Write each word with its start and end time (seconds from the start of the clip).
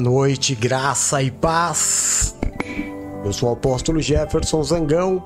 Noite, 0.00 0.54
graça 0.54 1.22
e 1.22 1.30
paz. 1.30 2.34
Eu 3.24 3.32
sou 3.32 3.48
o 3.48 3.52
apóstolo 3.52 4.00
Jefferson 4.00 4.62
Zangão. 4.62 5.24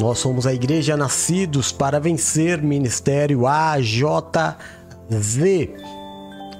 Nós 0.00 0.18
somos 0.18 0.46
a 0.46 0.54
Igreja 0.54 0.96
Nascidos 0.96 1.70
para 1.70 2.00
Vencer, 2.00 2.62
Ministério 2.62 3.46
AJZ. 3.46 4.56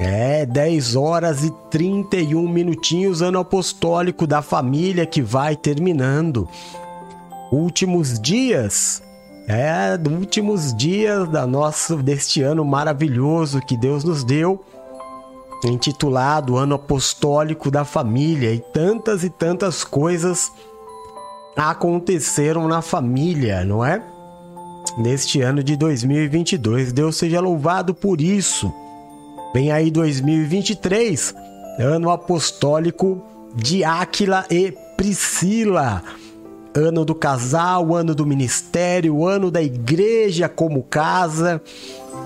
É, 0.00 0.46
10 0.46 0.96
horas 0.96 1.44
e 1.44 1.52
31 1.70 2.48
minutinhos, 2.48 3.22
ano 3.22 3.38
apostólico 3.38 4.26
da 4.26 4.42
família 4.42 5.06
que 5.06 5.22
vai 5.22 5.54
terminando. 5.54 6.48
Últimos 7.52 8.18
dias 8.18 9.03
é, 9.46 9.98
últimos 10.08 10.74
dias 10.74 11.28
da 11.28 11.46
nossa, 11.46 11.96
deste 11.96 12.42
ano 12.42 12.64
maravilhoso 12.64 13.60
que 13.60 13.76
Deus 13.76 14.02
nos 14.02 14.24
deu, 14.24 14.64
intitulado 15.64 16.56
Ano 16.56 16.76
Apostólico 16.76 17.70
da 17.70 17.84
Família, 17.84 18.52
e 18.52 18.58
tantas 18.58 19.22
e 19.22 19.28
tantas 19.28 19.84
coisas 19.84 20.50
aconteceram 21.56 22.66
na 22.66 22.80
família, 22.82 23.64
não 23.64 23.84
é? 23.84 24.02
Neste 24.98 25.40
ano 25.40 25.62
de 25.62 25.76
2022. 25.76 26.92
Deus 26.92 27.16
seja 27.16 27.40
louvado 27.40 27.94
por 27.94 28.20
isso. 28.20 28.72
Vem 29.52 29.70
aí 29.70 29.90
2023, 29.90 31.34
ano 31.78 32.10
apostólico 32.10 33.22
de 33.54 33.84
Áquila 33.84 34.44
e 34.50 34.72
Priscila 34.96 36.02
ano 36.74 37.04
do 37.04 37.14
casal, 37.14 37.94
ano 37.94 38.14
do 38.14 38.26
ministério, 38.26 39.26
ano 39.26 39.50
da 39.50 39.62
igreja 39.62 40.48
como 40.48 40.82
casa, 40.82 41.62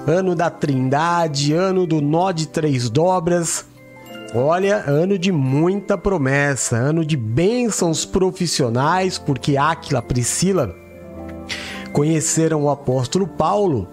ano 0.07 0.35
da 0.35 0.49
trindade, 0.49 1.53
ano 1.53 1.87
do 1.87 2.01
nó 2.01 2.33
de 2.33 2.49
três 2.49 2.89
dobras. 2.89 3.67
Olha, 4.35 4.85
ano 4.87 5.19
de 5.19 5.31
muita 5.31 5.97
promessa, 5.97 6.77
ano 6.77 7.05
de 7.05 7.17
bênçãos 7.17 8.05
profissionais, 8.05 9.19
porque 9.19 9.57
Áquila, 9.57 10.03
Priscila 10.03 10.75
conheceram 11.93 12.65
o 12.65 12.71
apóstolo 12.71 13.27
Paulo 13.27 13.89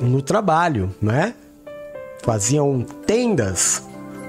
no 0.00 0.22
trabalho, 0.22 0.94
né? 1.00 1.34
Faziam 2.22 2.84
tendas 3.06 3.87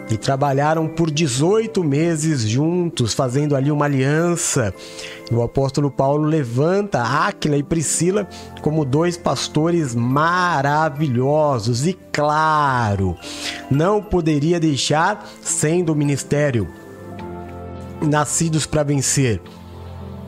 e 0.10 0.18
trabalharam 0.18 0.88
por 0.88 1.12
18 1.12 1.84
meses 1.84 2.42
juntos, 2.42 3.14
fazendo 3.14 3.56
ali 3.56 3.72
uma 3.72 3.86
aliança. 3.86 4.74
O 5.32 5.42
apóstolo 5.42 5.92
Paulo 5.92 6.24
levanta 6.24 7.02
Áquila 7.02 7.56
e 7.58 7.64
Priscila 7.64 8.28
como 8.62 8.84
dois 8.84 9.16
pastores 9.16 9.94
maravilhosos 9.94 11.86
e 11.86 11.94
claro, 12.12 13.16
não 13.70 14.02
poderia 14.02 14.60
deixar 14.60 15.26
sendo 15.42 15.94
o 15.94 15.96
ministério 15.96 16.68
nascidos 18.02 18.66
para 18.66 18.84
vencer. 18.84 19.42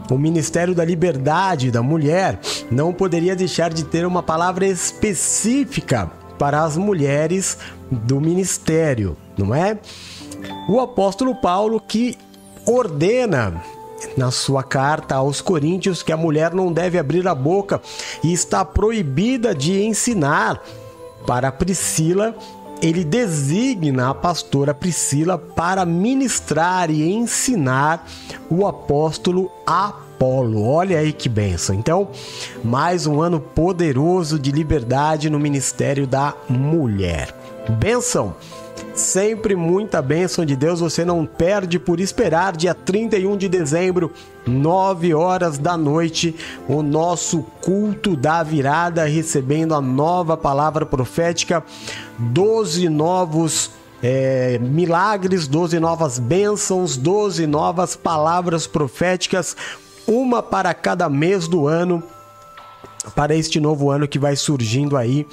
O 0.09 0.17
Ministério 0.17 0.75
da 0.75 0.83
Liberdade 0.83 1.71
da 1.71 1.81
Mulher 1.81 2.37
não 2.69 2.91
poderia 2.91 3.33
deixar 3.33 3.69
de 3.71 3.85
ter 3.85 4.05
uma 4.05 4.21
palavra 4.21 4.65
específica 4.67 6.11
para 6.41 6.63
as 6.63 6.75
mulheres 6.75 7.59
do 7.91 8.19
ministério 8.19 9.15
não 9.37 9.53
é? 9.53 9.77
O 10.67 10.79
apóstolo 10.79 11.35
Paulo 11.35 11.79
que 11.79 12.17
ordena 12.65 13.61
na 14.17 14.31
sua 14.31 14.63
carta 14.63 15.15
aos 15.15 15.39
Coríntios 15.39 16.01
que 16.01 16.11
a 16.11 16.17
mulher 16.17 16.51
não 16.51 16.73
deve 16.73 16.97
abrir 16.97 17.27
a 17.27 17.35
boca 17.35 17.79
e 18.23 18.33
está 18.33 18.65
proibida 18.65 19.53
de 19.53 19.83
ensinar. 19.83 20.59
Para 21.27 21.51
Priscila, 21.51 22.35
ele 22.81 23.03
designa 23.03 24.09
a 24.09 24.15
pastora 24.15 24.73
Priscila 24.73 25.37
para 25.37 25.85
ministrar 25.85 26.89
e 26.89 27.13
ensinar 27.13 28.07
o 28.49 28.65
apóstolo 28.65 29.51
Olha 30.23 30.99
aí 30.99 31.11
que 31.11 31.27
benção. 31.27 31.75
Então, 31.75 32.09
mais 32.63 33.07
um 33.07 33.21
ano 33.21 33.39
poderoso 33.39 34.37
de 34.37 34.51
liberdade 34.51 35.29
no 35.29 35.39
ministério 35.39 36.05
da 36.05 36.35
mulher. 36.49 37.35
Benção 37.79 38.35
Sempre 38.93 39.55
muita 39.55 40.01
bênção 40.01 40.45
de 40.45 40.55
Deus, 40.55 40.81
você 40.81 41.05
não 41.05 41.25
perde 41.25 41.79
por 41.79 41.99
esperar. 41.99 42.55
Dia 42.55 42.73
31 42.73 43.37
de 43.37 43.47
dezembro, 43.47 44.11
9 44.45 45.13
horas 45.13 45.57
da 45.57 45.77
noite, 45.77 46.35
o 46.67 46.81
nosso 46.81 47.43
culto 47.61 48.15
da 48.15 48.43
virada, 48.43 49.05
recebendo 49.05 49.73
a 49.73 49.81
nova 49.81 50.35
palavra 50.35 50.85
profética, 50.85 51.63
12 52.19 52.89
novos 52.89 53.71
é, 54.03 54.59
milagres, 54.59 55.47
12 55.47 55.79
novas 55.79 56.19
bênçãos, 56.19 56.97
12 56.97 57.47
novas 57.47 57.95
palavras 57.95 58.67
proféticas, 58.67 59.55
uma 60.07 60.41
para 60.41 60.73
cada 60.73 61.09
mês 61.09 61.47
do 61.47 61.67
ano, 61.67 62.01
para 63.15 63.35
este 63.35 63.59
novo 63.59 63.89
ano 63.89 64.07
que 64.07 64.19
vai 64.19 64.35
surgindo 64.35 64.97
aí 64.97 65.25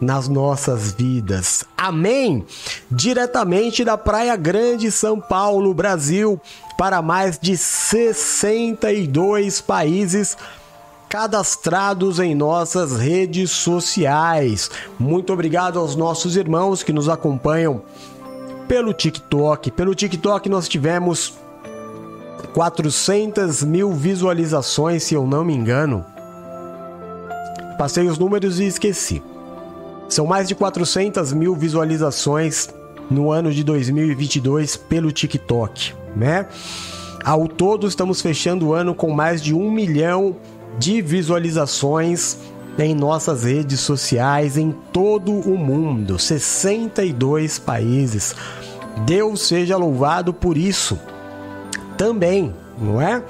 nas 0.00 0.28
nossas 0.28 0.92
vidas. 0.92 1.64
Amém! 1.76 2.46
Diretamente 2.90 3.84
da 3.84 3.98
Praia 3.98 4.36
Grande, 4.36 4.90
São 4.90 5.20
Paulo, 5.20 5.74
Brasil, 5.74 6.40
para 6.76 7.02
mais 7.02 7.38
de 7.38 7.56
62 7.56 9.60
países 9.60 10.36
cadastrados 11.08 12.20
em 12.20 12.34
nossas 12.34 12.96
redes 12.96 13.50
sociais. 13.50 14.70
Muito 14.98 15.32
obrigado 15.32 15.78
aos 15.78 15.96
nossos 15.96 16.36
irmãos 16.36 16.82
que 16.82 16.92
nos 16.92 17.08
acompanham 17.08 17.82
pelo 18.68 18.92
TikTok. 18.92 19.70
Pelo 19.70 19.94
TikTok 19.94 20.48
nós 20.48 20.68
tivemos 20.68 21.34
400 22.54 23.62
mil 23.62 23.92
visualizações, 23.92 25.02
se 25.02 25.14
eu 25.14 25.26
não 25.26 25.44
me 25.44 25.54
engano. 25.54 26.04
Passei 27.76 28.08
os 28.08 28.18
números 28.18 28.58
e 28.60 28.64
esqueci. 28.64 29.22
São 30.08 30.26
mais 30.26 30.48
de 30.48 30.54
400 30.54 31.32
mil 31.32 31.54
visualizações 31.54 32.68
no 33.10 33.30
ano 33.30 33.52
de 33.52 33.62
2022 33.62 34.76
pelo 34.76 35.12
TikTok, 35.12 35.94
né? 36.16 36.46
Ao 37.24 37.46
todo, 37.46 37.86
estamos 37.86 38.20
fechando 38.20 38.68
o 38.68 38.74
ano 38.74 38.94
com 38.94 39.10
mais 39.10 39.42
de 39.42 39.54
um 39.54 39.70
milhão 39.70 40.36
de 40.78 41.02
visualizações 41.02 42.38
em 42.78 42.94
nossas 42.94 43.44
redes 43.44 43.80
sociais 43.80 44.56
em 44.56 44.72
todo 44.92 45.32
o 45.32 45.58
mundo, 45.58 46.18
62 46.18 47.58
países. 47.58 48.34
Deus 49.04 49.42
seja 49.46 49.76
louvado 49.76 50.32
por 50.32 50.56
isso 50.56 50.98
também, 51.98 52.54
não 52.80 53.02
é? 53.02 53.22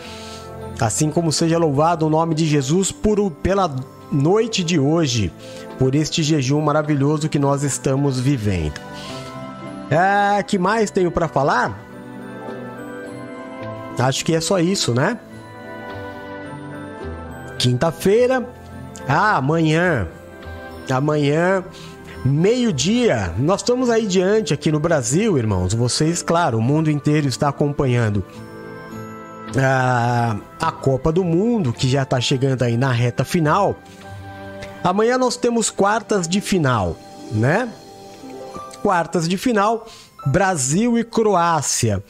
Assim 0.79 1.11
como 1.11 1.33
seja 1.33 1.59
louvado 1.59 2.07
o 2.07 2.11
nome 2.11 2.35
de 2.35 2.47
Jesus 2.47 2.93
por, 2.93 3.31
pela 3.31 3.75
noite 4.13 4.63
de 4.63 4.79
hoje, 4.79 5.33
por 5.79 5.95
este 5.95 6.23
jejum 6.23 6.61
maravilhoso 6.61 7.29
que 7.29 7.39
nós 7.39 7.65
estamos 7.65 8.21
vivendo. 8.21 8.81
É, 9.91 10.43
que 10.43 10.59
mais 10.59 10.91
tenho 10.91 11.11
para 11.11 11.27
falar? 11.27 11.77
Acho 13.99 14.25
que 14.25 14.35
é 14.35 14.41
só 14.41 14.61
isso, 14.61 14.95
né? 14.95 15.19
Quinta-feira, 17.59 18.47
ah, 19.09 19.37
amanhã, 19.37 20.07
amanhã, 20.89 21.65
meio-dia, 22.25 23.35
nós 23.37 23.63
estamos 23.63 23.91
aí 23.91 24.07
diante 24.07 24.55
aqui 24.55 24.71
no 24.71 24.79
Brasil, 24.79 25.37
irmãos. 25.37 25.75
Vocês, 25.75 26.23
claro, 26.23 26.59
o 26.59 26.63
mundo 26.63 26.89
inteiro 26.89 27.27
está 27.27 27.49
acompanhando 27.49 28.25
a, 29.57 30.37
a 30.61 30.73
Copa 30.73 31.13
do 31.13 31.25
Mundo, 31.25 31.73
que 31.73 31.89
já 31.89 32.03
está 32.03 32.21
chegando 32.21 32.63
aí 32.63 32.77
na 32.77 32.93
reta 32.93 33.25
final. 33.25 33.77
Amanhã 34.83 35.19
nós 35.19 35.37
temos 35.37 35.71
quartas 35.71 36.29
de 36.29 36.41
final, 36.41 36.97
né? 37.31 37.69
Quartas 38.83 39.29
de 39.29 39.37
final, 39.37 39.87
Brasil 40.27 40.99
e 40.99 41.05
Croácia. 41.05 42.03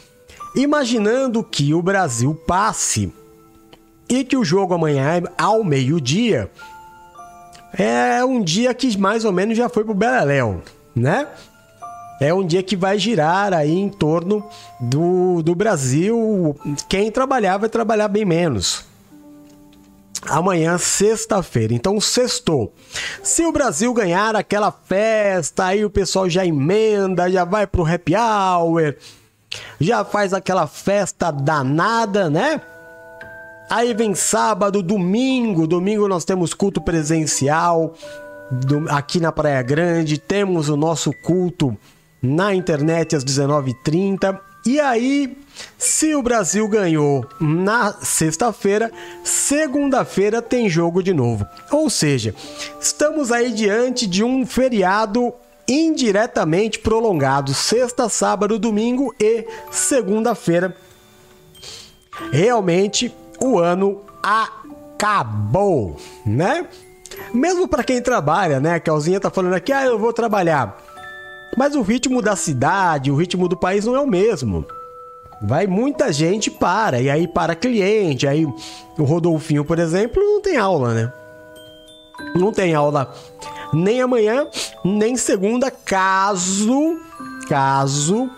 Imaginando 0.54 1.42
que 1.44 1.72
o 1.74 1.82
Brasil 1.82 2.34
passe 2.34 3.12
e 4.08 4.24
que 4.24 4.36
o 4.36 4.44
jogo 4.44 4.74
amanhã 4.74 5.18
é 5.18 5.22
ao 5.36 5.62
meio-dia, 5.62 6.50
é 7.72 8.24
um 8.24 8.42
dia 8.42 8.72
que 8.72 8.96
mais 8.96 9.24
ou 9.24 9.32
menos 9.32 9.56
já 9.56 9.68
foi 9.68 9.84
pro 9.84 9.94
Beleléu, 9.94 10.62
né? 10.94 11.28
É 12.20 12.34
um 12.34 12.44
dia 12.44 12.62
que 12.62 12.76
vai 12.76 12.98
girar 12.98 13.52
aí 13.52 13.78
em 13.78 13.88
torno 13.88 14.44
do, 14.80 15.42
do 15.42 15.54
Brasil. 15.54 16.56
Quem 16.88 17.10
trabalhar 17.10 17.58
vai 17.58 17.68
trabalhar 17.68 18.08
bem 18.08 18.24
menos 18.24 18.88
amanhã, 20.26 20.76
sexta-feira. 20.78 21.74
Então, 21.74 22.00
sextou. 22.00 22.72
Se 23.22 23.44
o 23.44 23.52
Brasil 23.52 23.92
ganhar 23.92 24.34
aquela 24.36 24.70
festa, 24.70 25.66
aí 25.66 25.84
o 25.84 25.90
pessoal 25.90 26.28
já 26.28 26.44
emenda, 26.44 27.30
já 27.30 27.44
vai 27.44 27.66
pro 27.66 27.86
happy 27.86 28.14
hour, 28.14 28.94
já 29.80 30.04
faz 30.04 30.32
aquela 30.32 30.66
festa 30.66 31.30
danada, 31.30 32.28
né? 32.28 32.60
Aí 33.70 33.92
vem 33.92 34.14
sábado, 34.14 34.82
domingo. 34.82 35.66
Domingo 35.66 36.08
nós 36.08 36.24
temos 36.24 36.54
culto 36.54 36.80
presencial 36.80 37.94
aqui 38.88 39.20
na 39.20 39.30
Praia 39.30 39.62
Grande. 39.62 40.18
Temos 40.18 40.68
o 40.68 40.76
nosso 40.76 41.12
culto 41.22 41.76
na 42.22 42.54
internet 42.54 43.16
às 43.16 43.24
19h30. 43.24 44.38
E 44.66 44.80
aí, 44.80 45.38
se 45.76 46.14
o 46.14 46.22
Brasil 46.22 46.66
ganhou 46.68 47.26
na 47.40 47.92
sexta-feira, 48.02 48.92
segunda-feira 49.24 50.42
tem 50.42 50.68
jogo 50.68 51.02
de 51.02 51.14
novo. 51.14 51.46
Ou 51.70 51.88
seja, 51.88 52.34
estamos 52.80 53.32
aí 53.32 53.52
diante 53.52 54.06
de 54.06 54.22
um 54.22 54.44
feriado 54.44 55.32
indiretamente 55.66 56.78
prolongado, 56.78 57.52
sexta, 57.54 58.08
sábado, 58.08 58.58
domingo 58.58 59.14
e 59.20 59.46
segunda-feira. 59.70 60.74
Realmente 62.32 63.14
o 63.40 63.58
ano 63.58 64.02
acabou, 64.22 65.96
né? 66.26 66.66
Mesmo 67.32 67.68
para 67.68 67.84
quem 67.84 68.00
trabalha, 68.00 68.60
né? 68.60 68.74
A 68.74 68.80
Calzinha 68.80 69.20
tá 69.20 69.30
falando 69.30 69.54
aqui, 69.54 69.72
ah, 69.72 69.84
eu 69.84 69.98
vou 69.98 70.12
trabalhar. 70.12 70.87
Mas 71.56 71.74
o 71.74 71.82
ritmo 71.82 72.22
da 72.22 72.36
cidade, 72.36 73.10
o 73.10 73.16
ritmo 73.16 73.48
do 73.48 73.56
país 73.56 73.84
não 73.84 73.96
é 73.96 74.00
o 74.00 74.06
mesmo. 74.06 74.64
Vai 75.40 75.66
muita 75.66 76.12
gente 76.12 76.50
para, 76.50 77.00
e 77.00 77.08
aí 77.08 77.28
para 77.28 77.54
cliente, 77.54 78.26
aí 78.26 78.44
o 78.44 79.04
Rodolfinho, 79.04 79.64
por 79.64 79.78
exemplo, 79.78 80.20
não 80.20 80.40
tem 80.40 80.56
aula, 80.56 80.94
né? 80.94 81.12
Não 82.34 82.52
tem 82.52 82.74
aula 82.74 83.14
nem 83.72 84.00
amanhã, 84.00 84.46
nem 84.84 85.16
segunda, 85.16 85.70
caso, 85.70 86.98
caso 87.48 88.28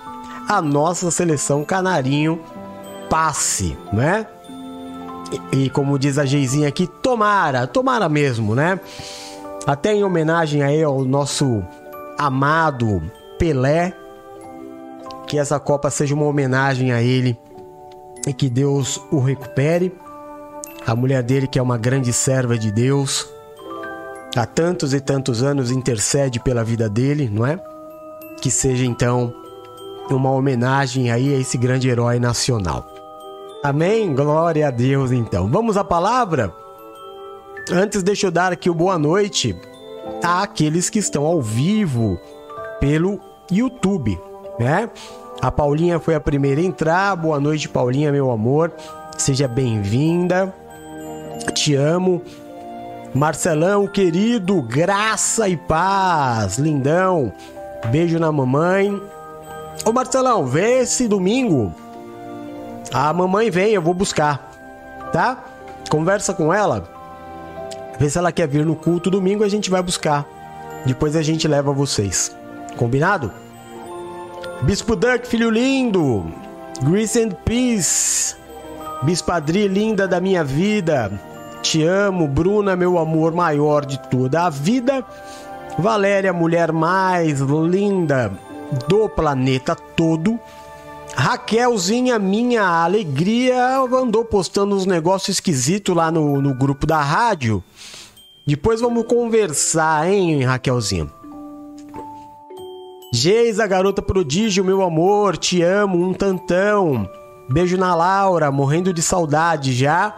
a 0.49 0.61
nossa 0.61 1.11
seleção 1.11 1.65
canarinho 1.65 2.41
passe, 3.09 3.77
né? 3.93 4.27
E, 5.53 5.65
e 5.65 5.71
como 5.71 5.99
diz 5.99 6.19
a 6.19 6.25
Geizinha 6.25 6.69
aqui, 6.69 6.87
tomara, 6.87 7.67
tomara 7.67 8.09
mesmo, 8.09 8.55
né? 8.55 8.79
Até 9.67 9.95
em 9.95 10.03
homenagem 10.03 10.63
aí 10.63 10.83
ao 10.83 11.05
nosso 11.05 11.63
amado 12.21 13.03
Pelé, 13.39 13.97
que 15.27 15.39
essa 15.39 15.59
Copa 15.59 15.89
seja 15.89 16.15
uma 16.15 16.27
homenagem 16.27 16.93
a 16.93 17.03
ele 17.03 17.39
e 18.27 18.35
que 18.35 18.51
Deus 18.51 19.01
o 19.11 19.21
recupere. 19.21 19.91
A 20.87 20.95
mulher 20.95 21.23
dele, 21.23 21.47
que 21.47 21.59
é 21.59 21.63
uma 21.63 21.79
grande 21.79 22.13
serva 22.13 22.59
de 22.59 22.71
Deus, 22.71 23.27
há 24.37 24.45
tantos 24.45 24.93
e 24.93 25.01
tantos 25.01 25.43
anos 25.43 25.71
intercede 25.71 26.39
pela 26.41 26.63
vida 26.63 26.91
dele, 26.91 27.31
não 27.33 27.47
é? 27.47 27.59
Que 28.43 28.51
seja 28.51 28.85
então 28.85 29.33
uma 30.11 30.31
homenagem 30.31 31.11
aí 31.11 31.35
a 31.35 31.39
esse 31.39 31.57
grande 31.57 31.89
herói 31.89 32.19
nacional. 32.19 32.87
Amém? 33.65 34.15
Glória 34.15 34.69
a 34.69 34.71
Deus 34.71 35.11
então. 35.11 35.49
Vamos 35.49 35.79
à 35.79 35.85
palavra? 35.85 36.53
Antes 37.71 38.03
deixa 38.03 38.27
eu 38.27 38.31
dar 38.31 38.53
aqui 38.53 38.69
o 38.69 38.75
boa 38.75 38.99
noite 38.99 39.59
àqueles 40.23 40.91
que 40.91 40.99
estão 40.99 41.25
ao 41.25 41.41
vivo 41.41 42.19
pelo 42.81 43.21
YouTube, 43.51 44.19
né? 44.59 44.89
A 45.41 45.51
Paulinha 45.51 45.99
foi 45.99 46.15
a 46.15 46.21
primeira 46.21 46.61
a 46.61 46.65
entrar. 46.65 47.17
Boa 47.17 47.41
noite, 47.41 47.69
Paulinha, 47.69 48.13
meu 48.13 48.31
amor. 48.31 48.73
Seja 49.17 49.49
bem-vinda. 49.49 50.55
Te 51.55 51.75
amo. 51.75 52.23
Marcelão, 53.15 53.87
querido, 53.87 54.61
graça 54.63 55.49
e 55.49 55.57
paz. 55.57 56.59
Lindão. 56.59 57.33
Beijo 57.91 58.19
na 58.19 58.31
mamãe. 58.31 59.01
Ô 59.85 59.93
Marcelão, 59.93 60.47
vê 60.47 60.81
esse 60.81 61.09
domingo. 61.09 61.73
A 62.93 63.13
mamãe 63.13 63.51
vem, 63.51 63.73
eu 63.73 63.83
vou 63.83 63.95
buscar. 63.95 64.51
Tá? 65.13 65.43
Conversa 65.89 66.35
com 66.35 66.53
ela. 66.53 67.00
Vê 68.01 68.09
se 68.09 68.17
ela 68.17 68.33
quer 68.33 68.49
vir 68.49 68.65
no 68.65 68.75
culto 68.75 69.11
domingo, 69.11 69.45
a 69.45 69.49
gente 69.49 69.69
vai 69.69 69.83
buscar. 69.83 70.27
Depois 70.87 71.15
a 71.15 71.21
gente 71.21 71.47
leva 71.47 71.71
vocês. 71.71 72.35
Combinado? 72.79 73.31
Bispo 74.63 74.97
Duck, 74.97 75.29
filho 75.29 75.51
lindo. 75.51 76.25
Grace 76.83 77.23
and 77.23 77.33
Peace. 77.45 78.35
Bispadri 79.03 79.69
linda 79.69 80.09
da 80.09 80.19
minha 80.19 80.43
vida. 80.43 81.13
Te 81.61 81.85
amo, 81.85 82.27
Bruna, 82.27 82.75
meu 82.75 82.99
amor 82.99 83.35
maior 83.35 83.85
de 83.85 83.99
toda 84.09 84.47
a 84.47 84.51
vida. 84.51 85.05
Valéria, 85.79 86.33
mulher 86.33 86.73
mais 86.73 87.41
linda 87.41 88.33
do 88.89 89.11
planeta 89.11 89.77
todo. 89.77 90.41
Raquelzinha, 91.15 92.19
minha 92.19 92.63
alegria, 92.63 93.79
andou 93.93 94.25
postando 94.25 94.75
uns 94.75 94.87
negócios 94.87 95.37
esquisitos 95.37 95.95
lá 95.95 96.11
no, 96.11 96.41
no 96.41 96.55
grupo 96.55 96.87
da 96.87 97.03
rádio. 97.03 97.63
Depois 98.51 98.81
vamos 98.81 99.07
conversar, 99.07 100.11
hein, 100.11 100.43
Raquelzinha? 100.43 101.07
Geisa, 103.15 103.65
garota 103.65 104.03
prodígio, 104.03 104.65
meu 104.65 104.83
amor, 104.83 105.37
te 105.37 105.63
amo, 105.63 106.05
um 106.05 106.13
tantão. 106.13 107.09
Beijo 107.49 107.77
na 107.77 107.95
Laura, 107.95 108.51
morrendo 108.51 108.93
de 108.93 109.03
saudade 109.03 109.73
já. 109.73 110.17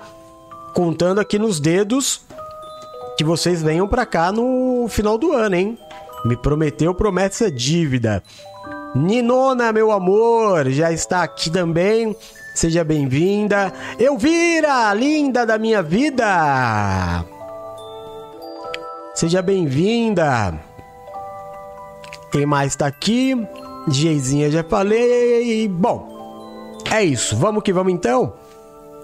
Contando 0.72 1.20
aqui 1.20 1.38
nos 1.38 1.60
dedos 1.60 2.22
que 3.18 3.22
vocês 3.22 3.62
venham 3.62 3.86
pra 3.86 4.06
cá 4.06 4.32
no 4.32 4.86
final 4.88 5.18
do 5.18 5.32
ano, 5.32 5.54
hein? 5.54 5.78
Me 6.24 6.34
prometeu, 6.34 6.94
promete 6.94 7.34
essa 7.34 7.50
dívida. 7.50 8.22
Ninona, 8.94 9.74
meu 9.74 9.92
amor, 9.92 10.70
já 10.70 10.90
está 10.90 11.22
aqui 11.22 11.50
também. 11.50 12.16
Seja 12.54 12.82
bem-vinda. 12.82 13.70
Elvira, 13.98 14.94
linda 14.94 15.44
da 15.44 15.58
minha 15.58 15.82
vida. 15.82 17.22
Seja 19.14 19.42
bem-vinda. 19.42 20.58
Quem 22.30 22.46
mais 22.46 22.72
está 22.72 22.86
aqui? 22.86 23.36
Geizinha 23.88 24.50
já 24.50 24.64
falei. 24.64 25.68
Bom, 25.68 26.78
é 26.90 27.04
isso. 27.04 27.36
Vamos 27.36 27.62
que 27.62 27.74
vamos 27.74 27.92
então? 27.92 28.32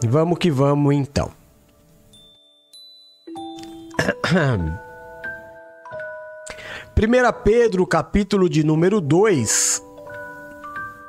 Vamos 0.06 0.38
que 0.38 0.50
vamos 0.50 0.94
então. 0.94 1.30
1 6.96 7.42
Pedro, 7.44 7.86
capítulo 7.86 8.48
de 8.48 8.64
número 8.64 9.00
2, 9.02 9.82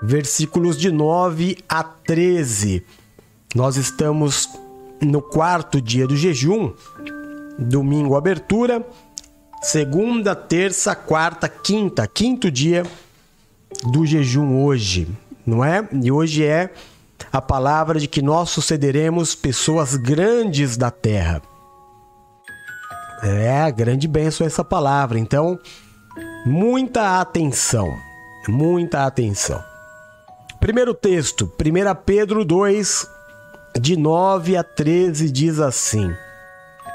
versículos 0.04 0.78
de 0.78 0.92
9 0.92 1.58
a 1.70 1.84
13. 1.84 2.86
Nós 3.56 3.78
estamos 3.78 4.50
no 5.02 5.22
quarto 5.22 5.82
dia 5.82 6.06
do 6.06 6.18
jejum, 6.18 6.74
domingo 7.60 8.16
abertura, 8.16 8.86
segunda, 9.62 10.36
terça, 10.36 10.96
quarta, 10.96 11.50
quinta, 11.50 12.08
quinto 12.08 12.50
dia 12.50 12.84
do 13.92 14.06
jejum 14.06 14.64
hoje, 14.64 15.08
não 15.46 15.64
é? 15.64 15.88
E 15.92 16.12
hoje 16.12 16.46
é 16.46 16.72
a 17.32 17.42
palavra 17.42 18.00
de 18.00 18.08
que 18.08 18.22
nós 18.22 18.50
sucederemos 18.50 19.36
pessoas 19.36 19.96
grandes 19.96 20.78
da 20.78 20.90
terra. 20.90 21.42
É, 23.22 23.70
grande 23.72 24.08
bênção 24.08 24.48
essa 24.48 24.64
palavra. 24.64 25.20
Então, 25.20 25.60
muita 26.46 27.20
atenção. 27.20 27.94
Muita 28.48 29.06
atenção. 29.06 29.62
Primeiro 30.60 30.94
texto, 30.94 31.46
1 31.46 31.96
Pedro 32.06 32.44
2, 32.44 33.08
de 33.80 33.98
9 33.98 34.58
a 34.58 34.64
13, 34.64 35.30
diz 35.30 35.60
assim: 35.60 36.14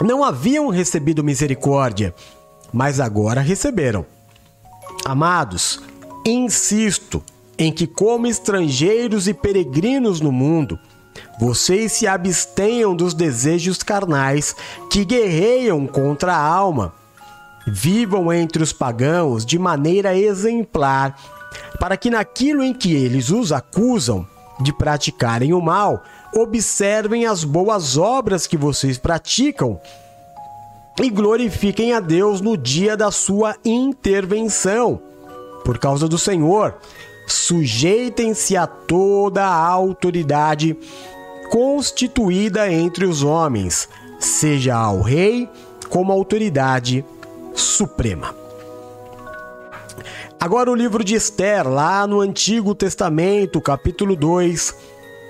Não 0.00 0.22
haviam 0.22 0.68
recebido 0.68 1.24
misericórdia, 1.24 2.14
mas 2.72 3.00
agora 3.00 3.40
receberam. 3.40 4.06
Amados, 5.04 5.80
insisto 6.24 7.22
em 7.58 7.72
que, 7.72 7.86
como 7.86 8.26
estrangeiros 8.26 9.26
e 9.26 9.34
peregrinos 9.34 10.20
no 10.20 10.30
mundo, 10.30 10.78
vocês 11.40 11.92
se 11.92 12.06
abstenham 12.06 12.94
dos 12.94 13.12
desejos 13.12 13.82
carnais 13.82 14.54
que 14.90 15.04
guerreiam 15.04 15.86
contra 15.86 16.34
a 16.34 16.46
alma. 16.46 16.94
Vivam 17.66 18.32
entre 18.32 18.62
os 18.62 18.72
pagãos 18.72 19.44
de 19.44 19.58
maneira 19.58 20.16
exemplar, 20.16 21.16
para 21.80 21.96
que 21.96 22.08
naquilo 22.08 22.62
em 22.62 22.72
que 22.72 22.94
eles 22.94 23.30
os 23.30 23.50
acusam 23.50 24.26
de 24.60 24.72
praticarem 24.72 25.52
o 25.52 25.60
mal, 25.60 26.02
observem 26.34 27.26
as 27.26 27.44
boas 27.44 27.96
obras 27.96 28.46
que 28.46 28.56
vocês 28.56 28.98
praticam 28.98 29.80
e 31.00 31.10
glorifiquem 31.10 31.92
a 31.92 32.00
Deus 32.00 32.40
no 32.40 32.56
dia 32.56 32.96
da 32.96 33.10
sua 33.10 33.56
intervenção. 33.64 35.00
Por 35.64 35.78
causa 35.78 36.08
do 36.08 36.18
Senhor, 36.18 36.76
sujeitem-se 37.26 38.56
a 38.56 38.66
toda 38.66 39.44
a 39.44 39.66
autoridade 39.66 40.76
constituída 41.50 42.70
entre 42.72 43.04
os 43.04 43.22
homens, 43.22 43.88
seja 44.18 44.74
ao 44.74 45.00
rei 45.00 45.48
como 45.88 46.12
autoridade 46.12 47.04
suprema. 47.54 48.34
Agora 50.40 50.70
o 50.70 50.74
livro 50.74 51.02
de 51.02 51.14
Esther, 51.14 51.66
lá 51.68 52.06
no 52.06 52.20
Antigo 52.20 52.74
Testamento, 52.74 53.60
capítulo 53.60 54.14
2, 54.14 54.74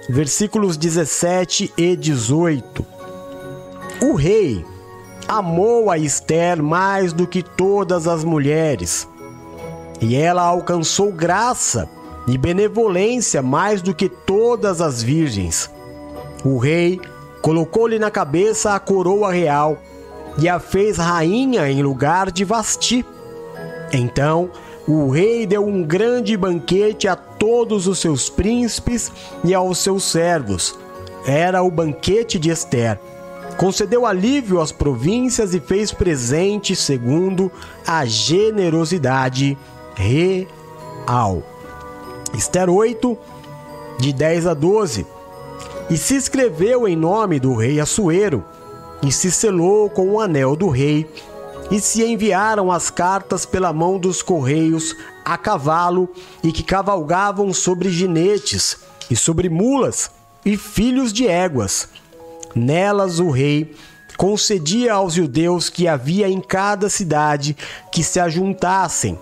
versículos 0.09 0.77
17 0.77 1.73
e 1.77 1.95
18. 1.95 2.87
O 4.01 4.15
rei 4.15 4.65
amou 5.27 5.91
a 5.91 5.99
Esther 5.99 6.63
mais 6.63 7.13
do 7.13 7.27
que 7.27 7.43
todas 7.43 8.09
as 8.09 8.25
mulheres, 8.25 9.07
e 10.01 10.17
ela 10.17 10.43
alcançou 10.43 11.13
graça 11.13 11.89
e 12.27 12.39
benevolência 12.39 13.43
mais 13.43 13.83
do 13.83 13.95
que 13.95 14.09
todas 14.09 14.81
as 14.81 15.03
virgens. 15.03 15.71
O 16.45 16.57
rei 16.59 17.01
colocou-lhe 17.43 17.99
na 17.99 18.11
cabeça 18.11 18.75
a 18.75 18.81
coroa 18.81 19.33
real 19.33 19.79
e 20.39 20.49
a 20.49 20.59
fez 20.59 20.97
rainha 20.97 21.69
em 21.71 21.83
lugar 21.83 22.31
de 22.31 22.45
Vasti. 22.45 23.05
Então, 23.93 24.51
o 24.89 25.11
rei 25.11 25.47
deu 25.47 25.67
um 25.67 25.83
grande 25.83 26.35
banquete 26.35 27.07
a 27.07 27.15
todos 27.15 27.87
os 27.87 27.99
seus 27.99 28.31
príncipes 28.31 29.13
e 29.45 29.53
aos 29.53 29.79
seus 29.79 30.03
servos. 30.03 30.79
Era 31.27 31.63
o 31.63 31.71
banquete 31.71 32.39
de 32.39 32.49
Esther. 32.49 32.99
Concedeu 33.59 34.07
alívio 34.07 34.63
às 34.63 34.73
províncias 34.73 35.53
e 35.53 35.61
fez 35.61 35.93
presente 35.93 36.75
segundo 36.75 37.53
a 37.87 38.07
generosidade 38.07 39.59
real. 39.95 41.43
Esther 42.33 42.71
8, 42.71 43.19
de 43.99 44.11
10 44.15 44.47
a 44.47 44.55
12. 44.55 45.07
E 45.91 45.99
se 45.99 46.17
escreveu 46.17 46.89
em 46.89 46.97
nome 46.97 47.39
do 47.39 47.55
rei 47.55 47.79
Assuero, 47.79 48.43
e 49.03 49.13
se 49.13 49.31
selou 49.31 49.91
com 49.91 50.09
o 50.09 50.21
anel 50.21 50.57
do 50.57 50.69
rei 50.69 51.07
e 51.71 51.81
se 51.81 52.03
enviaram 52.05 52.73
as 52.73 52.91
cartas 52.91 53.45
pela 53.45 53.73
mão 53.73 53.99
dos 53.99 54.23
correios 54.23 54.97
a 55.25 55.37
cavalo 55.37 56.09
e 56.43 56.51
que 56.51 56.63
cavalgavam 56.63 57.53
sobre 57.53 57.91
jinetes 57.91 58.79
e 59.11 59.17
sobre 59.17 59.49
mulas 59.49 60.11
e 60.45 60.57
filhos 60.57 61.13
de 61.13 61.27
éguas. 61.27 61.89
Nelas 62.55 63.19
o 63.21 63.31
rei 63.31 63.75
concedia 64.17 64.95
aos 64.95 65.15
judeus 65.15 65.69
que 65.69 65.87
havia 65.87 66.29
em 66.29 66.41
cada 66.41 66.89
cidade 66.89 67.57
que 67.93 68.03
se 68.03 68.19
ajuntassem 68.19 69.19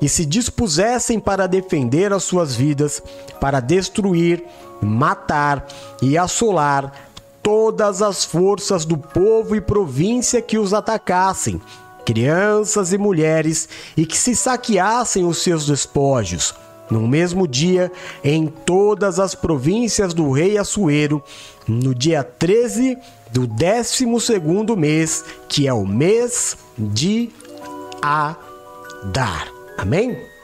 e 0.00 0.08
se 0.08 0.26
dispusessem 0.26 1.20
para 1.20 1.46
defender 1.46 2.12
as 2.12 2.24
suas 2.24 2.54
vidas, 2.54 3.02
para 3.40 3.60
destruir, 3.60 4.44
matar 4.80 5.66
e 6.02 6.18
assolar 6.18 7.05
todas 7.46 8.02
as 8.02 8.24
forças 8.24 8.84
do 8.84 8.98
povo 8.98 9.54
e 9.54 9.60
província 9.60 10.42
que 10.42 10.58
os 10.58 10.74
atacassem, 10.74 11.62
crianças 12.04 12.92
e 12.92 12.98
mulheres, 12.98 13.68
e 13.96 14.04
que 14.04 14.18
se 14.18 14.34
saqueassem 14.34 15.24
os 15.24 15.38
seus 15.44 15.64
despojos. 15.64 16.52
No 16.90 17.06
mesmo 17.06 17.46
dia, 17.46 17.92
em 18.24 18.48
todas 18.48 19.20
as 19.20 19.36
províncias 19.36 20.12
do 20.12 20.32
rei 20.32 20.58
Assuero, 20.58 21.22
no 21.68 21.94
dia 21.94 22.24
13 22.24 22.98
do 23.30 23.46
12 23.46 24.76
mês, 24.76 25.24
que 25.48 25.68
é 25.68 25.72
o 25.72 25.86
mês 25.86 26.56
de 26.76 27.30
Adar. 28.02 29.46
Amém? 29.78 30.35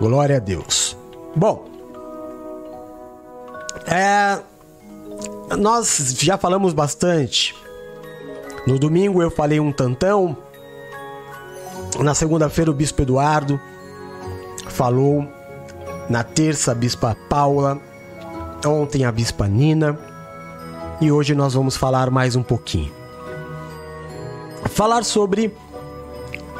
Glória 0.00 0.36
a 0.36 0.40
Deus. 0.40 0.96
Bom, 1.36 1.68
é, 3.86 4.40
nós 5.56 6.14
já 6.18 6.38
falamos 6.38 6.72
bastante. 6.72 7.54
No 8.66 8.78
domingo 8.78 9.22
eu 9.22 9.30
falei 9.30 9.60
um 9.60 9.72
tantão. 9.72 10.36
Na 11.98 12.14
segunda-feira 12.14 12.70
o 12.70 12.74
Bispo 12.74 13.02
Eduardo 13.02 13.60
falou. 14.68 15.26
Na 16.08 16.24
terça 16.24 16.72
a 16.72 16.74
Bispa 16.74 17.16
Paula. 17.28 17.78
Ontem 18.66 19.04
a 19.04 19.12
Bispa 19.12 19.46
Nina. 19.46 19.98
E 21.00 21.10
hoje 21.10 21.34
nós 21.34 21.54
vamos 21.54 21.76
falar 21.76 22.10
mais 22.10 22.36
um 22.36 22.42
pouquinho. 22.42 22.92
Falar 24.66 25.04
sobre 25.04 25.54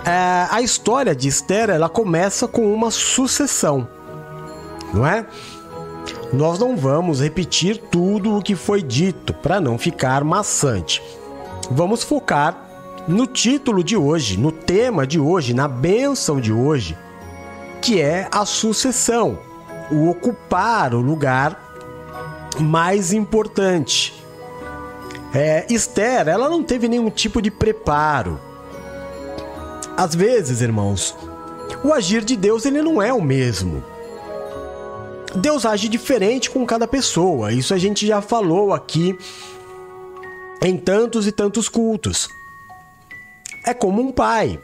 é, 0.04 0.46
a 0.50 0.62
história 0.62 1.14
de 1.14 1.28
Esther 1.28 1.70
ela 1.70 1.88
começa 1.88 2.48
com 2.48 2.72
uma 2.72 2.90
sucessão, 2.90 3.86
não 4.94 5.06
é? 5.06 5.26
Nós 6.32 6.58
não 6.58 6.76
vamos 6.76 7.20
repetir 7.20 7.76
tudo 7.90 8.36
o 8.36 8.42
que 8.42 8.54
foi 8.54 8.82
dito 8.82 9.34
para 9.34 9.60
não 9.60 9.76
ficar 9.76 10.24
maçante. 10.24 11.02
Vamos 11.70 12.02
focar 12.02 12.56
no 13.06 13.26
título 13.26 13.82
de 13.82 13.96
hoje, 13.96 14.38
no 14.38 14.52
tema 14.52 15.06
de 15.06 15.18
hoje, 15.18 15.52
na 15.52 15.68
bênção 15.68 16.40
de 16.40 16.52
hoje, 16.52 16.96
que 17.82 18.00
é 18.00 18.28
a 18.30 18.46
sucessão, 18.46 19.38
o 19.90 20.08
ocupar 20.08 20.94
o 20.94 21.00
lugar 21.00 21.60
mais 22.58 23.12
importante. 23.12 24.14
É, 25.34 25.66
Esther, 25.68 26.28
ela 26.28 26.48
não 26.48 26.62
teve 26.62 26.88
nenhum 26.88 27.10
tipo 27.10 27.42
de 27.42 27.50
preparo 27.50 28.49
às 30.00 30.14
vezes, 30.14 30.62
irmãos, 30.62 31.14
o 31.84 31.92
agir 31.92 32.24
de 32.24 32.34
Deus 32.34 32.64
ele 32.64 32.80
não 32.80 33.02
é 33.02 33.12
o 33.12 33.20
mesmo. 33.20 33.84
Deus 35.36 35.66
age 35.66 35.90
diferente 35.90 36.48
com 36.48 36.64
cada 36.64 36.88
pessoa. 36.88 37.52
Isso 37.52 37.74
a 37.74 37.76
gente 37.76 38.06
já 38.06 38.22
falou 38.22 38.72
aqui 38.72 39.14
em 40.62 40.78
tantos 40.78 41.26
e 41.26 41.32
tantos 41.32 41.68
cultos. 41.68 42.30
É 43.66 43.74
como 43.74 44.00
um 44.00 44.10
pai. 44.10 44.58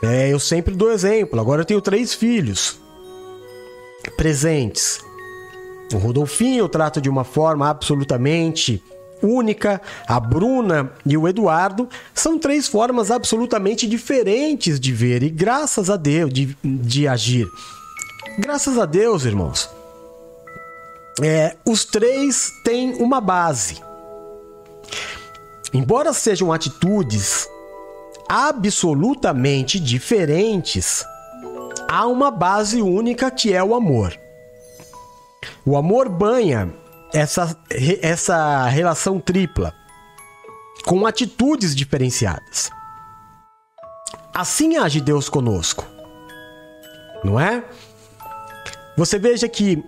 É, 0.00 0.32
eu 0.32 0.38
sempre 0.38 0.72
dou 0.72 0.92
exemplo. 0.92 1.40
Agora 1.40 1.62
eu 1.62 1.66
tenho 1.66 1.80
três 1.80 2.14
filhos 2.14 2.78
presentes. 4.16 5.00
O 5.92 5.96
Rodolfinho 5.96 6.60
eu 6.60 6.68
trato 6.68 7.00
de 7.00 7.10
uma 7.10 7.24
forma 7.24 7.68
absolutamente 7.68 8.80
única, 9.26 9.80
a 10.06 10.20
Bruna 10.20 10.92
e 11.04 11.16
o 11.16 11.26
Eduardo 11.26 11.88
são 12.14 12.38
três 12.38 12.68
formas 12.68 13.10
absolutamente 13.10 13.86
diferentes 13.86 14.78
de 14.78 14.92
ver 14.92 15.22
e 15.22 15.28
graças 15.30 15.90
a 15.90 15.96
Deus 15.96 16.32
de, 16.32 16.56
de 16.62 17.08
agir. 17.08 17.46
Graças 18.38 18.78
a 18.78 18.84
Deus, 18.84 19.24
irmãos, 19.24 19.70
é, 21.22 21.56
os 21.64 21.84
três 21.84 22.50
têm 22.62 22.94
uma 23.02 23.20
base. 23.20 23.80
Embora 25.72 26.12
sejam 26.12 26.52
atitudes 26.52 27.48
absolutamente 28.28 29.80
diferentes, 29.80 31.04
há 31.88 32.06
uma 32.06 32.30
base 32.30 32.82
única 32.82 33.30
que 33.30 33.52
é 33.52 33.62
o 33.62 33.74
amor. 33.74 34.18
O 35.64 35.76
amor 35.76 36.08
banha 36.08 36.72
essa, 37.16 37.56
essa 38.02 38.66
relação 38.66 39.18
tripla 39.18 39.74
com 40.84 41.06
atitudes 41.06 41.74
diferenciadas. 41.74 42.70
Assim 44.34 44.76
age 44.76 45.00
Deus 45.00 45.26
conosco, 45.30 45.86
não 47.24 47.40
é? 47.40 47.64
Você 48.98 49.18
veja 49.18 49.48
que 49.48 49.82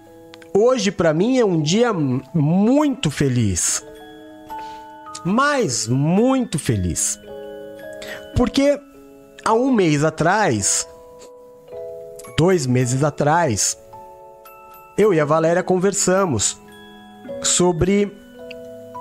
hoje 0.54 0.90
para 0.90 1.12
mim 1.12 1.38
é 1.38 1.44
um 1.44 1.60
dia 1.60 1.92
muito 1.92 3.10
feliz, 3.10 3.84
mas 5.22 5.86
muito 5.86 6.58
feliz, 6.58 7.20
porque 8.34 8.80
há 9.44 9.52
um 9.52 9.70
mês 9.70 10.02
atrás, 10.02 10.88
dois 12.38 12.66
meses 12.66 13.04
atrás, 13.04 13.78
eu 14.96 15.12
e 15.12 15.20
a 15.20 15.26
Valéria 15.26 15.62
conversamos 15.62 16.58
sobre 17.42 18.12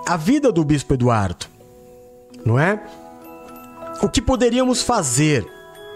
a 0.08 0.16
vida 0.16 0.52
do 0.52 0.64
Bispo 0.64 0.94
Eduardo, 0.94 1.46
não 2.46 2.60
é? 2.60 2.82
O 4.02 4.08
que 4.08 4.22
poderíamos 4.22 4.82
fazer 4.82 5.46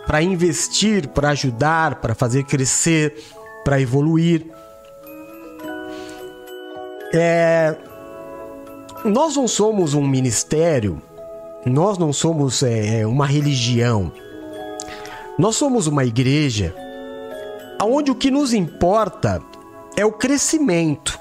para 0.06 0.22
investir, 0.22 1.08
para 1.10 1.30
ajudar, 1.30 1.96
para 1.96 2.16
fazer 2.16 2.44
crescer, 2.44 3.16
para 3.64 3.80
evoluir? 3.80 4.46
É... 7.14 7.76
Nós 9.06 9.36
não 9.36 9.48
somos 9.48 9.94
um 9.94 10.06
ministério, 10.06 11.02
nós 11.66 11.98
não 11.98 12.12
somos 12.12 12.64
é, 12.64 13.06
uma 13.06 13.26
religião. 13.26 14.12
Nós 15.38 15.56
somos 15.56 15.88
uma 15.88 16.06
igreja 16.06 16.76
onde 17.82 18.12
o 18.12 18.16
que 18.16 18.30
nos 18.30 18.54
importa 18.54 19.42
é 19.96 20.06
o 20.06 20.12
crescimento. 20.12 21.20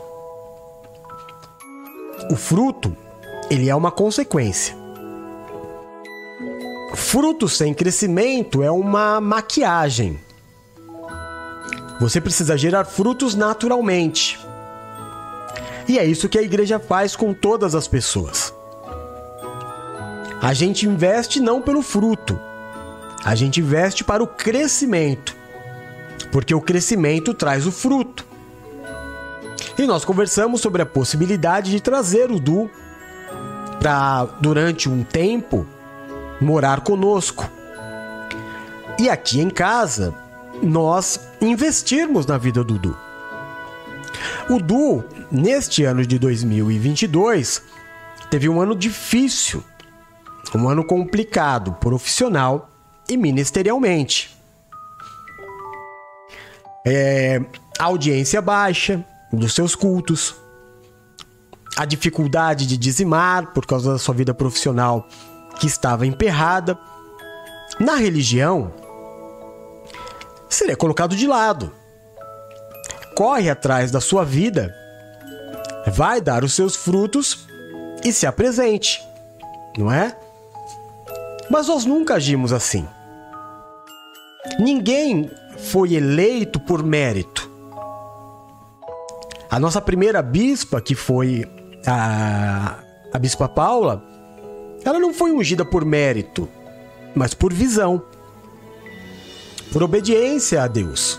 O 2.28 2.36
fruto, 2.36 2.96
ele 3.48 3.68
é 3.68 3.74
uma 3.74 3.90
consequência. 3.90 4.76
Fruto 6.94 7.48
sem 7.48 7.72
crescimento 7.72 8.62
é 8.62 8.70
uma 8.70 9.20
maquiagem. 9.20 10.18
Você 12.00 12.20
precisa 12.20 12.56
gerar 12.56 12.84
frutos 12.84 13.34
naturalmente. 13.34 14.38
E 15.88 15.98
é 15.98 16.04
isso 16.04 16.28
que 16.28 16.38
a 16.38 16.42
igreja 16.42 16.78
faz 16.78 17.16
com 17.16 17.32
todas 17.32 17.74
as 17.74 17.86
pessoas. 17.86 18.54
A 20.42 20.54
gente 20.54 20.86
investe 20.86 21.40
não 21.40 21.60
pelo 21.60 21.82
fruto, 21.82 22.38
a 23.22 23.34
gente 23.34 23.60
investe 23.60 24.02
para 24.02 24.22
o 24.22 24.26
crescimento, 24.26 25.36
porque 26.32 26.54
o 26.54 26.60
crescimento 26.60 27.34
traz 27.34 27.66
o 27.66 27.72
fruto. 27.72 28.09
E 29.80 29.86
nós 29.86 30.04
conversamos 30.04 30.60
sobre 30.60 30.82
a 30.82 30.86
possibilidade 30.86 31.70
de 31.70 31.80
trazer 31.80 32.30
o 32.30 32.38
Du 32.38 32.70
para, 33.78 34.26
durante 34.38 34.90
um 34.90 35.02
tempo, 35.02 35.66
morar 36.38 36.82
conosco. 36.82 37.50
E 38.98 39.08
aqui 39.08 39.40
em 39.40 39.48
casa, 39.48 40.14
nós 40.62 41.18
investirmos 41.40 42.26
na 42.26 42.36
vida 42.36 42.62
do 42.62 42.78
Du. 42.78 42.94
O 44.50 44.60
Du, 44.60 45.02
neste 45.32 45.82
ano 45.82 46.04
de 46.04 46.18
2022, 46.18 47.62
teve 48.30 48.50
um 48.50 48.60
ano 48.60 48.76
difícil, 48.76 49.64
um 50.54 50.68
ano 50.68 50.84
complicado, 50.84 51.72
profissional 51.80 52.68
e 53.08 53.16
ministerialmente. 53.16 54.36
É, 56.86 57.40
audiência 57.78 58.42
baixa 58.42 59.02
dos 59.32 59.54
seus 59.54 59.74
cultos, 59.74 60.34
a 61.76 61.84
dificuldade 61.84 62.66
de 62.66 62.76
dizimar 62.76 63.52
por 63.52 63.64
causa 63.66 63.92
da 63.92 63.98
sua 63.98 64.14
vida 64.14 64.34
profissional 64.34 65.06
que 65.58 65.66
estava 65.66 66.06
emperrada. 66.06 66.78
Na 67.78 67.96
religião, 67.96 68.72
seria 70.48 70.76
colocado 70.76 71.14
de 71.14 71.26
lado. 71.26 71.72
Corre 73.14 73.48
atrás 73.50 73.90
da 73.90 74.00
sua 74.00 74.24
vida, 74.24 74.74
vai 75.86 76.20
dar 76.20 76.44
os 76.44 76.52
seus 76.54 76.74
frutos 76.76 77.46
e 78.04 78.12
se 78.12 78.26
apresente, 78.26 79.02
não 79.76 79.92
é? 79.92 80.16
Mas 81.50 81.68
nós 81.68 81.84
nunca 81.84 82.14
agimos 82.14 82.52
assim. 82.52 82.86
Ninguém 84.58 85.30
foi 85.58 85.94
eleito 85.94 86.58
por 86.60 86.82
mérito. 86.82 87.49
A 89.50 89.58
nossa 89.58 89.80
primeira 89.80 90.22
bispa, 90.22 90.80
que 90.80 90.94
foi 90.94 91.44
a, 91.84 92.78
a 93.12 93.18
bispa 93.18 93.48
Paula, 93.48 94.00
ela 94.84 95.00
não 95.00 95.12
foi 95.12 95.32
ungida 95.32 95.64
por 95.64 95.84
mérito, 95.84 96.48
mas 97.16 97.34
por 97.34 97.52
visão, 97.52 98.00
por 99.72 99.82
obediência 99.82 100.62
a 100.62 100.68
Deus. 100.68 101.18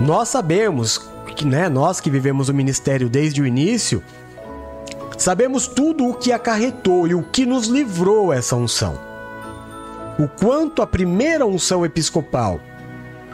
Nós 0.00 0.28
sabemos 0.28 1.08
que, 1.36 1.46
né, 1.46 1.68
nós 1.68 2.00
que 2.00 2.10
vivemos 2.10 2.48
o 2.48 2.54
ministério 2.54 3.08
desde 3.08 3.40
o 3.40 3.46
início, 3.46 4.02
sabemos 5.16 5.68
tudo 5.68 6.08
o 6.08 6.14
que 6.14 6.32
acarretou 6.32 7.06
e 7.06 7.14
o 7.14 7.22
que 7.22 7.46
nos 7.46 7.68
livrou 7.68 8.32
essa 8.32 8.56
unção. 8.56 8.98
O 10.18 10.26
quanto 10.26 10.82
a 10.82 10.86
primeira 10.86 11.46
unção 11.46 11.86
episcopal 11.86 12.58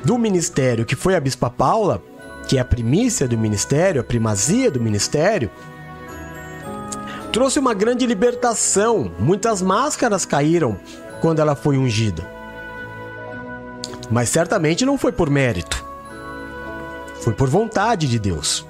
do 0.05 0.19
ministério, 0.19 0.85
que 0.85 0.95
foi 0.95 1.17
a 1.17 1.21
bispa 1.21 1.49
Paula, 1.49 2.03
que 2.47 2.59
é 2.59 2.61
a 2.61 2.65
primícia 2.65 3.27
do 3.27 3.37
ministério, 3.37 4.01
a 4.01 4.05
primazia 4.05 4.71
do 4.71 4.81
ministério, 4.81 5.51
trouxe 7.33 7.59
uma 7.59 7.75
grande 7.75 8.07
libertação. 8.07 9.13
Muitas 9.19 9.61
máscaras 9.61 10.25
caíram 10.25 10.79
quando 11.21 11.41
ela 11.41 11.57
foi 11.57 11.77
ungida. 11.77 12.27
Mas 14.11 14.29
certamente 14.29 14.87
não 14.87 14.97
foi 14.97 15.13
por 15.13 15.29
mérito. 15.29 15.85
Foi 17.21 17.33
por 17.33 17.49
vontade 17.49 18.07
de 18.09 18.19
Deus. 18.19 18.65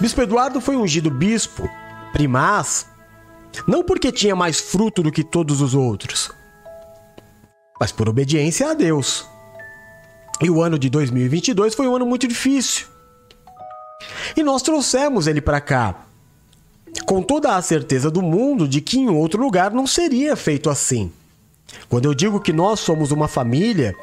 Bispo 0.00 0.20
Eduardo 0.20 0.60
foi 0.60 0.76
ungido 0.76 1.10
bispo, 1.10 1.68
primaz, 2.12 2.86
não 3.66 3.82
porque 3.82 4.10
tinha 4.10 4.34
mais 4.34 4.60
fruto 4.60 5.02
do 5.02 5.12
que 5.12 5.22
todos 5.22 5.60
os 5.60 5.74
outros, 5.74 6.30
mas 7.80 7.92
por 7.92 8.08
obediência 8.08 8.70
a 8.70 8.74
Deus. 8.74 9.26
E 10.44 10.50
o 10.50 10.62
ano 10.62 10.78
de 10.78 10.90
2022 10.90 11.74
foi 11.74 11.88
um 11.88 11.96
ano 11.96 12.04
muito 12.04 12.28
difícil. 12.28 12.86
E 14.36 14.42
nós 14.42 14.60
trouxemos 14.60 15.26
ele 15.26 15.40
para 15.40 15.58
cá 15.58 16.04
com 17.06 17.22
toda 17.22 17.56
a 17.56 17.62
certeza 17.62 18.10
do 18.10 18.20
mundo 18.20 18.68
de 18.68 18.82
que 18.82 18.98
em 18.98 19.08
outro 19.08 19.42
lugar 19.42 19.72
não 19.72 19.86
seria 19.86 20.36
feito 20.36 20.68
assim. 20.68 21.10
Quando 21.88 22.04
eu 22.04 22.14
digo 22.14 22.40
que 22.40 22.52
nós 22.52 22.80
somos 22.80 23.10
uma 23.10 23.26
família, 23.26 23.94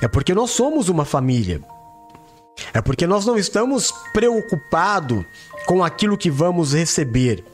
é 0.00 0.08
porque 0.08 0.34
nós 0.34 0.52
somos 0.52 0.88
uma 0.88 1.04
família. 1.04 1.60
É 2.72 2.80
porque 2.80 3.06
nós 3.06 3.26
não 3.26 3.36
estamos 3.36 3.92
preocupados 4.12 5.22
com 5.66 5.84
aquilo 5.84 6.16
que 6.16 6.30
vamos 6.30 6.72
receber, 6.72 7.44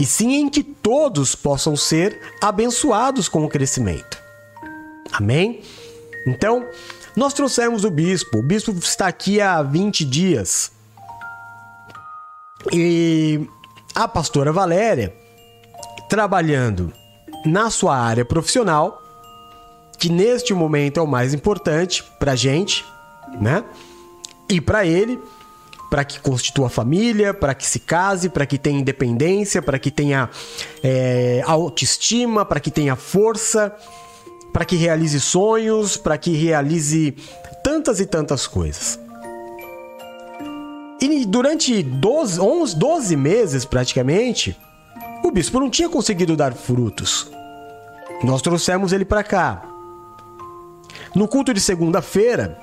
e 0.00 0.04
sim 0.04 0.34
em 0.34 0.48
que 0.48 0.64
todos 0.64 1.36
possam 1.36 1.76
ser 1.76 2.18
abençoados 2.40 3.28
com 3.28 3.44
o 3.44 3.48
crescimento. 3.48 4.20
Amém? 5.12 5.62
Então, 6.26 6.66
nós 7.16 7.32
trouxemos 7.32 7.84
o 7.84 7.90
bispo. 7.90 8.38
O 8.38 8.42
bispo 8.42 8.72
está 8.72 9.06
aqui 9.06 9.40
há 9.40 9.62
20 9.62 10.04
dias. 10.04 10.72
E 12.72 13.48
a 13.94 14.06
pastora 14.06 14.52
Valéria, 14.52 15.14
trabalhando 16.08 16.92
na 17.44 17.70
sua 17.70 17.96
área 17.96 18.24
profissional, 18.24 19.02
que 19.98 20.08
neste 20.08 20.54
momento 20.54 20.98
é 20.98 21.02
o 21.02 21.06
mais 21.06 21.34
importante 21.34 22.02
para 22.18 22.34
gente, 22.34 22.84
né? 23.40 23.64
E 24.48 24.60
para 24.60 24.86
ele, 24.86 25.18
para 25.90 26.04
que 26.04 26.18
constitua 26.20 26.70
família, 26.70 27.34
para 27.34 27.54
que 27.54 27.66
se 27.66 27.78
case, 27.78 28.28
para 28.28 28.46
que 28.46 28.56
tenha 28.56 28.80
independência, 28.80 29.60
para 29.60 29.78
que 29.78 29.90
tenha 29.90 30.30
é, 30.82 31.42
autoestima, 31.44 32.44
para 32.44 32.58
que 32.60 32.70
tenha 32.70 32.96
força, 32.96 33.76
para 34.52 34.64
que 34.64 34.76
realize 34.76 35.18
sonhos, 35.20 35.96
para 35.96 36.18
que 36.18 36.32
realize 36.32 37.16
tantas 37.62 38.00
e 38.00 38.06
tantas 38.06 38.46
coisas. 38.46 38.98
E 41.00 41.24
durante 41.24 41.82
12, 41.82 42.40
11, 42.40 42.76
12 42.76 43.16
meses 43.16 43.64
praticamente, 43.64 44.56
o 45.24 45.30
bispo 45.30 45.58
não 45.58 45.70
tinha 45.70 45.88
conseguido 45.88 46.36
dar 46.36 46.52
frutos. 46.52 47.30
Nós 48.22 48.42
trouxemos 48.42 48.92
ele 48.92 49.04
para 49.04 49.24
cá. 49.24 49.62
No 51.14 51.26
culto 51.26 51.52
de 51.52 51.60
segunda-feira, 51.60 52.58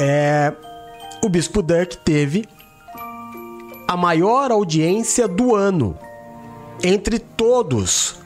é, 0.00 0.52
o 1.22 1.28
bispo 1.28 1.62
Duck 1.62 1.98
teve 1.98 2.46
a 3.86 3.96
maior 3.96 4.50
audiência 4.50 5.28
do 5.28 5.54
ano 5.54 5.96
entre 6.82 7.18
todos 7.18 8.23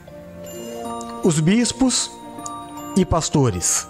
os 1.29 1.39
bispos 1.39 2.11
e 2.97 3.05
pastores. 3.05 3.87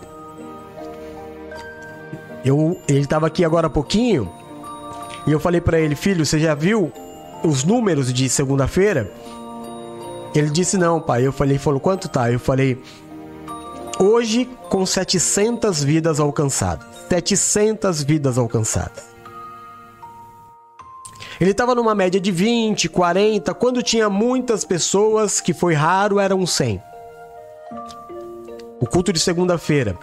Eu, 2.43 2.78
ele 2.88 2.99
estava 2.99 3.28
aqui 3.28 3.45
agora 3.45 3.67
há 3.67 3.69
pouquinho 3.69 4.30
e 5.25 5.32
eu 5.32 5.39
falei 5.39 5.62
para 5.62 5.80
ele, 5.80 5.95
filho, 5.95 6.25
você 6.25 6.38
já 6.38 6.54
viu 6.54 6.91
os 7.41 7.63
números 7.63 8.12
de 8.13 8.28
segunda-feira? 8.28 9.10
Ele 10.36 10.49
disse 10.49 10.78
não, 10.78 10.99
pai. 10.99 11.25
Eu 11.25 11.32
falei, 11.32 11.58
falou 11.58 11.80
quanto 11.80 12.10
tá? 12.10 12.30
Eu 12.30 12.39
falei 12.39 12.82
hoje 13.97 14.49
com 14.69 14.86
700 14.86 15.82
vidas 15.82 16.19
alcançadas. 16.19 16.86
700 17.10 18.04
vidas 18.04 18.38
alcançadas. 18.38 19.06
Ele 21.39 21.52
estava 21.52 21.73
numa 21.73 21.95
média 21.95 22.19
de 22.19 22.32
20, 22.32 22.89
40, 22.89 23.54
quando 23.54 23.82
tinha 23.82 24.10
muitas 24.10 24.65
pessoas, 24.65 25.39
que 25.39 25.54
foi 25.54 25.73
raro, 25.73 26.19
eram 26.19 26.45
100. 26.45 26.89
O 28.81 28.87
culto 28.87 29.11
de 29.11 29.19
segunda-feira 29.19 29.97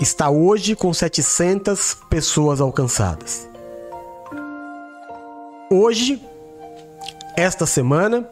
está 0.00 0.28
hoje 0.28 0.74
com 0.74 0.92
700 0.92 1.98
pessoas 2.10 2.60
alcançadas. 2.60 3.48
Hoje, 5.70 6.20
esta 7.36 7.66
semana, 7.66 8.28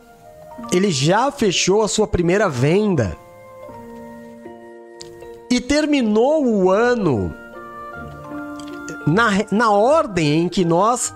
ele 0.72 0.90
já 0.90 1.30
fechou 1.30 1.82
a 1.82 1.88
sua 1.88 2.08
primeira 2.08 2.48
venda 2.48 3.16
e 5.48 5.60
terminou 5.60 6.44
o 6.44 6.68
ano 6.68 7.32
na, 9.06 9.30
na 9.52 9.70
ordem 9.70 10.42
em 10.42 10.48
que 10.48 10.64
nós 10.64 11.14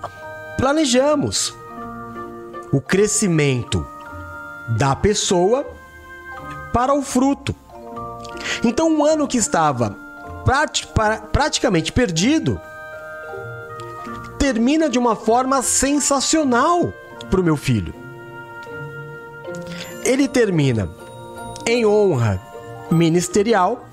planejamos 0.56 1.52
o 2.72 2.80
crescimento 2.80 3.84
da 4.78 4.94
pessoa 4.94 5.66
para 6.72 6.94
o 6.94 7.02
fruto. 7.02 7.52
Então, 8.64 8.90
um 8.90 9.04
ano 9.04 9.26
que 9.26 9.38
estava 9.38 9.96
prati 10.44 10.88
praticamente 11.30 11.92
perdido 11.92 12.60
termina 14.38 14.88
de 14.88 14.98
uma 14.98 15.14
forma 15.14 15.62
sensacional 15.62 16.92
para 17.30 17.40
o 17.40 17.44
meu 17.44 17.56
filho. 17.56 17.94
Ele 20.04 20.26
termina 20.26 20.90
em 21.64 21.86
honra 21.86 22.40
ministerial, 22.90 23.86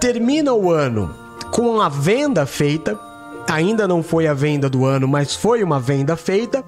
termina 0.00 0.52
o 0.52 0.70
ano 0.72 1.14
com 1.52 1.80
a 1.80 1.88
venda 1.88 2.44
feita, 2.44 2.98
ainda 3.48 3.86
não 3.86 4.02
foi 4.02 4.26
a 4.26 4.34
venda 4.34 4.68
do 4.68 4.84
ano, 4.84 5.06
mas 5.06 5.34
foi 5.34 5.62
uma 5.62 5.78
venda 5.78 6.16
feita, 6.16 6.64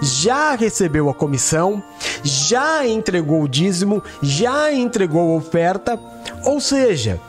já 0.00 0.54
recebeu 0.54 1.08
a 1.08 1.14
comissão, 1.14 1.82
já 2.22 2.86
entregou 2.86 3.42
o 3.42 3.48
dízimo, 3.48 4.02
já 4.20 4.72
entregou 4.72 5.32
a 5.32 5.36
oferta, 5.36 5.98
ou 6.44 6.60
seja, 6.60 7.20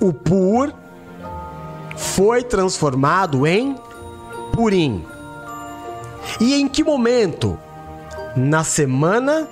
o 0.00 0.12
pur 0.12 0.72
foi 1.96 2.42
transformado 2.42 3.46
em 3.46 3.76
purim. 4.52 5.04
E 6.40 6.54
em 6.54 6.68
que 6.68 6.82
momento? 6.82 7.58
Na 8.36 8.64
semana 8.64 9.48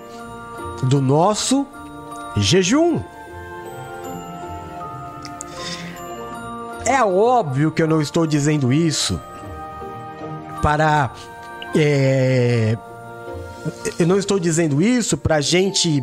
do 0.82 1.00
nosso 1.00 1.66
jejum. 2.36 3.00
É 6.84 7.02
óbvio 7.04 7.70
que 7.70 7.82
eu 7.82 7.86
não 7.86 8.00
estou 8.00 8.26
dizendo 8.26 8.72
isso 8.72 9.20
para. 10.60 11.10
É, 11.74 12.76
eu 13.98 14.06
não 14.06 14.18
estou 14.18 14.38
dizendo 14.38 14.82
isso 14.82 15.16
para 15.16 15.40
gente 15.40 16.02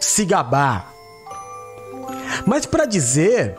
se 0.00 0.24
gabar, 0.24 0.92
mas 2.46 2.66
para 2.66 2.86
dizer 2.86 3.56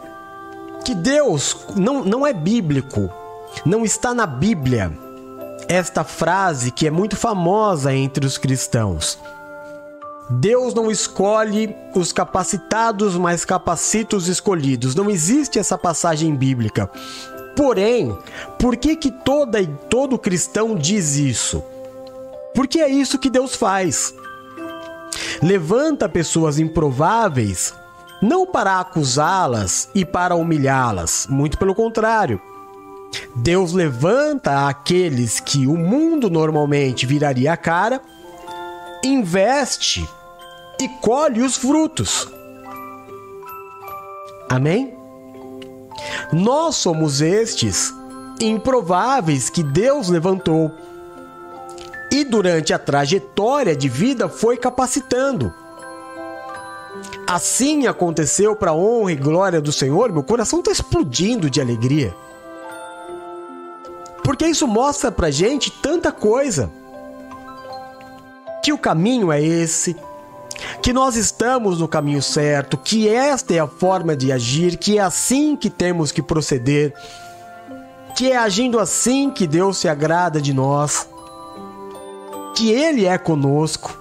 que 0.83 0.93
Deus 0.93 1.65
não, 1.75 2.03
não 2.03 2.27
é 2.27 2.33
bíblico, 2.33 3.09
não 3.65 3.85
está 3.85 4.13
na 4.13 4.25
Bíblia 4.25 4.91
esta 5.67 6.03
frase 6.03 6.71
que 6.71 6.85
é 6.87 6.91
muito 6.91 7.15
famosa 7.15 7.93
entre 7.93 8.25
os 8.25 8.37
cristãos. 8.37 9.17
Deus 10.29 10.73
não 10.73 10.89
escolhe 10.89 11.75
os 11.93 12.11
capacitados, 12.11 13.15
mas 13.15 13.45
capacita 13.45 14.15
os 14.15 14.27
escolhidos. 14.27 14.95
Não 14.95 15.09
existe 15.09 15.59
essa 15.59 15.77
passagem 15.77 16.35
bíblica. 16.35 16.89
Porém, 17.55 18.17
por 18.59 18.75
que 18.75 18.95
que 18.95 19.11
toda 19.11 19.61
e 19.61 19.67
todo 19.89 20.19
cristão 20.19 20.75
diz 20.75 21.15
isso? 21.15 21.63
Porque 22.53 22.79
é 22.79 22.89
isso 22.89 23.19
que 23.19 23.29
Deus 23.29 23.55
faz. 23.55 24.13
Levanta 25.41 26.09
pessoas 26.09 26.59
improváveis 26.59 27.73
não 28.21 28.45
para 28.45 28.79
acusá-las 28.79 29.89
e 29.93 30.05
para 30.05 30.35
humilhá-las, 30.35 31.27
muito 31.29 31.57
pelo 31.57 31.75
contrário. 31.75 32.41
Deus 33.35 33.71
levanta 33.71 34.67
aqueles 34.67 35.39
que 35.39 35.67
o 35.67 35.77
mundo 35.77 36.29
normalmente 36.29 37.05
viraria 37.05 37.53
a 37.53 37.57
cara, 37.57 38.01
investe 39.03 40.07
e 40.81 40.89
colhe 41.01 41.41
os 41.41 41.55
frutos. 41.55 42.27
Amém? 44.49 44.94
Nós 46.31 46.75
somos 46.75 47.21
estes 47.21 47.93
improváveis 48.41 49.49
que 49.49 49.63
Deus 49.63 50.09
levantou 50.09 50.71
e 52.11 52.23
durante 52.23 52.73
a 52.73 52.79
trajetória 52.79 53.75
de 53.75 53.89
vida 53.89 54.29
foi 54.29 54.57
capacitando. 54.57 55.53
Assim 57.27 57.87
aconteceu 57.87 58.55
para 58.55 58.71
a 58.71 58.75
honra 58.75 59.11
e 59.11 59.15
glória 59.15 59.59
do 59.59 59.71
Senhor. 59.71 60.11
Meu 60.11 60.23
coração 60.23 60.59
está 60.59 60.71
explodindo 60.71 61.49
de 61.49 61.59
alegria. 61.59 62.15
Porque 64.23 64.45
isso 64.45 64.67
mostra 64.67 65.11
pra 65.11 65.31
gente 65.31 65.71
tanta 65.71 66.11
coisa. 66.11 66.71
Que 68.63 68.71
o 68.71 68.77
caminho 68.77 69.31
é 69.31 69.41
esse, 69.41 69.95
que 70.81 70.93
nós 70.93 71.15
estamos 71.15 71.79
no 71.79 71.87
caminho 71.87 72.21
certo, 72.21 72.77
que 72.77 73.07
esta 73.09 73.53
é 73.53 73.59
a 73.59 73.67
forma 73.67 74.15
de 74.15 74.31
agir, 74.31 74.77
que 74.77 74.97
é 74.97 75.01
assim 75.01 75.55
que 75.55 75.69
temos 75.69 76.11
que 76.11 76.21
proceder, 76.21 76.93
que 78.15 78.31
é 78.31 78.37
agindo 78.37 78.79
assim 78.79 79.29
que 79.29 79.45
Deus 79.45 79.77
se 79.77 79.87
agrada 79.87 80.41
de 80.41 80.53
nós, 80.53 81.07
que 82.55 82.71
Ele 82.71 83.05
é 83.05 83.17
conosco. 83.17 83.97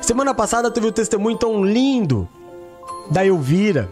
Semana 0.00 0.34
passada 0.34 0.70
teve 0.70 0.86
um 0.86 0.92
testemunho 0.92 1.36
tão 1.36 1.64
lindo 1.64 2.28
da 3.10 3.24
Elvira 3.24 3.90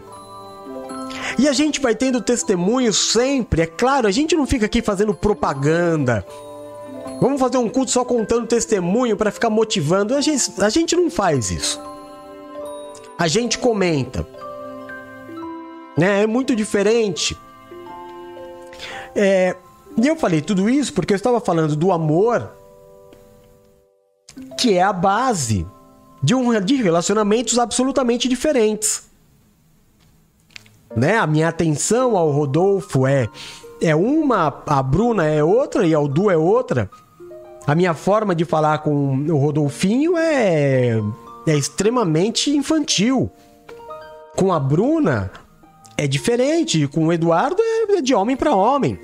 e 1.37 1.47
a 1.47 1.53
gente 1.53 1.81
vai 1.81 1.93
tendo 1.93 2.21
testemunho 2.21 2.93
sempre, 2.93 3.61
é 3.61 3.65
claro, 3.65 4.07
a 4.07 4.11
gente 4.11 4.35
não 4.35 4.45
fica 4.45 4.65
aqui 4.65 4.81
fazendo 4.81 5.13
propaganda. 5.13 6.25
Vamos 7.19 7.39
fazer 7.39 7.57
um 7.57 7.69
culto 7.69 7.91
só 7.91 8.03
contando 8.03 8.47
testemunho 8.47 9.15
para 9.15 9.31
ficar 9.31 9.49
motivando. 9.49 10.15
A 10.15 10.21
gente, 10.21 10.51
a 10.61 10.69
gente 10.69 10.95
não 10.95 11.09
faz 11.09 11.49
isso. 11.51 11.81
A 13.17 13.27
gente 13.27 13.57
comenta. 13.57 14.27
Né? 15.97 16.23
É 16.23 16.27
muito 16.27 16.55
diferente. 16.55 17.37
É, 19.15 19.55
e 19.97 20.07
eu 20.07 20.15
falei 20.15 20.41
tudo 20.41 20.69
isso 20.69 20.93
porque 20.93 21.13
eu 21.13 21.17
estava 21.17 21.39
falando 21.39 21.75
do 21.75 21.91
amor, 21.91 22.51
que 24.59 24.73
é 24.73 24.83
a 24.83 24.91
base 24.91 25.65
de, 26.21 26.35
um, 26.35 26.59
de 26.59 26.75
relacionamentos 26.75 27.57
absolutamente 27.57 28.27
diferentes 28.27 29.05
né? 30.95 31.17
A 31.17 31.27
minha 31.27 31.49
atenção 31.49 32.15
ao 32.15 32.31
Rodolfo 32.31 33.05
é 33.05 33.29
é 33.81 33.93
uma, 33.93 34.63
a 34.65 34.81
Bruna 34.81 35.25
é 35.25 35.43
outra 35.43 35.85
e 35.85 35.93
a 35.93 35.99
Du 35.99 36.31
é 36.31 36.37
outra. 36.37 36.89
A 37.67 37.73
minha 37.73 37.93
forma 37.93 38.35
de 38.35 38.45
falar 38.45 38.79
com 38.79 39.17
o 39.17 39.37
Rodolfinho 39.37 40.17
é 40.17 40.99
é 41.47 41.55
extremamente 41.55 42.49
infantil. 42.49 43.31
Com 44.35 44.51
a 44.51 44.59
Bruna 44.59 45.31
é 45.97 46.07
diferente, 46.07 46.87
com 46.87 47.07
o 47.07 47.13
Eduardo 47.13 47.61
é 47.61 48.01
de 48.01 48.13
homem 48.13 48.35
para 48.35 48.55
homem. 48.55 48.99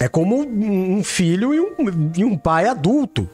É 0.00 0.08
como 0.08 0.40
um 0.40 1.02
filho 1.04 1.54
e 1.54 1.60
um, 1.60 1.74
e 2.16 2.24
um 2.24 2.36
pai 2.36 2.66
adulto. 2.66 3.28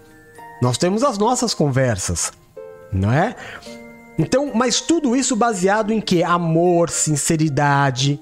Nós 0.61 0.79
temos 0.79 1.03
as 1.03 1.19
nossas 1.19 1.55
conversas, 1.55 2.33
não 2.93 3.11
é? 3.11 3.35
Então, 4.19 4.53
mas 4.55 4.81
tudo 4.81 5.17
isso 5.17 5.35
baseado 5.35 5.93
em 5.93 6.01
que? 6.01 6.23
Amor, 6.23 6.91
sinceridade. 6.91 8.21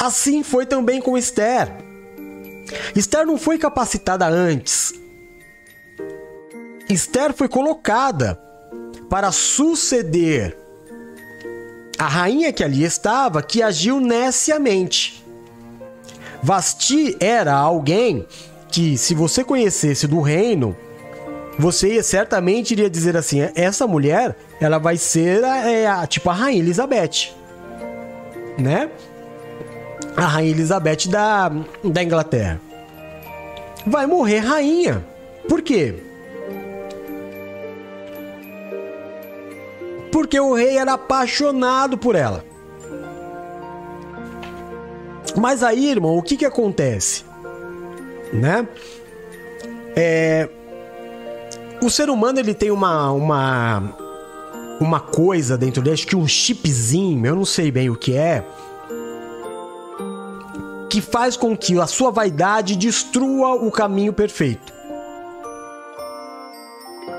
Assim 0.00 0.42
foi 0.42 0.66
também 0.66 1.00
com 1.00 1.16
Esther. 1.16 1.85
Esther 2.94 3.26
não 3.26 3.38
foi 3.38 3.58
capacitada 3.58 4.26
antes. 4.26 4.94
Esther 6.88 7.32
foi 7.32 7.48
colocada 7.48 8.40
para 9.08 9.32
suceder 9.32 10.56
a 11.98 12.06
rainha 12.06 12.52
que 12.52 12.62
ali 12.62 12.84
estava, 12.84 13.42
que 13.42 13.62
agiu 13.62 14.00
neciamente. 14.00 15.24
Vasti 16.42 17.16
era 17.18 17.54
alguém 17.54 18.26
que, 18.68 18.98
se 18.98 19.14
você 19.14 19.42
conhecesse 19.42 20.06
do 20.06 20.20
reino, 20.20 20.76
você 21.58 22.02
certamente 22.02 22.72
iria 22.72 22.90
dizer 22.90 23.16
assim: 23.16 23.48
essa 23.54 23.86
mulher, 23.86 24.36
ela 24.60 24.78
vai 24.78 24.96
ser 24.96 25.42
a, 25.44 25.70
é, 25.70 25.86
a, 25.86 26.06
tipo 26.06 26.28
a 26.28 26.34
rainha 26.34 26.60
Elizabeth, 26.60 27.34
né? 28.58 28.90
A 30.16 30.26
rainha 30.26 30.50
Elizabeth 30.50 31.08
da, 31.08 31.50
da 31.84 32.02
Inglaterra. 32.02 32.60
Vai 33.86 34.06
morrer 34.06 34.38
rainha. 34.38 35.04
Por 35.48 35.62
quê? 35.62 35.94
Porque 40.10 40.40
o 40.40 40.54
rei 40.54 40.78
era 40.78 40.94
apaixonado 40.94 41.98
por 41.98 42.14
ela. 42.14 42.44
Mas 45.36 45.62
aí, 45.62 45.90
irmão, 45.90 46.16
o 46.16 46.22
que 46.22 46.36
que 46.36 46.46
acontece? 46.46 47.24
Né? 48.32 48.66
É, 49.94 50.48
o 51.82 51.90
ser 51.90 52.08
humano 52.08 52.38
ele 52.38 52.54
tem 52.54 52.70
uma 52.70 53.12
uma 53.12 53.96
uma 54.80 55.00
coisa 55.00 55.56
dentro 55.56 55.82
dele, 55.82 55.94
acho 55.94 56.06
que 56.06 56.16
um 56.16 56.26
chipzinho, 56.26 57.24
eu 57.24 57.34
não 57.34 57.44
sei 57.44 57.70
bem 57.70 57.88
o 57.88 57.96
que 57.96 58.14
é, 58.14 58.44
que 60.96 61.02
faz 61.02 61.36
com 61.36 61.54
que 61.54 61.78
a 61.78 61.86
sua 61.86 62.10
vaidade 62.10 62.74
destrua 62.74 63.52
o 63.52 63.70
caminho 63.70 64.14
perfeito. 64.14 64.72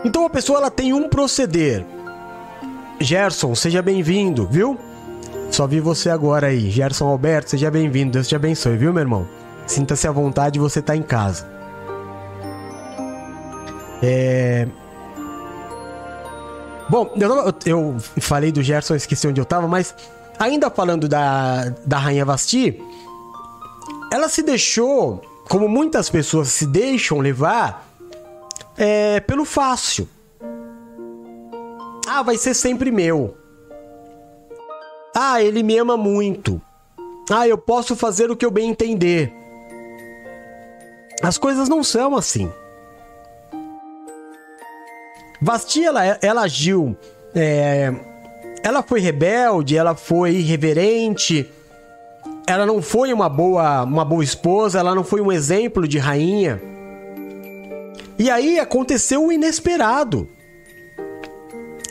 Então 0.04 0.26
a 0.26 0.30
pessoa 0.32 0.58
ela 0.58 0.72
tem 0.72 0.94
um 0.94 1.08
proceder. 1.08 1.86
Gerson, 3.00 3.54
seja 3.54 3.84
bem-vindo, 3.84 4.48
viu? 4.48 4.80
Só 5.52 5.68
vi 5.68 5.80
você 5.80 6.10
agora 6.10 6.48
aí. 6.48 6.72
Gerson 6.72 7.06
Alberto, 7.06 7.52
seja 7.52 7.70
bem-vindo. 7.70 8.14
Deus 8.14 8.28
te 8.28 8.36
abençoe, 8.36 8.78
viu, 8.78 8.92
meu 8.92 9.02
irmão? 9.02 9.28
Sinta-se 9.68 10.08
à 10.08 10.12
vontade, 10.12 10.58
você 10.58 10.82
tá 10.82 10.96
em 10.96 11.04
casa. 11.04 11.48
É... 14.02 14.68
Bom, 16.90 17.14
eu, 17.16 17.56
eu 17.64 17.96
falei 18.22 18.52
do 18.52 18.64
Gerson, 18.64 18.96
esqueci 18.96 19.28
onde 19.28 19.40
eu 19.40 19.46
tava, 19.46 19.68
mas 19.68 19.94
ainda 20.40 20.72
falando 20.72 21.08
da, 21.08 21.72
da 21.86 22.00
Rainha 22.00 22.26
Vasti, 22.26 22.82
ela 24.12 24.30
se 24.30 24.42
deixou, 24.42 25.22
como 25.50 25.68
muitas 25.68 26.10
pessoas 26.10 26.50
se 26.50 26.66
deixam 26.66 27.20
levar, 27.20 27.88
é, 28.78 29.20
pelo 29.20 29.46
fácil. 29.46 30.08
Ah, 32.08 32.24
vai 32.24 32.38
ser 32.38 32.54
sempre 32.54 32.92
meu. 32.92 33.38
Ah, 35.16 35.42
ele 35.42 35.64
me 35.64 35.78
ama 35.78 35.98
muito. 35.98 36.62
Ah, 37.30 37.48
eu 37.48 37.58
posso 37.58 37.96
fazer 37.96 38.32
o 38.32 38.36
que 38.36 38.46
eu 38.46 38.52
bem 38.52 38.70
entender. 38.70 39.34
As 41.22 41.38
coisas 41.38 41.68
não 41.68 41.84
são 41.84 42.16
assim. 42.16 42.52
Vasti, 45.42 45.84
ela, 45.84 46.06
ela 46.22 46.42
agiu. 46.44 46.96
É, 47.36 47.92
ela 48.64 48.82
foi 48.82 49.00
rebelde, 49.00 49.76
ela 49.76 49.96
foi 49.96 50.36
irreverente. 50.36 51.52
Ela 52.48 52.66
não 52.66 52.82
foi 52.82 53.12
uma 53.12 53.28
boa, 53.28 53.84
uma 53.84 54.06
boa 54.06 54.24
esposa, 54.24 54.80
ela 54.80 54.96
não 54.96 55.04
foi 55.04 55.20
um 55.20 55.30
exemplo 55.30 55.86
de 55.86 55.98
rainha. 55.98 56.62
E 58.18 58.32
aí 58.32 58.58
aconteceu 58.58 59.26
o 59.26 59.32
inesperado. 59.32 60.30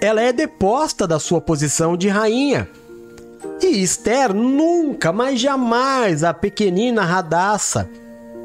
Ela 0.00 0.22
é 0.22 0.32
deposta 0.32 1.06
da 1.06 1.18
sua 1.18 1.42
posição 1.42 1.94
de 1.94 2.08
rainha. 2.08 2.68
E 3.62 3.82
Esther 3.82 4.32
nunca, 4.34 5.12
mas 5.12 5.38
jamais 5.38 6.24
a 6.24 6.32
pequenina 6.32 7.04
Radassa 7.04 7.88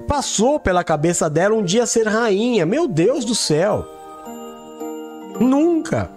passou 0.06 0.60
pela 0.60 0.84
cabeça 0.84 1.30
dela 1.30 1.56
um 1.56 1.64
dia 1.64 1.86
ser 1.86 2.08
rainha. 2.08 2.66
Meu 2.66 2.90
Deus 2.90 3.24
do 3.24 3.34
céu! 3.34 3.88
Nunca. 5.40 6.10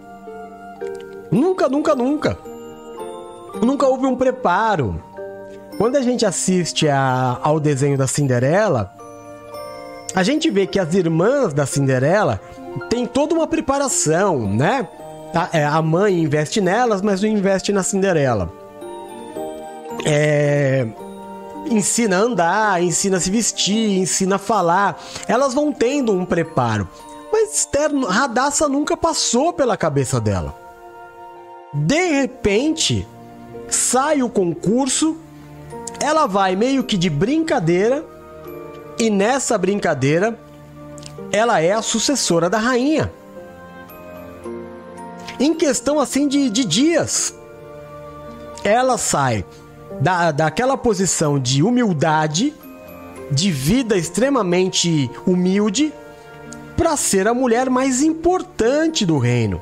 Nunca, 1.30 1.68
nunca, 1.68 1.94
nunca. 1.94 2.38
Nunca 3.62 3.86
houve 3.86 4.06
um 4.06 4.16
preparo. 4.16 5.13
Quando 5.78 5.96
a 5.96 6.02
gente 6.02 6.24
assiste 6.24 6.88
a, 6.88 7.38
ao 7.42 7.58
desenho 7.58 7.98
da 7.98 8.06
Cinderela, 8.06 8.94
a 10.14 10.22
gente 10.22 10.50
vê 10.50 10.66
que 10.66 10.78
as 10.78 10.94
irmãs 10.94 11.52
da 11.52 11.66
Cinderela 11.66 12.40
têm 12.88 13.04
toda 13.04 13.34
uma 13.34 13.46
preparação, 13.46 14.48
né? 14.48 14.88
A, 15.34 15.58
é, 15.58 15.64
a 15.64 15.82
mãe 15.82 16.22
investe 16.22 16.60
nelas, 16.60 17.02
mas 17.02 17.20
não 17.20 17.28
investe 17.28 17.72
na 17.72 17.82
Cinderela. 17.82 18.52
É, 20.06 20.86
ensina 21.68 22.18
a 22.18 22.20
andar, 22.20 22.82
ensina 22.82 23.16
a 23.16 23.20
se 23.20 23.30
vestir, 23.30 23.98
ensina 23.98 24.36
a 24.36 24.38
falar. 24.38 25.02
Elas 25.26 25.54
vão 25.54 25.72
tendo 25.72 26.12
um 26.12 26.24
preparo. 26.24 26.88
Mas 27.32 27.68
Radassa 28.08 28.68
nunca 28.68 28.96
passou 28.96 29.52
pela 29.52 29.76
cabeça 29.76 30.20
dela. 30.20 30.54
De 31.72 32.20
repente, 32.20 33.04
sai 33.68 34.22
o 34.22 34.28
concurso, 34.28 35.16
ela 36.00 36.26
vai 36.26 36.56
meio 36.56 36.84
que 36.84 36.96
de 36.96 37.08
brincadeira, 37.08 38.04
e 38.98 39.10
nessa 39.10 39.58
brincadeira, 39.58 40.38
ela 41.32 41.60
é 41.60 41.72
a 41.72 41.82
sucessora 41.82 42.48
da 42.48 42.58
rainha. 42.58 43.12
Em 45.38 45.54
questão 45.54 45.98
assim 45.98 46.28
de, 46.28 46.48
de 46.48 46.64
dias, 46.64 47.34
ela 48.62 48.96
sai 48.96 49.44
da, 50.00 50.30
daquela 50.30 50.76
posição 50.76 51.38
de 51.38 51.62
humildade, 51.62 52.54
de 53.30 53.50
vida 53.50 53.96
extremamente 53.96 55.10
humilde, 55.26 55.92
para 56.76 56.96
ser 56.96 57.26
a 57.26 57.34
mulher 57.34 57.70
mais 57.70 58.02
importante 58.02 59.06
do 59.06 59.18
reino. 59.18 59.60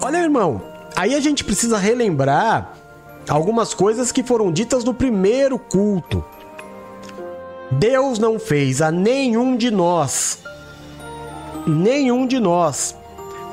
Olha, 0.00 0.18
irmão, 0.18 0.62
aí 0.96 1.14
a 1.14 1.20
gente 1.20 1.44
precisa 1.44 1.76
relembrar 1.76 2.77
algumas 3.28 3.74
coisas 3.74 4.10
que 4.10 4.22
foram 4.22 4.50
ditas 4.50 4.84
no 4.84 4.94
primeiro 4.94 5.58
culto. 5.58 6.24
Deus 7.70 8.18
não 8.18 8.38
fez 8.38 8.80
a 8.80 8.90
nenhum 8.90 9.56
de 9.56 9.70
nós, 9.70 10.38
nenhum 11.66 12.26
de 12.26 12.40
nós, 12.40 12.96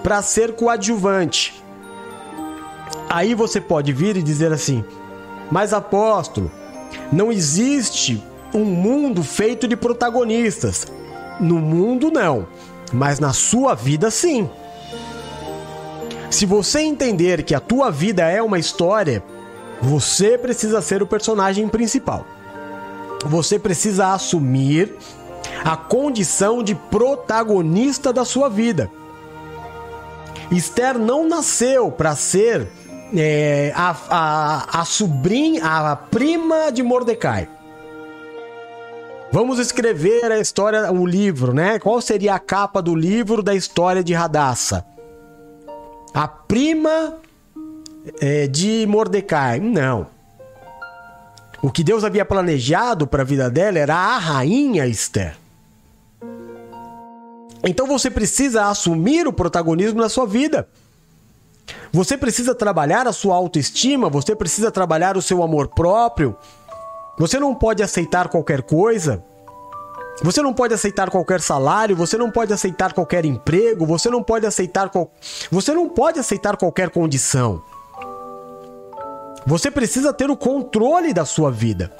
para 0.01 0.21
ser 0.21 0.53
coadjuvante. 0.53 1.61
Aí 3.09 3.35
você 3.35 3.59
pode 3.59 3.91
vir 3.91 4.15
e 4.15 4.23
dizer 4.23 4.53
assim: 4.53 4.83
Mas 5.51 5.73
apóstolo, 5.73 6.49
não 7.11 7.31
existe 7.31 8.23
um 8.53 8.63
mundo 8.63 9.21
feito 9.23 9.67
de 9.67 9.75
protagonistas. 9.75 10.87
No 11.39 11.55
mundo, 11.55 12.09
não, 12.09 12.47
mas 12.93 13.19
na 13.19 13.33
sua 13.33 13.75
vida, 13.75 14.09
sim. 14.09 14.49
Se 16.31 16.45
você 16.45 16.79
entender 16.79 17.43
que 17.43 17.53
a 17.53 17.59
tua 17.59 17.91
vida 17.91 18.23
é 18.29 18.41
uma 18.41 18.57
história, 18.57 19.21
você 19.85 20.35
precisa 20.35 20.81
ser 20.81 21.03
o 21.03 21.07
personagem 21.07 21.67
principal. 21.67 22.25
Você 23.25 23.59
precisa 23.59 24.13
assumir 24.13 24.95
a 25.63 25.77
condição 25.77 26.63
de 26.63 26.73
protagonista 26.73 28.11
da 28.11 28.25
sua 28.25 28.49
vida. 28.49 28.89
Esther 30.51 30.97
não 30.97 31.27
nasceu 31.27 31.91
para 31.91 32.15
ser 32.15 32.67
é, 33.15 33.71
a, 33.75 33.95
a, 34.09 34.81
a 34.81 34.85
sobrinha, 34.85 35.63
a 35.63 35.95
prima 35.95 36.71
de 36.71 36.81
Mordecai. 36.81 37.47
Vamos 39.31 39.59
escrever 39.59 40.31
a 40.31 40.39
história, 40.39 40.91
o 40.91 41.05
livro, 41.05 41.53
né? 41.53 41.77
Qual 41.77 42.01
seria 42.01 42.35
a 42.35 42.39
capa 42.39 42.81
do 42.81 42.95
livro 42.95 43.43
da 43.43 43.53
história 43.53 44.03
de 44.03 44.13
Radassa? 44.13 44.83
A 46.13 46.27
prima 46.27 47.17
é, 48.19 48.47
de 48.47 48.85
Mordecai. 48.87 49.59
Não. 49.59 50.07
O 51.61 51.71
que 51.71 51.83
Deus 51.83 52.03
havia 52.03 52.25
planejado 52.25 53.07
para 53.07 53.23
a 53.23 53.25
vida 53.25 53.49
dela 53.49 53.79
era 53.79 53.95
a 53.95 54.17
rainha 54.17 54.85
Esther. 54.85 55.35
Então 57.63 57.87
você 57.87 58.11
precisa 58.11 58.65
assumir 58.65 59.27
o 59.27 59.33
protagonismo 59.33 59.99
na 59.99 60.09
sua 60.09 60.27
vida. 60.27 60.67
Você 61.91 62.15
precisa 62.17 62.53
trabalhar 62.53 63.07
a 63.07 63.13
sua 63.13 63.35
autoestima, 63.35 64.09
você 64.09 64.35
precisa 64.35 64.69
trabalhar 64.69 65.17
o 65.17 65.21
seu 65.21 65.41
amor 65.41 65.69
próprio, 65.69 66.35
você 67.17 67.39
não 67.39 67.55
pode 67.55 67.81
aceitar 67.81 68.27
qualquer 68.27 68.61
coisa. 68.61 69.23
Você 70.21 70.41
não 70.41 70.53
pode 70.53 70.73
aceitar 70.73 71.09
qualquer 71.09 71.41
salário, 71.41 71.95
você 71.95 72.17
não 72.17 72.31
pode 72.31 72.53
aceitar 72.53 72.93
qualquer 72.93 73.25
emprego, 73.25 73.85
você 73.85 74.09
não 74.09 74.23
pode 74.23 74.45
aceitar 74.45 74.89
qual... 74.89 75.11
você 75.51 75.73
não 75.73 75.89
pode 75.89 76.19
aceitar 76.19 76.55
qualquer 76.55 76.89
condição. 76.89 77.61
Você 79.45 79.69
precisa 79.69 80.11
ter 80.11 80.29
o 80.29 80.35
controle 80.35 81.13
da 81.13 81.23
sua 81.23 81.51
vida. 81.51 81.91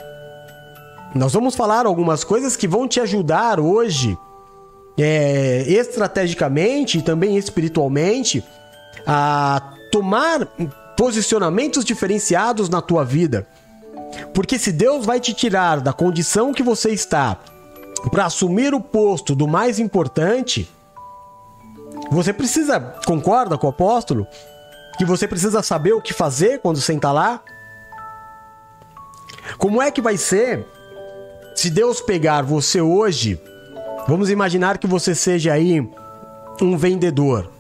Nós 1.14 1.34
vamos 1.34 1.56
falar 1.56 1.86
algumas 1.86 2.24
coisas 2.24 2.58
que 2.58 2.68
vão 2.68 2.88
te 2.88 3.00
ajudar 3.00 3.60
hoje, 3.60 4.18
é, 4.98 5.64
estrategicamente 5.68 6.98
e 6.98 7.02
também 7.02 7.38
espiritualmente, 7.38 8.44
a 9.06 9.74
tomar 9.92 10.48
posicionamentos 10.98 11.86
diferenciados 11.86 12.68
na 12.68 12.82
tua 12.82 13.06
vida. 13.06 13.48
Porque 14.34 14.58
se 14.58 14.72
Deus 14.72 15.06
vai 15.06 15.20
te 15.20 15.34
tirar 15.34 15.82
da 15.82 15.94
condição 15.94 16.52
que 16.52 16.64
você 16.64 16.90
está 16.90 17.38
para 18.12 18.26
assumir 18.26 18.74
o 18.74 18.82
posto 18.82 19.36
do 19.36 19.48
mais 19.48 19.80
importante, 19.80 20.70
você 22.12 22.34
precisa, 22.34 22.80
concorda 23.06 23.58
com 23.58 23.68
o 23.68 23.70
apóstolo? 23.70 24.28
Que 24.98 25.06
você 25.06 25.28
precisa 25.28 25.62
saber 25.62 25.94
o 25.94 26.02
que 26.02 26.14
fazer 26.14 26.60
quando 26.60 26.80
senta 26.80 27.12
lá? 27.12 27.42
Como 29.58 29.82
é 29.82 29.92
que 29.92 30.02
vai 30.02 30.18
ser 30.18 30.66
se 31.56 31.70
Deus 31.70 32.02
pegar 32.02 32.42
você 32.42 32.82
hoje? 32.82 33.40
Vamos 34.08 34.30
imaginar 34.30 34.78
que 34.78 34.88
você 34.88 35.16
seja 35.16 35.54
aí 35.54 35.82
um 36.62 36.78
vendedor, 36.78 37.52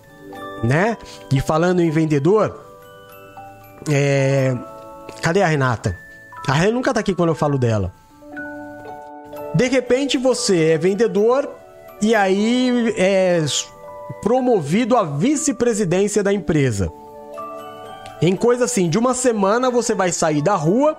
né? 0.63 0.97
E 1.31 1.41
falando 1.41 1.81
em 1.81 1.89
vendedor, 1.89 2.63
é... 3.89 4.55
cadê 5.21 5.41
a 5.41 5.47
Renata? 5.47 5.97
A 6.47 6.53
Rê 6.53 6.71
nunca 6.71 6.93
tá 6.93 6.99
aqui 6.99 7.15
quando 7.15 7.29
eu 7.29 7.35
falo 7.35 7.57
dela. 7.57 7.91
De 9.55 9.67
repente 9.67 10.17
você 10.17 10.71
é 10.71 10.77
vendedor 10.77 11.49
e 12.01 12.13
aí 12.13 12.93
é 12.97 13.43
promovido 14.21 14.95
à 14.95 15.03
vice-presidência 15.03 16.21
da 16.21 16.31
empresa. 16.31 16.91
Em 18.21 18.35
coisa 18.35 18.65
assim, 18.65 18.89
de 18.89 18.97
uma 18.97 19.13
semana 19.13 19.69
você 19.69 19.93
vai 19.93 20.11
sair 20.11 20.41
da 20.41 20.55
rua 20.55 20.97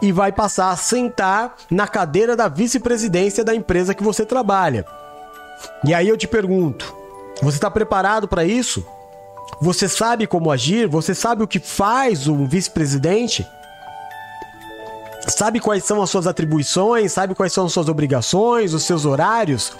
e 0.00 0.10
vai 0.10 0.32
passar 0.32 0.70
a 0.70 0.76
sentar 0.76 1.54
na 1.70 1.86
cadeira 1.86 2.34
da 2.34 2.48
vice-presidência 2.48 3.44
da 3.44 3.54
empresa 3.54 3.94
que 3.94 4.02
você 4.02 4.24
trabalha. 4.24 4.84
E 5.84 5.94
aí 5.94 6.08
eu 6.08 6.16
te 6.16 6.26
pergunto: 6.26 6.94
você 7.42 7.56
está 7.56 7.70
preparado 7.70 8.26
para 8.26 8.44
isso? 8.44 8.84
Você 9.60 9.88
sabe 9.88 10.26
como 10.26 10.50
agir? 10.50 10.88
Você 10.88 11.14
sabe 11.14 11.42
o 11.42 11.48
que 11.48 11.58
faz 11.58 12.26
um 12.26 12.46
vice-presidente? 12.46 13.46
sabe 15.30 15.60
quais 15.60 15.84
são 15.84 16.02
as 16.02 16.10
suas 16.10 16.26
atribuições, 16.26 17.12
sabe 17.12 17.34
quais 17.34 17.52
são 17.52 17.66
as 17.66 17.72
suas 17.72 17.88
obrigações, 17.88 18.74
os 18.74 18.82
seus 18.84 19.06
horários. 19.06 19.72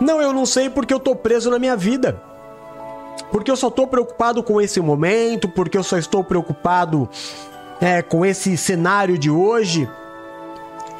Não, 0.00 0.20
eu 0.20 0.32
não 0.32 0.46
sei 0.46 0.70
porque 0.70 0.92
eu 0.92 1.00
tô 1.00 1.14
preso 1.14 1.50
na 1.50 1.58
minha 1.58 1.76
vida. 1.76 2.20
Porque 3.30 3.50
eu 3.50 3.56
só 3.56 3.68
estou 3.68 3.86
preocupado 3.86 4.42
com 4.42 4.60
esse 4.60 4.80
momento, 4.80 5.48
porque 5.48 5.76
eu 5.76 5.82
só 5.82 5.98
estou 5.98 6.24
preocupado 6.24 7.08
é, 7.80 8.02
com 8.02 8.24
esse 8.24 8.56
cenário 8.56 9.18
de 9.18 9.30
hoje. 9.30 9.88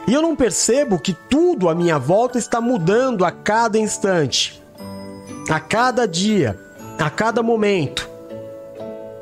E 0.07 0.15
eu 0.15 0.23
não 0.23 0.35
percebo 0.35 0.99
que 0.99 1.13
tudo 1.13 1.69
à 1.69 1.75
minha 1.75 1.99
volta 1.99 2.39
está 2.39 2.61
mudando 2.61 3.25
a 3.25 3.31
cada 3.31 3.79
instante, 3.79 4.63
a 5.51 5.61
cada 5.61 6.07
dia, 6.07 6.59
a 6.99 7.11
cada 7.11 7.43
momento. 7.43 8.09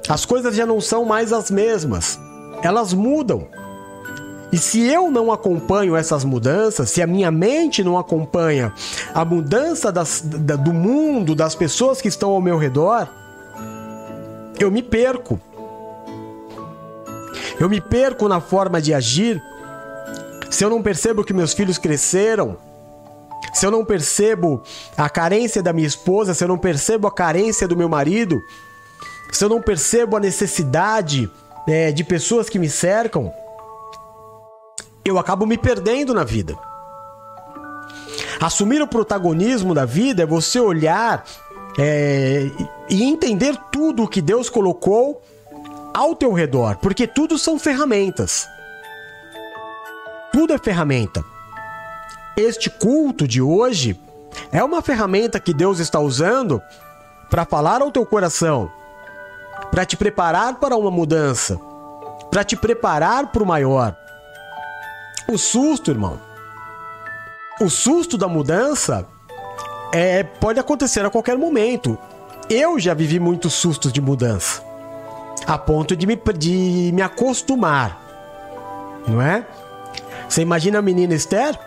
As 0.09 0.25
coisas 0.25 0.55
já 0.55 0.65
não 0.65 0.81
são 0.81 1.05
mais 1.05 1.33
as 1.33 1.51
mesmas, 1.51 2.19
elas 2.63 2.93
mudam. 2.93 3.49
E 4.57 4.59
se 4.59 4.81
eu 4.91 5.11
não 5.11 5.31
acompanho 5.31 5.95
essas 5.95 6.25
mudanças, 6.25 6.89
se 6.89 7.03
a 7.03 7.07
minha 7.07 7.31
mente 7.31 7.85
não 7.85 7.99
acompanha 7.99 8.73
a 9.13 9.23
mudança 9.23 9.93
das, 9.93 10.23
da, 10.23 10.57
do 10.57 10.73
mundo, 10.73 11.35
das 11.35 11.55
pessoas 11.55 12.01
que 12.01 12.09
estão 12.09 12.31
ao 12.31 12.41
meu 12.41 12.57
redor, 12.57 13.07
eu 14.59 14.71
me 14.71 14.83
perco. 14.83 15.39
Eu 17.61 17.69
me 17.69 17.83
perco 17.83 18.27
na 18.29 18.41
forma 18.41 18.81
de 18.81 18.95
agir. 18.95 19.43
Se 20.49 20.65
eu 20.65 20.71
não 20.71 20.83
percebo 20.83 21.23
que 21.23 21.35
meus 21.35 21.53
filhos 21.53 21.77
cresceram, 21.77 22.57
se 23.53 23.67
eu 23.67 23.71
não 23.71 23.85
percebo 23.85 24.63
a 24.97 25.11
carência 25.11 25.63
da 25.63 25.71
minha 25.71 25.87
esposa, 25.87 26.33
se 26.33 26.43
eu 26.43 26.49
não 26.49 26.57
percebo 26.57 27.07
a 27.07 27.13
carência 27.13 27.69
do 27.69 27.77
meu 27.77 27.91
marido, 27.91 28.41
se 29.31 29.45
eu 29.45 29.51
não 29.51 29.61
percebo 29.61 30.17
a 30.17 30.21
necessidade 30.21 31.31
é, 31.69 31.93
de 31.93 32.03
pessoas 32.03 32.49
que 32.49 32.59
me 32.59 32.71
cercam, 32.71 33.31
eu 35.09 35.19
acabo 35.19 35.47
me 35.47 35.57
perdendo 35.57 36.13
na 36.13 36.25
vida. 36.25 36.57
Assumir 38.41 38.83
o 38.83 38.89
protagonismo 38.89 39.73
da 39.73 39.85
vida 39.85 40.25
é 40.25 40.27
você 40.27 40.59
olhar 40.59 41.25
é, 41.79 42.51
e 42.91 43.05
entender 43.05 43.57
tudo 43.71 44.03
o 44.03 44.09
que 44.09 44.21
Deus 44.21 44.51
colocou 44.51 45.23
ao 45.95 46.15
teu 46.15 46.33
redor, 46.33 46.77
porque 46.79 47.07
tudo 47.07 47.39
são 47.39 47.59
ferramentas. 47.59 48.47
Tudo 50.33 50.53
é 50.53 50.59
ferramenta. 50.59 51.25
Este 52.37 52.69
culto 52.69 53.27
de 53.27 53.41
hoje 53.41 53.99
é 54.51 54.63
uma 54.63 54.83
ferramenta 54.83 55.41
que 55.41 55.55
Deus 55.55 55.79
está 55.79 56.01
usando 56.01 56.61
para 57.31 57.47
falar 57.47 57.81
ao 57.81 57.93
teu 57.93 58.05
coração, 58.05 58.71
para 59.71 59.87
te 59.87 59.97
preparar 59.97 60.57
para 60.57 60.77
uma 60.77 60.91
mudança, 60.91 61.59
para 62.31 62.45
te 62.45 62.57
preparar 62.57 63.33
para 63.33 63.43
o 63.43 63.47
maior. 63.47 63.97
O 65.29 65.37
susto, 65.37 65.91
irmão. 65.91 66.21
O 67.61 67.69
susto 67.69 68.17
da 68.17 68.29
mudança 68.29 69.07
é, 69.93 70.23
pode 70.23 70.61
acontecer 70.61 71.05
a 71.05 71.11
qualquer 71.11 71.37
momento. 71.37 71.99
Eu 72.49 72.79
já 72.79 72.95
vivi 72.95 73.19
muitos 73.19 73.55
sustos 73.55 73.93
de 73.93 74.01
mudança. 74.01 74.63
A 75.47 75.59
ponto 75.59 75.97
de 75.97 76.07
me, 76.07 76.17
de 76.37 76.93
me 76.95 77.03
acostumar. 77.03 78.01
Não 79.09 79.21
é? 79.21 79.45
Você 80.29 80.43
imagina 80.43 80.79
a 80.79 80.83
menina 80.83 81.15
Esther? 81.15 81.59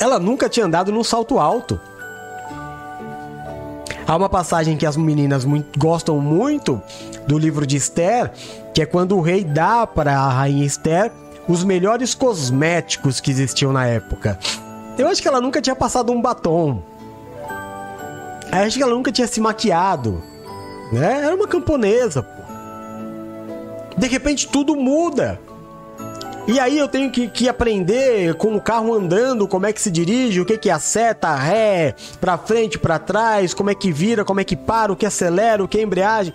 Ela 0.00 0.18
nunca 0.18 0.48
tinha 0.48 0.66
andado 0.66 0.90
num 0.90 1.04
salto 1.04 1.38
alto. 1.38 1.80
Há 4.06 4.16
uma 4.16 4.28
passagem 4.28 4.76
que 4.76 4.86
as 4.86 4.96
meninas 4.96 5.44
muito, 5.44 5.78
gostam 5.78 6.18
muito 6.18 6.80
do 7.26 7.38
livro 7.38 7.66
de 7.66 7.76
Esther, 7.76 8.32
que 8.72 8.80
é 8.80 8.86
quando 8.86 9.16
o 9.16 9.20
rei 9.20 9.44
dá 9.44 9.86
para 9.86 10.18
a 10.18 10.28
rainha 10.30 10.64
Esther 10.64 11.12
os 11.48 11.64
melhores 11.64 12.14
cosméticos 12.14 13.20
que 13.20 13.30
existiam 13.30 13.72
na 13.72 13.86
época. 13.86 14.38
Eu 14.98 15.08
acho 15.08 15.22
que 15.22 15.28
ela 15.28 15.40
nunca 15.40 15.62
tinha 15.62 15.74
passado 15.74 16.12
um 16.12 16.20
batom. 16.20 16.82
Eu 18.52 18.58
acho 18.58 18.76
que 18.76 18.82
ela 18.82 18.94
nunca 18.94 19.10
tinha 19.10 19.26
se 19.26 19.40
maquiado. 19.40 20.22
Né? 20.92 21.22
Era 21.24 21.34
uma 21.34 21.48
camponesa, 21.48 22.22
pô. 22.22 22.42
De 23.96 24.06
repente 24.06 24.46
tudo 24.48 24.76
muda. 24.76 25.40
E 26.46 26.58
aí 26.58 26.78
eu 26.78 26.88
tenho 26.88 27.10
que, 27.10 27.28
que, 27.28 27.46
aprender 27.46 28.34
com 28.36 28.56
o 28.56 28.60
carro 28.60 28.94
andando, 28.94 29.46
como 29.46 29.66
é 29.66 29.72
que 29.72 29.82
se 29.82 29.90
dirige, 29.90 30.40
o 30.40 30.46
que 30.46 30.56
que 30.56 30.70
é 30.70 30.72
a 30.72 30.78
seta, 30.78 31.34
ré, 31.34 31.94
pra 32.18 32.38
frente, 32.38 32.78
para 32.78 32.98
trás, 32.98 33.52
como 33.52 33.68
é 33.68 33.74
que 33.74 33.92
vira, 33.92 34.24
como 34.24 34.40
é 34.40 34.44
que 34.44 34.56
para, 34.56 34.90
o 34.90 34.96
que 34.96 35.04
acelera, 35.04 35.62
o 35.62 35.68
que 35.68 35.78
é 35.78 35.82
embreagem. 35.82 36.32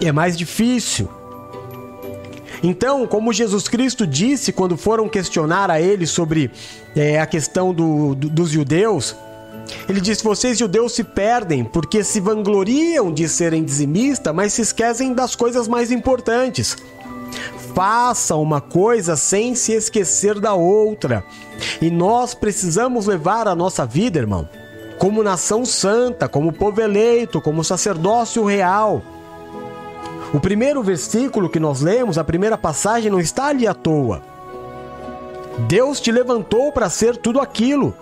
É 0.00 0.12
mais 0.12 0.38
difícil. 0.38 1.10
Então, 2.62 3.06
como 3.06 3.32
Jesus 3.32 3.66
Cristo 3.66 4.06
disse 4.06 4.52
quando 4.52 4.76
foram 4.76 5.08
questionar 5.08 5.70
a 5.70 5.80
ele 5.80 6.06
sobre 6.06 6.50
é, 6.94 7.20
a 7.20 7.26
questão 7.26 7.74
do, 7.74 8.14
do, 8.14 8.28
dos 8.28 8.50
judeus, 8.50 9.16
ele 9.88 10.00
disse: 10.00 10.22
Vocês 10.22 10.58
judeus 10.58 10.92
se 10.92 11.02
perdem 11.02 11.64
porque 11.64 12.04
se 12.04 12.20
vangloriam 12.20 13.12
de 13.12 13.28
serem 13.28 13.64
dizimistas, 13.64 14.32
mas 14.34 14.52
se 14.52 14.62
esquecem 14.62 15.12
das 15.12 15.34
coisas 15.34 15.66
mais 15.66 15.90
importantes. 15.90 16.76
Faça 17.74 18.36
uma 18.36 18.60
coisa 18.60 19.16
sem 19.16 19.54
se 19.54 19.72
esquecer 19.72 20.38
da 20.38 20.54
outra. 20.54 21.24
E 21.80 21.90
nós 21.90 22.34
precisamos 22.34 23.06
levar 23.06 23.48
a 23.48 23.54
nossa 23.54 23.86
vida, 23.86 24.18
irmão, 24.18 24.48
como 24.98 25.22
nação 25.22 25.64
santa, 25.64 26.28
como 26.28 26.52
povo 26.52 26.80
eleito, 26.80 27.40
como 27.40 27.64
sacerdócio 27.64 28.44
real 28.44 29.02
o 30.32 30.40
primeiro 30.40 30.82
versículo 30.82 31.48
que 31.48 31.60
nós 31.60 31.80
lemos, 31.82 32.16
a 32.16 32.24
primeira 32.24 32.56
passagem, 32.56 33.10
não 33.10 33.20
está 33.20 33.46
ali 33.46 33.66
à 33.66 33.74
toa. 33.74 34.22
Deus 35.68 36.00
te 36.00 36.10
levantou 36.10 36.72
para 36.72 36.88
ser 36.88 37.16
tudo 37.16 37.38
aquilo, 37.38 37.94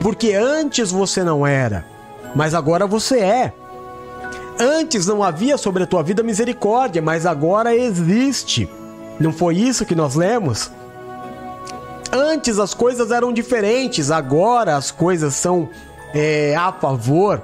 porque 0.00 0.32
antes 0.32 0.90
você 0.90 1.22
não 1.22 1.46
era, 1.46 1.84
mas 2.34 2.54
agora 2.54 2.86
você 2.86 3.18
é. 3.18 3.52
Antes 4.58 5.06
não 5.06 5.22
havia 5.22 5.58
sobre 5.58 5.82
a 5.82 5.86
tua 5.86 6.02
vida 6.02 6.22
misericórdia, 6.22 7.02
mas 7.02 7.26
agora 7.26 7.76
existe. 7.76 8.68
Não 9.20 9.32
foi 9.32 9.56
isso 9.56 9.84
que 9.84 9.94
nós 9.94 10.14
lemos? 10.14 10.70
Antes 12.10 12.58
as 12.58 12.72
coisas 12.72 13.10
eram 13.10 13.32
diferentes, 13.32 14.10
agora 14.10 14.76
as 14.76 14.90
coisas 14.90 15.34
são 15.34 15.68
é, 16.14 16.54
a 16.54 16.72
favor 16.72 17.42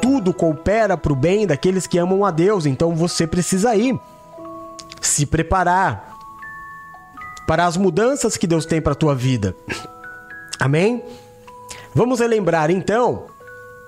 tudo 0.00 0.32
coopera 0.32 0.96
para 0.96 1.12
o 1.12 1.16
bem 1.16 1.46
daqueles 1.46 1.86
que 1.86 1.98
amam 1.98 2.24
a 2.24 2.30
Deus. 2.30 2.66
Então 2.66 2.94
você 2.94 3.26
precisa 3.26 3.74
ir 3.74 3.98
se 5.00 5.26
preparar 5.26 6.16
para 7.46 7.64
as 7.64 7.76
mudanças 7.76 8.36
que 8.36 8.46
Deus 8.46 8.66
tem 8.66 8.80
para 8.80 8.92
a 8.92 8.96
tua 8.96 9.14
vida. 9.14 9.54
Amém? 10.58 11.02
Vamos 11.94 12.20
relembrar 12.20 12.70
então, 12.70 13.26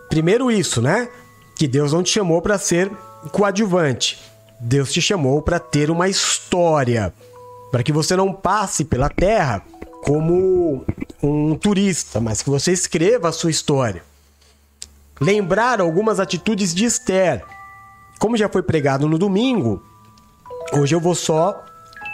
primeiro 0.09 0.51
isso, 0.51 0.81
né? 0.81 1.09
Que 1.57 1.67
Deus 1.67 1.93
não 1.93 2.03
te 2.03 2.11
chamou 2.11 2.41
para 2.41 2.57
ser 2.57 2.91
coadjuvante. 3.33 4.19
Deus 4.61 4.93
te 4.93 5.01
chamou 5.01 5.43
para 5.43 5.59
ter 5.59 5.91
uma 5.91 6.09
história, 6.09 7.13
para 7.71 7.83
que 7.83 7.93
você 7.93 8.17
não 8.17 8.33
passe 8.33 8.85
pela 8.85 9.09
terra 9.09 9.63
como 10.03 10.85
um 11.23 11.55
turista, 11.57 12.21
mas 12.21 12.43
que 12.43 12.51
você 12.51 12.73
escreva 12.73 13.29
a 13.29 13.33
sua 13.33 13.51
história 13.51 14.08
lembrar 15.21 15.81
algumas 15.81 16.21
atitudes 16.21 16.75
de 16.75 16.85
Esther. 16.85 17.45
Como 18.19 18.37
já 18.37 18.49
foi 18.49 18.63
pregado 18.63 19.09
no 19.09 19.19
domingo, 19.19 19.83
hoje 20.73 20.95
eu 20.95 21.01
vou 21.01 21.15
só 21.15 21.65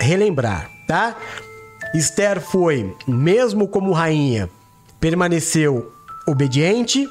relembrar, 0.00 0.70
tá? 0.86 1.16
Esther 1.94 2.40
foi, 2.40 2.94
mesmo 3.06 3.68
como 3.68 3.92
rainha, 3.92 4.50
permaneceu 4.98 5.92
obediente, 6.26 7.08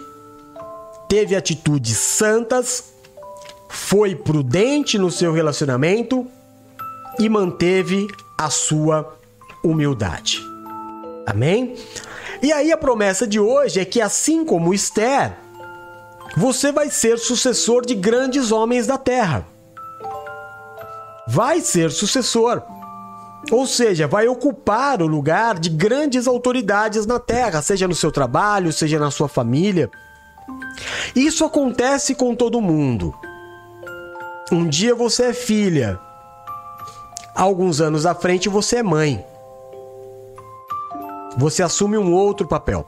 teve 1.08 1.36
atitudes 1.36 1.98
santas, 1.98 2.94
foi 3.70 4.16
prudente 4.16 4.98
no 4.98 5.10
seu 5.10 5.32
relacionamento 5.32 6.28
e 7.20 7.30
manteve 7.30 8.08
a 8.38 8.50
sua 8.50 9.16
humildade. 9.64 10.39
Amém? 11.26 11.76
E 12.41 12.52
aí 12.52 12.72
a 12.72 12.78
promessa 12.78 13.26
de 13.26 13.39
hoje 13.39 13.80
é 13.80 13.86
que 13.86 14.02
assim 14.02 14.44
como 14.44 14.74
Esther, 14.74 15.38
você 16.36 16.72
vai 16.72 16.90
ser 16.90 17.20
sucessor 17.20 17.86
de 17.86 17.94
grandes 17.94 18.52
homens 18.52 18.88
da 18.88 18.98
terra. 18.98 19.46
Vai 21.28 21.62
ser 21.62 21.92
sucessor. 21.92 22.62
Ou 23.52 23.68
seja, 23.68 24.08
vai 24.08 24.28
ocupar 24.28 25.02
o 25.02 25.08
lugar 25.08 25.60
de 25.60 25.70
grandes 25.70 26.28
autoridades 26.28 27.06
na 27.06 27.20
terra, 27.20 27.62
seja 27.62 27.88
no 27.88 27.96
seu 27.96 28.12
trabalho, 28.12 28.72
seja 28.72 28.98
na 28.98 29.12
sua 29.12 29.28
família. 29.28 29.92
Isso 31.16 31.44
acontece 31.44 32.16
com 32.16 32.36
todo 32.36 32.62
mundo. 32.62 33.14
Um 34.52 34.68
dia 34.68 34.96
você 34.96 35.26
é 35.26 35.34
filha, 35.34 36.00
alguns 37.36 37.82
anos 37.82 38.06
à 38.06 38.16
frente 38.16 38.50
você 38.50 38.78
é 38.78 38.84
mãe. 38.84 39.24
Você 41.38 41.64
assume 41.64 41.98
um 41.98 42.14
outro 42.14 42.48
papel. 42.48 42.88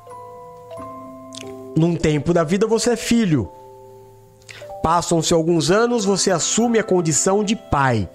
Num 1.76 1.96
tempo 1.96 2.34
da 2.34 2.44
vida 2.44 2.66
você 2.68 2.92
é 2.92 2.96
filho. 2.96 3.50
Passam-se 4.82 5.34
alguns 5.34 5.72
anos, 5.72 6.06
você 6.06 6.32
assume 6.32 6.80
a 6.80 6.84
condição 6.84 7.44
de 7.44 7.56
pai. 7.56 8.10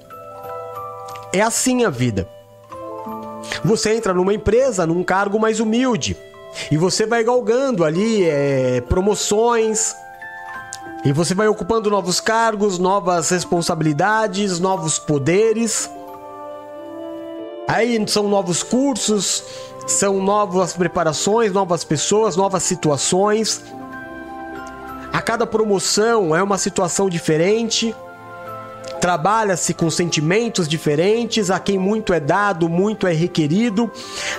É 1.33 1.41
assim 1.41 1.85
a 1.85 1.91
vida. 1.91 2.29
Você 3.65 3.95
entra 3.95 4.15
numa 4.15 4.33
empresa, 4.33 4.87
num 4.87 5.03
cargo 5.03 5.39
mais 5.39 5.61
humilde. 5.61 6.17
E 6.71 6.77
você 6.77 7.07
vai 7.07 7.23
galgando 7.23 7.85
ali 7.85 8.25
é, 8.25 8.81
promoções, 8.83 9.95
e 11.03 11.13
você 11.13 11.35
vai 11.35 11.49
ocupando 11.49 11.89
novos 11.89 12.21
cargos, 12.21 12.79
novas 12.79 13.31
responsabilidades, 13.31 14.61
novos 14.61 14.99
poderes. 14.99 15.91
Aí 17.67 18.07
são 18.07 18.29
novos 18.29 18.63
cursos, 18.63 19.43
são 19.91 20.23
novas 20.23 20.73
preparações, 20.73 21.53
novas 21.53 21.85
pessoas, 21.85 22.37
novas 22.37 22.63
situações. 22.63 23.63
A 25.13 25.21
cada 25.21 25.47
promoção 25.47 26.35
é 26.35 26.43
uma 26.43 26.57
situação 26.57 27.09
diferente. 27.09 27.95
Trabalha-se 29.01 29.75
com 29.75 29.91
sentimentos 29.91 30.69
diferentes, 30.69 31.51
a 31.51 31.59
quem 31.59 31.79
muito 31.79 32.13
é 32.13 32.21
dado, 32.21 32.69
muito 32.69 33.07
é 33.07 33.13
requerido, 33.13 33.91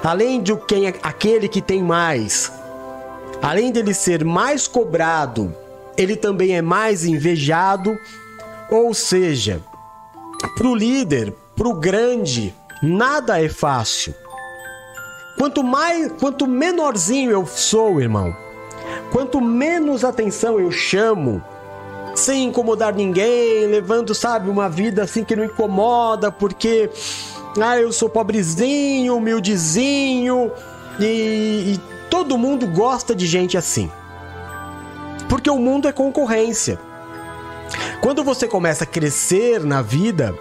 além 0.03 0.41
de 0.41 0.55
quem 0.55 0.87
é 0.87 0.93
aquele 1.03 1.47
que 1.47 1.61
tem 1.61 1.83
mais. 1.83 2.51
Além 3.41 3.71
dele 3.71 3.93
ser 3.93 4.23
mais 4.23 4.67
cobrado, 4.67 5.55
ele 5.97 6.15
também 6.15 6.55
é 6.55 6.61
mais 6.61 7.03
invejado. 7.03 7.97
Ou 8.69 8.93
seja, 8.93 9.59
para 10.55 10.67
o 10.67 10.75
líder, 10.75 11.33
para 11.55 11.67
o 11.67 11.73
grande, 11.73 12.55
nada 12.81 13.43
é 13.43 13.49
fácil. 13.49 14.13
Quanto 15.41 15.63
mais, 15.63 16.11
quanto 16.19 16.45
menorzinho 16.45 17.31
eu 17.31 17.47
sou, 17.47 17.99
irmão, 17.99 18.31
quanto 19.11 19.41
menos 19.41 20.05
atenção 20.05 20.59
eu 20.59 20.69
chamo, 20.71 21.43
sem 22.13 22.43
incomodar 22.43 22.93
ninguém, 22.93 23.65
levando, 23.65 24.13
sabe, 24.13 24.51
uma 24.51 24.69
vida 24.69 25.01
assim 25.01 25.23
que 25.23 25.35
não 25.35 25.43
incomoda, 25.43 26.31
porque 26.31 26.91
ah, 27.59 27.75
eu 27.75 27.91
sou 27.91 28.07
pobrezinho, 28.07 29.17
humildezinho, 29.17 30.51
e, 30.99 31.73
e 31.73 31.79
todo 32.07 32.37
mundo 32.37 32.67
gosta 32.67 33.15
de 33.15 33.25
gente 33.25 33.57
assim. 33.57 33.91
Porque 35.27 35.49
o 35.49 35.57
mundo 35.57 35.87
é 35.87 35.91
concorrência. 35.91 36.79
Quando 37.99 38.23
você 38.23 38.47
começa 38.47 38.83
a 38.83 38.87
crescer 38.87 39.61
na 39.61 39.81
vida, 39.81 40.35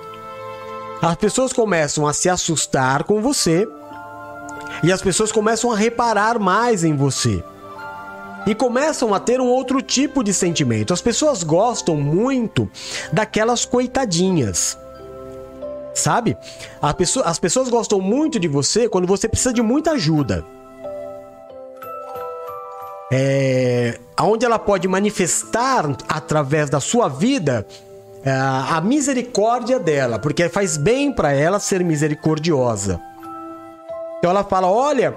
as 1.01 1.17
pessoas 1.17 1.55
começam 1.55 2.07
a 2.07 2.13
se 2.13 2.29
assustar 2.29 3.05
com 3.05 3.23
você 3.23 3.67
e 4.83 4.93
as 4.93 5.03
pessoas 5.03 5.31
começam 5.31 5.71
a 5.71 5.77
reparar 5.77 6.39
mais 6.39 6.85
em 6.85 6.97
você. 6.97 7.43
E 8.47 8.55
começam 8.55 9.13
a 9.13 9.21
ter 9.21 9.41
um 9.41 9.49
outro 9.49 9.83
tipo 9.83 10.25
de 10.25 10.33
sentimento. 10.33 10.95
As 10.95 11.03
pessoas 11.03 11.43
gostam 11.43 11.97
muito 11.97 12.71
daquelas 13.13 13.65
coitadinhas. 13.65 14.79
Sabe? 15.93 16.37
as 17.25 17.39
pessoas 17.39 17.69
gostam 17.69 18.01
muito 18.01 18.39
de 18.39 18.49
você 18.49 18.89
quando 18.89 19.07
você 19.07 19.29
precisa 19.29 19.53
de 19.53 19.61
muita 19.61 19.91
ajuda 19.93 20.47
é, 23.11 23.99
onde 24.21 24.47
ela 24.47 24.59
pode 24.59 24.87
manifestar 24.87 25.97
através 26.09 26.71
da 26.71 26.79
sua 26.79 27.09
vida 27.09 27.67
é, 28.25 28.31
a 28.31 28.81
misericórdia 28.81 29.81
dela, 29.81 30.19
porque 30.19 30.49
faz 30.49 30.77
bem 30.77 31.13
para 31.13 31.33
ela 31.33 31.59
ser 31.59 31.83
misericordiosa. 31.83 33.01
Então 34.21 34.31
ela 34.31 34.45
fala: 34.45 34.71
Olha, 34.71 35.17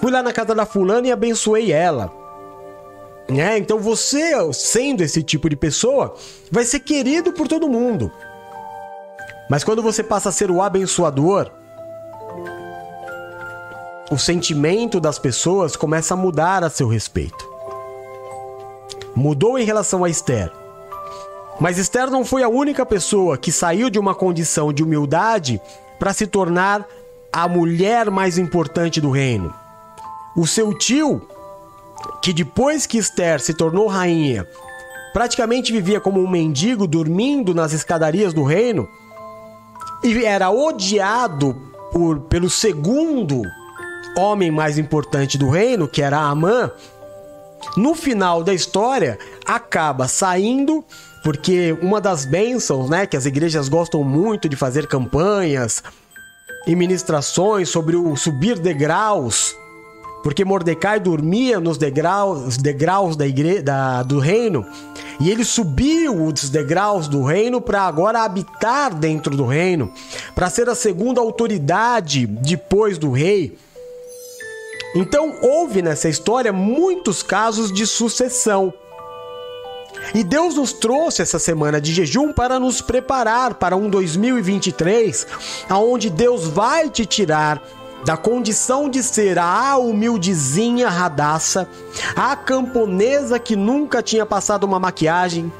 fui 0.00 0.10
lá 0.10 0.22
na 0.22 0.32
casa 0.32 0.54
da 0.54 0.66
fulana 0.66 1.06
e 1.06 1.12
abençoei 1.12 1.70
ela. 1.70 2.10
É, 3.28 3.56
então 3.56 3.78
você, 3.78 4.32
sendo 4.52 5.02
esse 5.02 5.22
tipo 5.22 5.48
de 5.48 5.54
pessoa, 5.54 6.14
vai 6.50 6.64
ser 6.64 6.80
querido 6.80 7.32
por 7.32 7.46
todo 7.46 7.68
mundo. 7.68 8.10
Mas 9.48 9.62
quando 9.62 9.82
você 9.82 10.02
passa 10.02 10.30
a 10.30 10.32
ser 10.32 10.50
o 10.50 10.60
abençoador, 10.60 11.50
o 14.10 14.18
sentimento 14.18 14.98
das 14.98 15.18
pessoas 15.18 15.76
começa 15.76 16.14
a 16.14 16.16
mudar 16.16 16.64
a 16.64 16.70
seu 16.70 16.88
respeito. 16.88 17.48
Mudou 19.14 19.58
em 19.58 19.64
relação 19.64 20.02
a 20.02 20.08
Esther. 20.08 20.50
Mas 21.60 21.78
Esther 21.78 22.10
não 22.10 22.24
foi 22.24 22.42
a 22.42 22.48
única 22.48 22.86
pessoa 22.86 23.36
que 23.36 23.52
saiu 23.52 23.90
de 23.90 23.98
uma 23.98 24.14
condição 24.14 24.72
de 24.72 24.82
humildade 24.82 25.60
para 25.98 26.12
se 26.12 26.26
tornar 26.26 26.86
a 27.32 27.48
mulher 27.48 28.10
mais 28.10 28.38
importante 28.38 29.00
do 29.00 29.10
reino. 29.10 29.54
O 30.36 30.46
seu 30.46 30.76
tio, 30.76 31.22
que 32.22 32.32
depois 32.32 32.86
que 32.86 32.98
Esther 32.98 33.40
se 33.40 33.54
tornou 33.54 33.86
rainha, 33.86 34.46
praticamente 35.12 35.72
vivia 35.72 36.00
como 36.00 36.20
um 36.20 36.28
mendigo 36.28 36.86
dormindo 36.86 37.54
nas 37.54 37.72
escadarias 37.72 38.32
do 38.32 38.44
reino, 38.44 38.88
e 40.02 40.24
era 40.24 40.50
odiado 40.50 41.54
por, 41.92 42.20
pelo 42.20 42.48
segundo 42.48 43.42
homem 44.16 44.50
mais 44.50 44.78
importante 44.78 45.36
do 45.36 45.50
reino, 45.50 45.88
que 45.88 46.02
era 46.02 46.18
Amã, 46.18 46.70
no 47.76 47.94
final 47.94 48.42
da 48.42 48.54
história 48.54 49.18
acaba 49.44 50.08
saindo 50.08 50.84
porque 51.22 51.76
uma 51.82 52.00
das 52.00 52.24
bênçãos, 52.24 52.88
né, 52.88 53.06
que 53.06 53.16
as 53.16 53.26
igrejas 53.26 53.68
gostam 53.68 54.02
muito 54.02 54.48
de 54.48 54.56
fazer 54.56 54.86
campanhas 54.86 55.82
e 56.66 56.76
ministrações 56.76 57.68
sobre 57.68 57.96
o 57.96 58.16
subir 58.16 58.58
degraus, 58.58 59.56
porque 60.22 60.44
Mordecai 60.44 61.00
dormia 61.00 61.58
nos 61.58 61.78
degraus, 61.78 62.56
degraus 62.56 63.16
da 63.16 63.26
igreja, 63.26 63.62
da, 63.62 64.02
do 64.02 64.18
reino, 64.18 64.66
e 65.18 65.30
ele 65.30 65.44
subiu 65.44 66.24
os 66.24 66.48
degraus 66.48 67.08
do 67.08 67.22
reino 67.22 67.60
para 67.60 67.82
agora 67.82 68.22
habitar 68.22 68.94
dentro 68.94 69.36
do 69.36 69.46
reino, 69.46 69.92
para 70.34 70.50
ser 70.50 70.68
a 70.68 70.74
segunda 70.74 71.20
autoridade 71.20 72.26
depois 72.26 72.98
do 72.98 73.10
rei. 73.10 73.56
Então 74.94 75.36
houve 75.42 75.82
nessa 75.82 76.08
história 76.08 76.52
muitos 76.52 77.22
casos 77.22 77.72
de 77.72 77.86
sucessão. 77.86 78.72
E 80.14 80.24
Deus 80.24 80.54
nos 80.56 80.72
trouxe 80.72 81.22
essa 81.22 81.38
semana 81.38 81.80
de 81.80 81.92
jejum 81.92 82.32
para 82.32 82.58
nos 82.58 82.80
preparar 82.80 83.54
para 83.54 83.76
um 83.76 83.88
2023, 83.88 85.26
aonde 85.68 86.10
Deus 86.10 86.46
vai 86.46 86.88
te 86.88 87.06
tirar 87.06 87.62
da 88.04 88.16
condição 88.16 88.88
de 88.88 89.02
ser 89.02 89.38
a 89.38 89.76
humildezinha 89.76 90.88
radaça, 90.88 91.68
a 92.16 92.34
camponesa 92.34 93.38
que 93.38 93.54
nunca 93.54 94.02
tinha 94.02 94.24
passado 94.24 94.64
uma 94.64 94.80
maquiagem, 94.80 95.52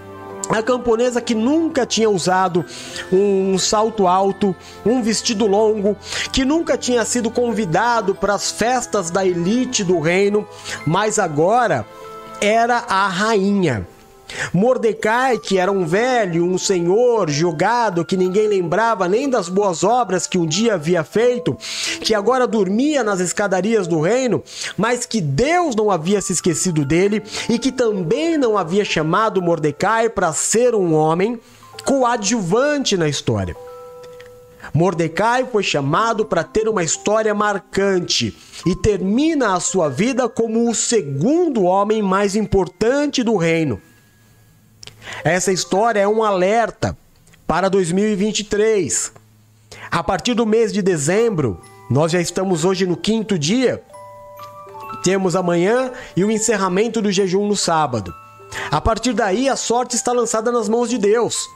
a 0.49 0.63
camponesa 0.63 1.21
que 1.21 1.35
nunca 1.35 1.87
tinha 1.87 2.11
usado 2.11 2.65
um 3.13 3.57
salto 3.59 4.07
alto, 4.07 4.57
um 4.85 5.03
vestido 5.03 5.47
longo, 5.47 5.97
que 6.33 6.45
nunca 6.45 6.77
tinha 6.77 7.05
sido 7.05 7.31
convidado 7.31 8.15
para 8.15 8.35
as 8.35 8.51
festas 8.51 9.11
da 9.11 9.25
elite 9.25 9.85
do 9.85 10.01
reino, 10.01 10.47
mas 10.87 11.19
agora 11.19 11.87
era 12.41 12.79
a 12.89 13.07
rainha. 13.07 13.87
Mordecai, 14.53 15.39
que 15.39 15.59
era 15.59 15.71
um 15.71 15.85
velho, 15.87 16.45
um 16.45 16.59
senhor 16.59 17.31
jogado, 17.31 18.05
que 18.05 18.17
ninguém 18.17 18.49
lembrava 18.49 19.09
nem 19.09 19.29
das 19.29 19.49
boas 19.49 19.85
obras 19.85 20.27
que 20.27 20.39
um 20.39 20.47
dia 20.47 20.75
havia 20.75 21.05
feito, 21.05 21.57
que 22.01 22.15
agora 22.15 22.47
dormia 22.47 23.03
nas 23.05 23.21
escadarias 23.21 23.87
do 23.87 24.01
reino, 24.01 24.43
mas 24.77 25.07
que 25.07 25.21
Deus 25.21 25.75
não 25.75 25.91
havia 25.91 26.21
se 26.21 26.33
esquecido 26.33 26.85
dele 26.85 27.23
e 27.49 27.59
que 27.59 27.73
também 27.73 28.37
não 28.37 28.57
havia 28.57 28.85
chamado 28.85 29.43
Mordecai 29.43 30.09
para 30.09 30.33
ser 30.33 30.75
um 30.75 30.95
homem 30.95 31.39
coadjuvante 31.85 32.97
na 32.97 33.09
história. 33.09 33.57
Mordecai 34.73 35.47
foi 35.51 35.63
chamado 35.63 36.25
para 36.25 36.45
ter 36.45 36.69
uma 36.69 36.85
história 36.85 37.35
marcante 37.35 38.37
e 38.67 38.77
termina 38.77 39.55
a 39.55 39.61
sua 39.61 39.89
vida 39.89 40.29
como 40.29 40.69
o 40.69 40.75
segundo 40.75 41.65
homem 41.65 42.03
mais 42.03 42.37
importante 42.37 43.23
do 43.23 43.37
reino. 43.37 43.81
Essa 45.25 45.53
história 45.53 46.01
é 46.01 46.09
um 46.09 46.23
alerta 46.23 46.97
para 47.47 47.69
2023. 47.69 49.13
A 49.91 50.03
partir 50.03 50.35
do 50.35 50.47
mês 50.47 50.73
de 50.73 50.83
dezembro, 50.83 51.61
nós 51.91 52.13
já 52.13 52.21
estamos 52.21 52.65
hoje 52.65 52.87
no 52.87 52.97
quinto 52.97 53.39
dia. 53.39 53.83
Temos 55.03 55.35
amanhã 55.35 55.91
e 56.17 56.25
o 56.25 56.31
encerramento 56.31 57.03
do 57.03 57.11
jejum 57.11 57.47
no 57.47 57.57
sábado. 57.57 58.15
A 58.71 58.81
partir 58.81 59.13
daí, 59.13 59.49
a 59.49 59.57
sorte 59.57 59.97
está 59.97 60.13
lançada 60.13 60.53
nas 60.53 60.69
mãos 60.69 60.89
de 60.89 60.99
Deus. 60.99 61.49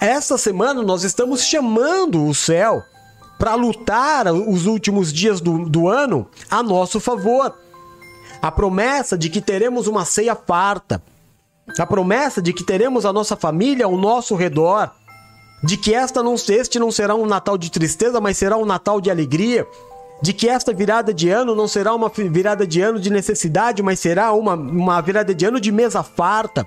Esta 0.00 0.38
semana 0.38 0.82
nós 0.82 1.02
estamos 1.02 1.42
chamando 1.42 2.24
o 2.24 2.34
céu 2.34 2.82
para 3.38 3.54
lutar 3.54 4.32
os 4.32 4.66
últimos 4.66 5.12
dias 5.12 5.40
do, 5.40 5.68
do 5.68 5.88
ano 5.88 6.28
a 6.50 6.62
nosso 6.62 7.00
favor. 7.00 7.54
A 8.40 8.50
promessa 8.50 9.18
de 9.18 9.28
que 9.28 9.40
teremos 9.40 9.88
uma 9.88 10.04
ceia 10.04 10.36
farta, 10.36 11.02
a 11.76 11.86
promessa 11.86 12.40
de 12.40 12.52
que 12.52 12.64
teremos 12.64 13.04
a 13.04 13.12
nossa 13.12 13.36
família 13.36 13.86
ao 13.86 13.96
nosso 13.96 14.34
redor, 14.34 14.90
de 15.62 15.76
que 15.76 15.94
esta 15.94 16.22
não, 16.22 16.34
este 16.34 16.78
não 16.78 16.90
será 16.90 17.14
um 17.14 17.26
Natal 17.26 17.58
de 17.58 17.70
tristeza, 17.70 18.20
mas 18.20 18.38
será 18.38 18.56
um 18.56 18.64
Natal 18.64 19.00
de 19.00 19.10
alegria, 19.10 19.66
de 20.22 20.32
que 20.32 20.48
esta 20.48 20.72
virada 20.72 21.12
de 21.12 21.28
ano 21.28 21.54
não 21.54 21.68
será 21.68 21.94
uma 21.94 22.08
virada 22.08 22.66
de 22.66 22.80
ano 22.80 22.98
de 22.98 23.10
necessidade, 23.10 23.82
mas 23.82 24.00
será 24.00 24.32
uma, 24.32 24.54
uma 24.54 25.00
virada 25.00 25.34
de 25.34 25.44
ano 25.44 25.60
de 25.60 25.70
mesa 25.70 26.02
farta. 26.02 26.66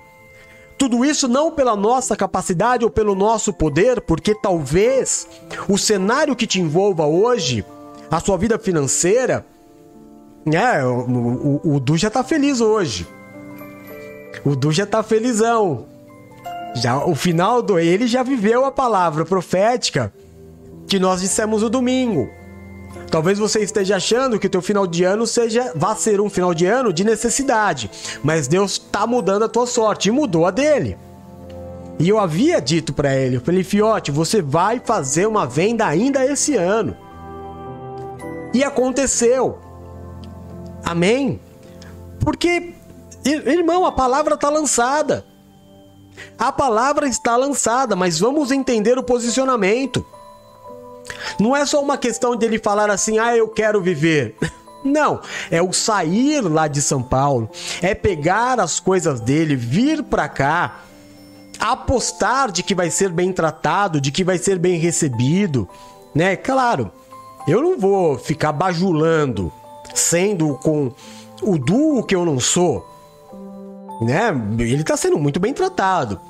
Tudo 0.78 1.04
isso 1.04 1.28
não 1.28 1.52
pela 1.52 1.76
nossa 1.76 2.16
capacidade 2.16 2.84
ou 2.84 2.90
pelo 2.90 3.14
nosso 3.14 3.52
poder, 3.52 4.00
porque 4.00 4.34
talvez 4.34 5.26
o 5.68 5.78
cenário 5.78 6.34
que 6.34 6.46
te 6.46 6.60
envolva 6.60 7.06
hoje, 7.06 7.64
a 8.10 8.20
sua 8.20 8.36
vida 8.36 8.58
financeira, 8.58 9.44
É, 10.44 10.84
o, 10.84 11.60
o, 11.62 11.74
o 11.76 11.80
Du 11.80 11.96
já 11.96 12.10
tá 12.10 12.24
feliz 12.24 12.60
hoje. 12.60 13.06
O 14.44 14.56
Du 14.56 14.72
já 14.72 14.86
tá 14.86 15.02
felizão. 15.02 15.86
Já, 16.74 17.04
o 17.04 17.14
final 17.14 17.60
do 17.60 17.78
ele 17.78 18.06
já 18.06 18.22
viveu 18.22 18.64
a 18.64 18.72
palavra 18.72 19.24
profética 19.24 20.12
que 20.86 20.98
nós 20.98 21.20
dissemos 21.20 21.62
no 21.62 21.70
domingo. 21.70 22.30
Talvez 23.10 23.38
você 23.38 23.60
esteja 23.60 23.96
achando 23.96 24.38
que 24.38 24.46
o 24.46 24.50
teu 24.50 24.62
final 24.62 24.86
de 24.86 25.04
ano 25.04 25.26
seja 25.26 25.72
vá 25.74 25.94
ser 25.94 26.20
um 26.20 26.30
final 26.30 26.54
de 26.54 26.64
ano 26.64 26.92
de 26.92 27.04
necessidade, 27.04 27.90
mas 28.22 28.48
Deus 28.48 28.72
está 28.72 29.06
mudando 29.06 29.44
a 29.44 29.48
tua 29.48 29.66
sorte 29.66 30.08
e 30.08 30.12
mudou 30.12 30.46
a 30.46 30.50
dele. 30.50 30.96
E 31.98 32.08
eu 32.08 32.18
havia 32.18 32.60
dito 32.60 32.92
para 32.92 33.14
ele, 33.14 33.38
falei, 33.38 33.62
Fiote, 33.62 34.10
você 34.10 34.40
vai 34.40 34.80
fazer 34.82 35.26
uma 35.26 35.46
venda 35.46 35.86
ainda 35.86 36.24
esse 36.24 36.56
ano. 36.56 36.96
E 38.54 38.64
aconteceu. 38.64 39.58
Amém? 40.84 41.38
Porque, 42.20 42.74
irmão, 43.24 43.84
a 43.84 43.92
palavra 43.92 44.34
está 44.34 44.48
lançada. 44.48 45.24
A 46.38 46.52
palavra 46.52 47.06
está 47.06 47.36
lançada, 47.36 47.96
mas 47.96 48.18
vamos 48.18 48.50
entender 48.50 48.98
o 48.98 49.02
posicionamento. 49.02 50.04
Não 51.38 51.56
é 51.56 51.64
só 51.66 51.82
uma 51.82 51.96
questão 51.96 52.36
de 52.36 52.44
ele 52.44 52.58
falar 52.58 52.90
assim, 52.90 53.18
ah, 53.18 53.36
eu 53.36 53.48
quero 53.48 53.80
viver. 53.80 54.36
Não, 54.84 55.20
é 55.48 55.62
o 55.62 55.72
sair 55.72 56.40
lá 56.40 56.66
de 56.66 56.82
São 56.82 57.00
Paulo, 57.02 57.48
é 57.80 57.94
pegar 57.94 58.58
as 58.58 58.80
coisas 58.80 59.20
dele, 59.20 59.54
vir 59.54 60.02
para 60.02 60.28
cá, 60.28 60.80
apostar 61.60 62.50
de 62.50 62.64
que 62.64 62.74
vai 62.74 62.90
ser 62.90 63.10
bem 63.10 63.32
tratado, 63.32 64.00
de 64.00 64.10
que 64.10 64.24
vai 64.24 64.38
ser 64.38 64.58
bem 64.58 64.78
recebido, 64.78 65.68
né? 66.12 66.34
Claro, 66.34 66.90
eu 67.46 67.62
não 67.62 67.78
vou 67.78 68.18
ficar 68.18 68.52
bajulando, 68.52 69.52
sendo 69.94 70.58
com 70.58 70.90
o 71.40 71.56
duo 71.56 72.02
que 72.02 72.16
eu 72.16 72.24
não 72.24 72.40
sou, 72.40 72.91
né? 74.04 74.30
Ele 74.58 74.84
tá 74.84 74.96
sendo 74.96 75.18
muito 75.18 75.40
bem 75.40 75.52
tratado. 75.52 76.20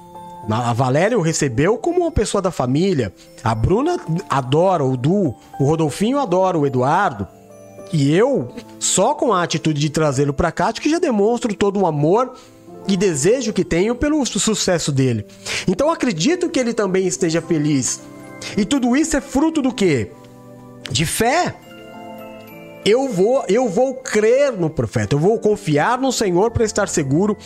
A 0.51 0.73
Valéria 0.73 1.19
o 1.19 1.23
recebeu 1.23 1.79
como 1.79 2.01
uma 2.01 2.11
pessoa 2.11 2.43
da 2.43 2.51
família. 2.51 3.13
A 3.45 3.55
Bruna 3.55 4.01
adora 4.29 4.85
o 4.85 4.97
Du. 4.97 5.35
O 5.61 5.65
Rodolfinho 5.65 6.19
adora 6.19 6.59
o 6.59 6.67
Eduardo. 6.67 7.29
E 7.93 8.13
eu, 8.15 8.49
só 8.79 9.15
com 9.15 9.33
a 9.33 9.43
atitude 9.43 9.81
de 9.81 9.91
trazê-lo 9.91 10.33
para 10.33 10.51
cá, 10.51 10.69
acho 10.69 10.81
que 10.81 10.91
já 10.91 10.99
demonstro 10.99 11.55
todo 11.55 11.79
o 11.79 11.87
amor 11.87 12.33
e 12.89 12.97
desejo 12.97 13.53
que 13.53 13.65
tenho 13.65 13.95
pelo 13.95 14.25
sucesso 14.25 14.91
dele. 14.91 15.27
Então 15.69 15.91
acredito 15.91 16.49
que 16.49 16.59
ele 16.59 16.73
também 16.73 17.07
esteja 17.07 17.41
feliz. 17.41 18.01
E 18.57 18.65
tudo 18.65 18.97
isso 18.97 19.17
é 19.17 19.21
fruto 19.21 19.63
do 19.63 19.73
quê? 19.73 20.11
De 20.91 21.07
fé. 21.07 21.55
Eu 22.85 23.09
vou, 23.09 23.45
eu 23.49 23.69
vou 23.69 23.95
crer 23.95 24.53
no 24.53 24.69
profeta, 24.69 25.15
eu 25.15 25.19
vou 25.19 25.39
confiar 25.39 25.99
no 25.99 26.11
Senhor 26.11 26.51
para 26.51 26.65
estar 26.65 26.89
seguro, 26.89 27.37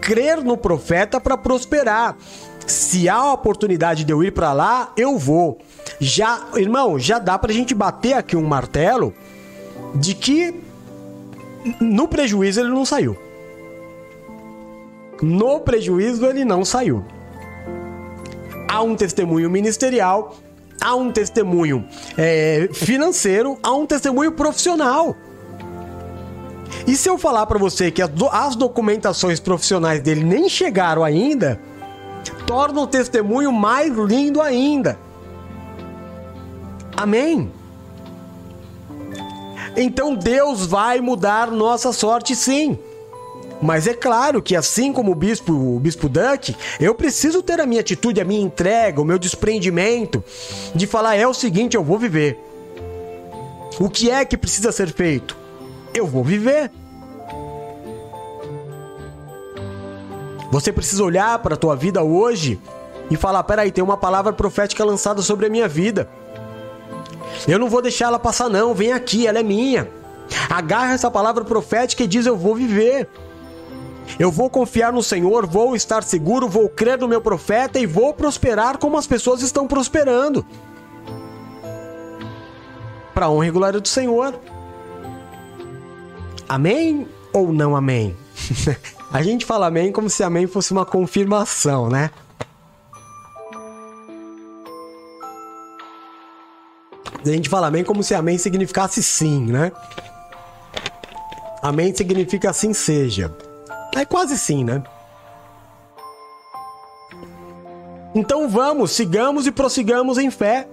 crer 0.00 0.42
no 0.42 0.56
profeta 0.56 1.20
para 1.20 1.36
prosperar. 1.36 2.16
Se 2.64 3.08
há 3.08 3.16
a 3.16 3.32
oportunidade 3.32 4.04
de 4.04 4.12
eu 4.12 4.22
ir 4.22 4.32
para 4.32 4.52
lá, 4.52 4.92
eu 4.96 5.18
vou. 5.18 5.58
Já, 5.98 6.48
irmão, 6.54 6.98
já 6.98 7.18
dá 7.18 7.36
pra 7.38 7.52
gente 7.52 7.74
bater 7.74 8.12
aqui 8.12 8.36
um 8.36 8.46
martelo 8.46 9.12
de 9.94 10.14
que 10.14 10.54
no 11.80 12.06
prejuízo 12.06 12.60
ele 12.60 12.68
não 12.68 12.84
saiu. 12.84 13.16
No 15.20 15.58
prejuízo 15.60 16.24
ele 16.24 16.44
não 16.44 16.64
saiu. 16.64 17.04
Há 18.68 18.82
um 18.82 18.94
testemunho 18.94 19.50
ministerial 19.50 20.36
há 20.80 20.94
um 20.94 21.10
testemunho 21.10 21.84
é, 22.16 22.68
financeiro, 22.72 23.58
há 23.62 23.72
um 23.72 23.86
testemunho 23.86 24.32
profissional. 24.32 25.16
E 26.86 26.96
se 26.96 27.08
eu 27.08 27.18
falar 27.18 27.46
para 27.46 27.58
você 27.58 27.90
que 27.90 28.02
as 28.02 28.56
documentações 28.56 29.40
profissionais 29.40 30.00
dele 30.00 30.24
nem 30.24 30.48
chegaram 30.48 31.04
ainda, 31.04 31.60
torna 32.46 32.80
o 32.80 32.86
testemunho 32.86 33.52
mais 33.52 33.94
lindo 33.94 34.40
ainda. 34.40 34.98
Amém? 36.96 37.52
Então 39.76 40.14
Deus 40.14 40.66
vai 40.66 41.00
mudar 41.00 41.50
nossa 41.50 41.92
sorte 41.92 42.34
sim. 42.34 42.78
Mas 43.60 43.86
é 43.86 43.94
claro 43.94 44.40
que 44.40 44.54
assim 44.54 44.92
como 44.92 45.12
o 45.12 45.14
bispo, 45.14 45.52
o 45.52 45.80
bispo 45.80 46.08
Duck, 46.08 46.54
eu 46.78 46.94
preciso 46.94 47.42
ter 47.42 47.60
a 47.60 47.66
minha 47.66 47.80
atitude, 47.80 48.20
a 48.20 48.24
minha 48.24 48.40
entrega, 48.40 49.00
o 49.00 49.04
meu 49.04 49.18
desprendimento 49.18 50.22
de 50.74 50.86
falar 50.86 51.16
é 51.16 51.26
o 51.26 51.34
seguinte, 51.34 51.76
eu 51.76 51.82
vou 51.82 51.98
viver. 51.98 52.38
O 53.80 53.88
que 53.88 54.10
é 54.10 54.24
que 54.24 54.36
precisa 54.36 54.72
ser 54.72 54.92
feito? 54.92 55.36
Eu 55.94 56.06
vou 56.06 56.22
viver. 56.22 56.70
Você 60.50 60.72
precisa 60.72 61.04
olhar 61.04 61.38
para 61.40 61.54
a 61.54 61.58
tua 61.58 61.76
vida 61.76 62.02
hoje 62.02 62.58
e 63.10 63.16
falar: 63.16 63.42
peraí, 63.44 63.70
tem 63.70 63.84
uma 63.84 63.96
palavra 63.96 64.32
profética 64.32 64.84
lançada 64.84 65.22
sobre 65.22 65.46
a 65.46 65.50
minha 65.50 65.68
vida. 65.68 66.08
Eu 67.46 67.58
não 67.58 67.68
vou 67.68 67.82
deixar 67.82 68.06
ela 68.06 68.18
passar, 68.18 68.48
não. 68.48 68.74
Vem 68.74 68.92
aqui, 68.92 69.26
ela 69.26 69.38
é 69.38 69.42
minha. 69.42 69.88
Agarra 70.48 70.94
essa 70.94 71.10
palavra 71.10 71.44
profética 71.44 72.02
e 72.02 72.06
diz: 72.06 72.26
Eu 72.26 72.36
vou 72.36 72.54
viver. 72.54 73.08
Eu 74.16 74.30
vou 74.30 74.48
confiar 74.48 74.92
no 74.92 75.02
Senhor, 75.02 75.46
vou 75.46 75.74
estar 75.74 76.02
seguro, 76.02 76.48
vou 76.48 76.68
crer 76.68 76.98
no 76.98 77.08
meu 77.08 77.20
profeta 77.20 77.78
e 77.78 77.86
vou 77.86 78.14
prosperar 78.14 78.78
como 78.78 78.96
as 78.96 79.06
pessoas 79.06 79.42
estão 79.42 79.66
prosperando. 79.66 80.46
Para 83.12 83.28
honra 83.28 83.46
e 83.48 83.50
glória 83.50 83.80
do 83.80 83.88
Senhor. 83.88 84.38
Amém 86.48 87.06
ou 87.32 87.52
não 87.52 87.76
amém? 87.76 88.16
a 89.12 89.22
gente 89.22 89.44
fala 89.44 89.66
amém 89.66 89.92
como 89.92 90.08
se 90.08 90.22
amém 90.22 90.46
fosse 90.46 90.72
uma 90.72 90.86
confirmação, 90.86 91.88
né? 91.88 92.10
A 97.24 97.28
gente 97.28 97.48
fala 97.48 97.66
amém 97.66 97.84
como 97.84 98.02
se 98.02 98.14
amém 98.14 98.38
significasse 98.38 99.02
sim, 99.02 99.46
né? 99.46 99.72
Amém 101.60 101.94
significa 101.94 102.50
assim 102.50 102.72
seja. 102.72 103.36
É 103.94 104.04
quase 104.04 104.38
sim, 104.38 104.64
né? 104.64 104.82
Então 108.14 108.48
vamos, 108.48 108.92
sigamos 108.92 109.46
e 109.46 109.52
prossigamos 109.52 110.18
em 110.18 110.30
fé. 110.30 110.66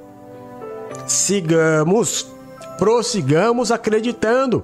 Sigamos, 1.05 2.27
prossigamos 2.77 3.71
acreditando. 3.71 4.63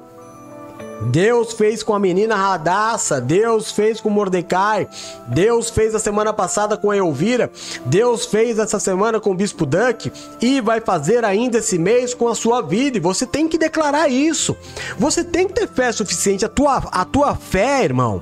Deus 1.10 1.54
fez 1.54 1.82
com 1.82 1.95
a 1.95 1.99
menina 1.99 2.36
Radassa, 2.36 3.20
Deus 3.20 3.72
fez 3.72 3.99
com 3.99 4.10
Mordecai, 4.10 4.88
Deus 5.28 5.70
fez 5.70 5.95
a 5.95 5.99
semana 5.99 6.32
passada 6.32 6.78
com 6.78 6.91
a 6.91 6.97
Elvira, 6.97 7.52
Deus 7.86 8.28
fez 8.28 8.60
essa 8.60 8.80
semana 8.80 9.20
com 9.20 9.32
o 9.32 9.36
Bispo 9.36 9.66
Duck 9.66 10.12
e 10.39 10.62
vai 10.62 10.80
fazer 10.80 11.26
ainda 11.26 11.58
esse 11.58 11.80
mês 11.80 12.14
com 12.14 12.28
a 12.28 12.36
sua 12.36 12.62
vida. 12.62 12.97
E 12.97 13.02
você 13.02 13.26
tem 13.26 13.47
que 13.47 13.58
declarar 13.58 14.10
isso. 14.10 14.56
Você 14.97 15.24
tem 15.24 15.47
que 15.47 15.54
ter 15.54 15.68
fé 15.68 15.91
suficiente. 15.91 16.45
A 16.45 16.49
tua, 16.49 16.78
a 16.91 17.04
tua 17.04 17.36
fé, 17.36 17.84
irmão, 17.84 18.22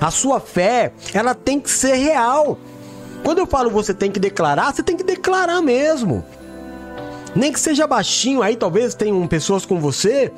a 0.00 0.10
sua 0.10 0.40
fé, 0.40 0.92
ela 1.12 1.34
tem 1.34 1.60
que 1.60 1.70
ser 1.70 1.94
real. 1.94 2.58
Quando 3.24 3.38
eu 3.38 3.46
falo 3.46 3.70
você 3.70 3.92
tem 3.92 4.10
que 4.10 4.20
declarar, 4.20 4.72
você 4.72 4.82
tem 4.82 4.96
que 4.96 5.04
declarar 5.04 5.60
mesmo. 5.60 6.24
Nem 7.34 7.52
que 7.52 7.60
seja 7.60 7.86
baixinho 7.86 8.42
aí, 8.42 8.56
talvez 8.56 8.94
tenham 8.94 9.26
pessoas 9.26 9.64
com 9.66 9.78
você, 9.78 10.32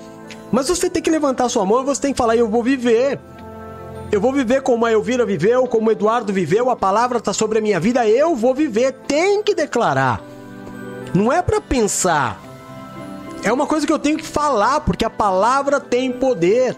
mas 0.50 0.68
você 0.68 0.90
tem 0.90 1.02
que 1.02 1.10
levantar 1.10 1.48
sua 1.48 1.64
mão 1.64 1.82
e 1.82 1.84
você 1.84 2.00
tem 2.00 2.12
que 2.12 2.18
falar: 2.18 2.36
Eu 2.36 2.48
vou 2.48 2.62
viver. 2.62 3.18
Eu 4.12 4.20
vou 4.20 4.32
viver 4.32 4.62
como 4.62 4.84
a 4.84 4.90
Elvira 4.90 5.24
viveu, 5.24 5.68
como 5.68 5.88
o 5.88 5.92
Eduardo 5.92 6.32
viveu, 6.32 6.68
a 6.68 6.74
palavra 6.74 7.18
está 7.18 7.32
sobre 7.32 7.58
a 7.58 7.62
minha 7.62 7.78
vida, 7.78 8.08
eu 8.08 8.34
vou 8.34 8.52
viver. 8.52 8.92
Tem 9.06 9.40
que 9.40 9.54
declarar. 9.54 10.20
Não 11.14 11.32
é 11.32 11.40
para 11.40 11.60
pensar. 11.60 12.40
É 13.44 13.52
uma 13.52 13.66
coisa 13.66 13.86
que 13.86 13.92
eu 13.92 13.98
tenho 13.98 14.18
que 14.18 14.26
falar, 14.26 14.80
porque 14.80 15.04
a 15.04 15.10
palavra 15.10 15.78
tem 15.78 16.10
poder. 16.10 16.76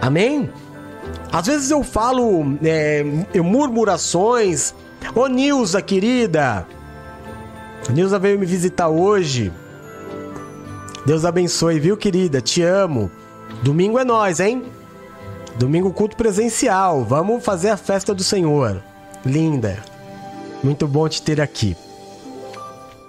Amém? 0.00 0.50
Às 1.32 1.46
vezes 1.46 1.70
eu 1.70 1.82
falo 1.82 2.58
é, 2.62 3.04
murmurações. 3.42 4.74
Ô 5.14 5.26
Nilza, 5.26 5.82
querida. 5.82 6.66
Nilza 7.90 8.18
veio 8.18 8.38
me 8.38 8.46
visitar 8.46 8.88
hoje. 8.88 9.52
Deus 11.06 11.24
abençoe, 11.24 11.80
viu, 11.80 11.96
querida? 11.96 12.40
Te 12.40 12.62
amo. 12.62 13.10
Domingo 13.62 13.98
é 13.98 14.04
nós, 14.04 14.40
hein? 14.40 14.64
Domingo 15.56 15.92
culto 15.92 16.16
presencial. 16.16 17.04
Vamos 17.04 17.44
fazer 17.44 17.70
a 17.70 17.76
festa 17.76 18.14
do 18.14 18.22
Senhor. 18.22 18.82
Linda. 19.24 19.82
Muito 20.62 20.86
bom 20.86 21.08
te 21.08 21.22
ter 21.22 21.40
aqui. 21.40 21.76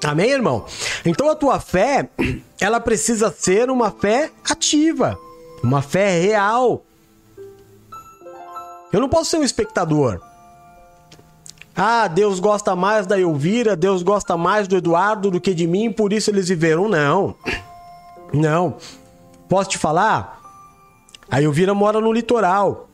Amém, 0.04 0.32
irmão? 0.32 0.66
Então 1.06 1.30
a 1.30 1.36
tua 1.36 1.60
fé, 1.60 2.10
ela 2.60 2.80
precisa 2.80 3.34
ser 3.38 3.70
uma 3.70 3.92
fé 3.92 4.32
ativa. 4.50 5.18
Uma 5.64 5.82
fé 5.82 6.20
real. 6.20 6.84
Eu 8.92 9.00
não 9.00 9.10
posso 9.10 9.32
ser 9.32 9.38
um 9.38 9.44
espectador. 9.44 10.22
Ah, 11.76 12.08
Deus 12.08 12.40
gosta 12.40 12.76
mais 12.76 13.08
da 13.08 13.20
Elvira, 13.20 13.76
Deus 13.76 14.04
gosta 14.04 14.36
mais 14.36 14.68
do 14.68 14.76
Eduardo 14.76 15.32
do 15.32 15.40
que 15.40 15.54
de 15.54 15.66
mim, 15.66 15.92
por 15.92 16.12
isso 16.12 16.30
eles 16.30 16.50
viveram. 16.50 16.90
Não. 16.90 17.36
Não. 18.34 18.78
posso 19.48 19.72
te 19.72 19.78
falar? 19.78 20.40
A 21.32 21.42
Elvira 21.42 21.74
mora 21.74 22.00
no 22.00 22.12
litoral. 22.12 22.88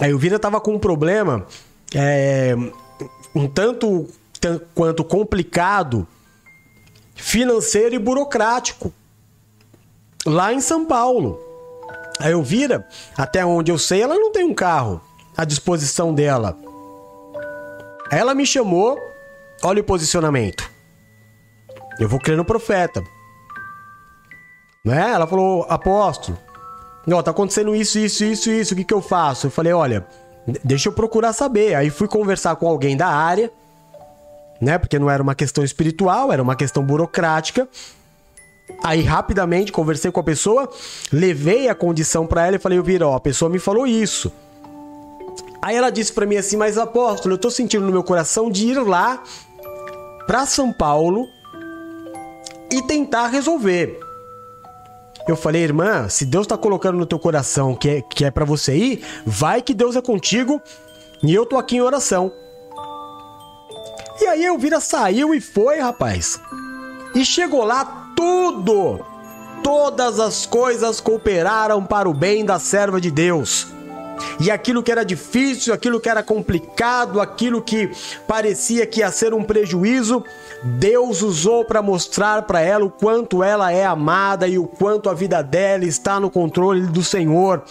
A 0.00 0.08
Elvira 0.08 0.38
tava 0.38 0.60
com 0.60 0.74
um 0.74 0.78
problema 0.78 1.46
é, 1.94 2.54
um 3.34 3.46
tanto 3.48 4.08
quanto 4.74 5.04
complicado, 5.04 6.06
financeiro 7.14 7.94
e 7.94 7.98
burocrático. 7.98 8.92
Lá 10.24 10.52
em 10.52 10.60
São 10.60 10.84
Paulo. 10.84 11.47
A 12.20 12.30
Elvira, 12.30 12.86
até 13.16 13.44
onde 13.44 13.70
eu 13.70 13.78
sei, 13.78 14.02
ela 14.02 14.14
não 14.14 14.32
tem 14.32 14.44
um 14.44 14.54
carro 14.54 15.00
à 15.36 15.44
disposição 15.44 16.12
dela. 16.12 16.56
Ela 18.10 18.34
me 18.34 18.46
chamou, 18.46 18.98
olha 19.62 19.80
o 19.80 19.84
posicionamento. 19.84 20.68
Eu 21.98 22.08
vou 22.08 22.18
crer 22.18 22.36
no 22.36 22.44
profeta. 22.44 23.02
Né? 24.84 25.10
Ela 25.10 25.26
falou, 25.26 25.66
apóstolo, 25.68 26.38
ó, 27.12 27.22
tá 27.22 27.30
acontecendo 27.30 27.74
isso, 27.74 27.98
isso, 27.98 28.24
isso, 28.24 28.50
isso, 28.50 28.74
o 28.74 28.76
que, 28.76 28.84
que 28.84 28.94
eu 28.94 29.02
faço? 29.02 29.46
Eu 29.46 29.50
falei, 29.50 29.72
olha, 29.72 30.06
deixa 30.64 30.88
eu 30.88 30.92
procurar 30.92 31.32
saber. 31.32 31.74
Aí 31.74 31.90
fui 31.90 32.08
conversar 32.08 32.56
com 32.56 32.66
alguém 32.66 32.96
da 32.96 33.08
área, 33.08 33.50
né? 34.60 34.78
Porque 34.78 34.98
não 34.98 35.10
era 35.10 35.22
uma 35.22 35.34
questão 35.34 35.62
espiritual, 35.62 36.32
era 36.32 36.42
uma 36.42 36.56
questão 36.56 36.82
burocrática. 36.82 37.68
Aí 38.82 39.02
rapidamente 39.02 39.72
conversei 39.72 40.10
com 40.10 40.20
a 40.20 40.22
pessoa, 40.22 40.68
levei 41.12 41.68
a 41.68 41.74
condição 41.74 42.26
para 42.26 42.46
ela 42.46 42.56
e 42.56 42.60
falei, 42.60 42.80
Vira, 42.80 43.08
ó, 43.08 43.16
a 43.16 43.20
pessoa 43.20 43.50
me 43.50 43.58
falou 43.58 43.86
isso. 43.86 44.32
Aí 45.60 45.76
ela 45.76 45.90
disse 45.90 46.12
para 46.12 46.26
mim 46.26 46.36
assim, 46.36 46.56
mas 46.56 46.78
apóstolo, 46.78 47.34
eu 47.34 47.38
tô 47.38 47.50
sentindo 47.50 47.84
no 47.84 47.92
meu 47.92 48.04
coração 48.04 48.50
de 48.50 48.68
ir 48.68 48.78
lá 48.78 49.22
para 50.26 50.46
São 50.46 50.72
Paulo 50.72 51.26
e 52.70 52.82
tentar 52.82 53.28
resolver. 53.28 53.98
Eu 55.26 55.36
falei, 55.36 55.62
irmã, 55.62 56.08
se 56.08 56.24
Deus 56.24 56.46
tá 56.46 56.56
colocando 56.56 56.96
no 56.96 57.04
teu 57.04 57.18
coração 57.18 57.74
que 57.74 57.88
é, 57.88 58.02
que 58.02 58.24
é 58.24 58.30
para 58.30 58.44
você 58.44 58.76
ir, 58.76 59.04
vai 59.26 59.60
que 59.60 59.74
Deus 59.74 59.96
é 59.96 60.00
contigo 60.00 60.62
e 61.22 61.34
eu 61.34 61.44
tô 61.44 61.56
aqui 61.58 61.76
em 61.76 61.82
oração. 61.82 62.32
E 64.20 64.26
aí 64.26 64.44
eu 64.44 64.56
vira 64.56 64.80
saiu 64.80 65.34
e 65.34 65.40
foi, 65.40 65.80
rapaz. 65.80 66.40
E 67.14 67.24
chegou 67.24 67.64
lá 67.64 68.07
tudo. 68.18 68.98
Todas 69.62 70.18
as 70.18 70.44
coisas 70.44 71.00
cooperaram 71.00 71.84
para 71.84 72.08
o 72.08 72.14
bem 72.14 72.44
da 72.44 72.58
serva 72.58 73.00
de 73.00 73.12
Deus. 73.12 73.68
E 74.40 74.50
aquilo 74.50 74.82
que 74.82 74.90
era 74.90 75.04
difícil, 75.04 75.72
aquilo 75.72 76.00
que 76.00 76.08
era 76.08 76.24
complicado, 76.24 77.20
aquilo 77.20 77.62
que 77.62 77.88
parecia 78.26 78.84
que 78.86 78.98
ia 78.98 79.12
ser 79.12 79.32
um 79.32 79.44
prejuízo, 79.44 80.24
Deus 80.64 81.22
usou 81.22 81.64
para 81.64 81.80
mostrar 81.80 82.42
para 82.42 82.60
ela 82.60 82.84
o 82.84 82.90
quanto 82.90 83.44
ela 83.44 83.70
é 83.70 83.84
amada 83.84 84.48
e 84.48 84.58
o 84.58 84.66
quanto 84.66 85.08
a 85.08 85.14
vida 85.14 85.40
dela 85.40 85.84
está 85.84 86.18
no 86.18 86.28
controle 86.28 86.86
do 86.86 87.04
Senhor 87.04 87.62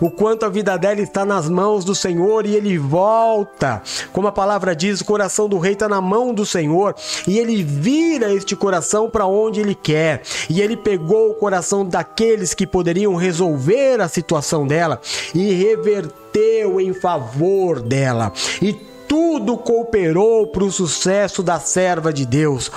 o 0.00 0.10
quanto 0.10 0.44
a 0.44 0.48
vida 0.48 0.76
dela 0.76 1.00
está 1.00 1.24
nas 1.24 1.48
mãos 1.48 1.84
do 1.84 1.94
Senhor 1.94 2.46
e 2.46 2.54
ele 2.54 2.78
volta. 2.78 3.82
Como 4.12 4.28
a 4.28 4.32
palavra 4.32 4.74
diz, 4.74 5.00
o 5.00 5.04
coração 5.04 5.48
do 5.48 5.58
rei 5.58 5.72
está 5.72 5.88
na 5.88 6.00
mão 6.00 6.34
do 6.34 6.44
Senhor 6.44 6.94
e 7.26 7.38
ele 7.38 7.62
vira 7.62 8.32
este 8.32 8.54
coração 8.54 9.08
para 9.08 9.26
onde 9.26 9.60
ele 9.60 9.74
quer. 9.74 10.22
E 10.48 10.60
ele 10.60 10.76
pegou 10.76 11.30
o 11.30 11.34
coração 11.34 11.84
daqueles 11.84 12.54
que 12.54 12.66
poderiam 12.66 13.14
resolver 13.14 14.00
a 14.00 14.08
situação 14.08 14.66
dela 14.66 15.00
e 15.34 15.52
reverteu 15.52 16.80
em 16.80 16.92
favor 16.92 17.80
dela. 17.80 18.32
E 18.60 18.72
tudo 19.08 19.56
cooperou 19.56 20.48
para 20.48 20.64
o 20.64 20.72
sucesso 20.72 21.42
da 21.42 21.60
serva 21.60 22.12
de 22.12 22.26
Deus. 22.26 22.70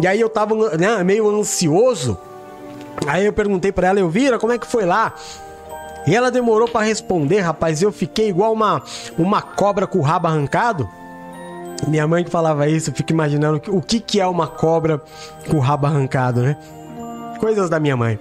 E 0.00 0.06
aí 0.06 0.20
eu 0.20 0.28
tava 0.28 0.54
né, 0.76 1.02
meio 1.04 1.28
ansioso. 1.28 2.18
Aí 3.06 3.26
eu 3.26 3.32
perguntei 3.32 3.72
para 3.72 3.88
ela, 3.88 4.00
Elvira, 4.00 4.38
como 4.38 4.52
é 4.52 4.58
que 4.58 4.66
foi 4.66 4.84
lá? 4.84 5.14
E 6.06 6.14
ela 6.14 6.30
demorou 6.30 6.68
para 6.68 6.84
responder, 6.84 7.40
rapaz. 7.40 7.80
Eu 7.80 7.92
fiquei 7.92 8.28
igual 8.28 8.52
uma, 8.52 8.82
uma 9.16 9.40
cobra 9.40 9.86
com 9.86 9.98
o 9.98 10.02
rabo 10.02 10.26
arrancado. 10.26 10.88
Minha 11.86 12.06
mãe 12.06 12.24
que 12.24 12.30
falava 12.30 12.68
isso, 12.68 12.90
eu 12.90 12.94
fico 12.94 13.12
imaginando 13.12 13.60
o 13.68 13.80
que, 13.80 13.98
que 13.98 14.20
é 14.20 14.26
uma 14.26 14.46
cobra 14.46 15.00
com 15.48 15.56
o 15.56 15.60
rabo 15.60 15.86
arrancado, 15.86 16.40
né? 16.42 16.56
Coisas 17.40 17.68
da 17.68 17.80
minha 17.80 17.96
mãe. 17.96 18.18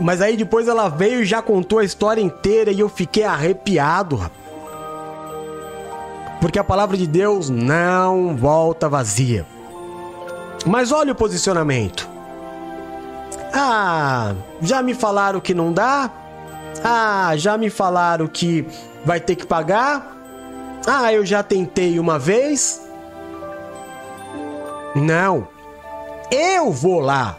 Mas 0.00 0.20
aí 0.20 0.36
depois 0.36 0.68
ela 0.68 0.88
veio 0.88 1.22
e 1.22 1.24
já 1.24 1.42
contou 1.42 1.78
a 1.78 1.84
história 1.84 2.20
inteira 2.20 2.70
e 2.70 2.80
eu 2.80 2.88
fiquei 2.88 3.24
arrepiado. 3.24 4.30
Porque 6.40 6.58
a 6.58 6.64
palavra 6.64 6.96
de 6.96 7.06
Deus 7.06 7.48
não 7.48 8.36
volta 8.36 8.88
vazia. 8.88 9.46
Mas 10.66 10.92
olha 10.92 11.12
o 11.12 11.16
posicionamento. 11.16 12.11
Ah, 13.52 14.34
já 14.60 14.82
me 14.82 14.94
falaram 14.94 15.40
que 15.40 15.52
não 15.52 15.72
dá? 15.72 16.10
Ah, 16.82 17.32
já 17.36 17.58
me 17.58 17.68
falaram 17.68 18.26
que 18.26 18.66
vai 19.04 19.20
ter 19.20 19.36
que 19.36 19.46
pagar? 19.46 20.16
Ah, 20.86 21.12
eu 21.12 21.24
já 21.24 21.42
tentei 21.42 21.98
uma 21.98 22.18
vez? 22.18 22.80
Não. 24.94 25.46
Eu 26.30 26.72
vou 26.72 27.00
lá. 27.00 27.36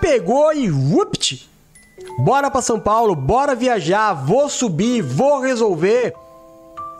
Pegou 0.00 0.52
e 0.52 0.70
whoopt. 0.70 1.48
Bora 2.18 2.50
para 2.50 2.62
São 2.62 2.80
Paulo, 2.80 3.14
bora 3.14 3.54
viajar, 3.54 4.14
vou 4.14 4.48
subir, 4.48 5.02
vou 5.02 5.40
resolver. 5.40 6.14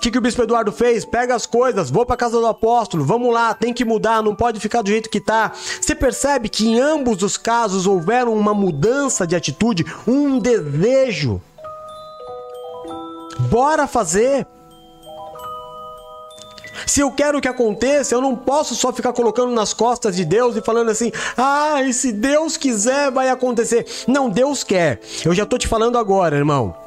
Que, 0.07 0.11
que 0.13 0.19
o 0.19 0.21
bispo 0.21 0.45
Eduardo 0.45 0.71
fez? 0.71 1.05
Pega 1.05 1.35
as 1.35 1.47
coisas, 1.47 1.91
vou 1.91 2.07
para 2.07 2.17
casa 2.17 2.39
do 2.39 2.47
apóstolo, 2.47 3.05
vamos 3.05 3.35
lá, 3.35 3.53
tem 3.53 3.75
que 3.75 3.85
mudar, 3.85 4.23
não 4.23 4.37
pode 4.37 4.61
ficar 4.61 4.81
do 4.81 4.89
jeito 4.89 5.11
que 5.11 5.19
tá. 5.19 5.51
Você 5.53 5.97
percebe 5.97 6.49
que 6.49 6.65
em 6.65 6.79
ambos 6.79 7.25
os 7.25 7.37
casos 7.37 7.89
houveram 7.89 8.33
uma 8.33 8.55
mudança 8.55 9.27
de 9.27 9.35
atitude, 9.35 9.85
um 10.07 10.39
desejo. 10.39 11.43
Bora 13.51 13.89
fazer. 13.89 14.47
Se 16.87 17.01
eu 17.01 17.11
quero 17.11 17.41
que 17.41 17.49
aconteça, 17.49 18.15
eu 18.15 18.21
não 18.21 18.37
posso 18.37 18.77
só 18.77 18.93
ficar 18.93 19.13
colocando 19.13 19.51
nas 19.51 19.75
costas 19.75 20.15
de 20.15 20.25
Deus 20.25 20.55
e 20.55 20.61
falando 20.61 20.89
assim: 20.89 21.11
"Ah, 21.37 21.83
e 21.83 21.93
se 21.93 22.13
Deus 22.13 22.57
quiser 22.57 23.11
vai 23.11 23.29
acontecer". 23.29 23.85
Não, 24.07 24.31
Deus 24.31 24.63
quer. 24.63 25.01
Eu 25.25 25.35
já 25.35 25.45
tô 25.45 25.59
te 25.59 25.67
falando 25.67 25.99
agora, 25.99 26.37
irmão. 26.37 26.86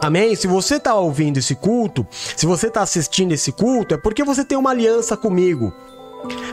Amém? 0.00 0.34
Se 0.36 0.46
você 0.46 0.76
está 0.76 0.94
ouvindo 0.94 1.38
esse 1.38 1.54
culto, 1.54 2.06
se 2.10 2.46
você 2.46 2.68
está 2.68 2.82
assistindo 2.82 3.32
esse 3.32 3.50
culto, 3.50 3.94
é 3.94 3.98
porque 3.98 4.22
você 4.22 4.44
tem 4.44 4.56
uma 4.58 4.70
aliança 4.70 5.16
comigo. 5.16 5.72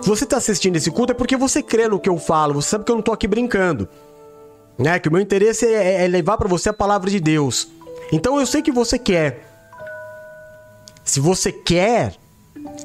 Se 0.02 0.08
você 0.08 0.24
está 0.24 0.38
assistindo 0.38 0.76
esse 0.76 0.92
culto, 0.92 1.12
é 1.12 1.16
porque 1.16 1.36
você 1.36 1.62
crê 1.62 1.88
no 1.88 2.00
que 2.00 2.10
eu 2.10 2.18
falo. 2.18 2.56
Você 2.56 2.70
sabe 2.70 2.86
que 2.86 2.92
eu 2.92 2.96
não 2.96 3.02
estou 3.02 3.14
aqui 3.14 3.28
brincando. 3.28 3.88
Né? 4.78 5.00
Que 5.00 5.10
o 5.10 5.12
meu 5.12 5.22
interesse 5.22 5.66
é, 5.66 6.06
é 6.06 6.08
levar 6.08 6.38
para 6.38 6.48
você 6.48 6.70
a 6.70 6.74
palavra 6.74 7.10
de 7.10 7.20
Deus. 7.20 7.68
Então 8.12 8.40
eu 8.40 8.46
sei 8.46 8.62
que 8.62 8.72
você 8.72 8.98
quer. 8.98 9.50
Se 11.04 11.20
você 11.20 11.52
quer, 11.52 12.16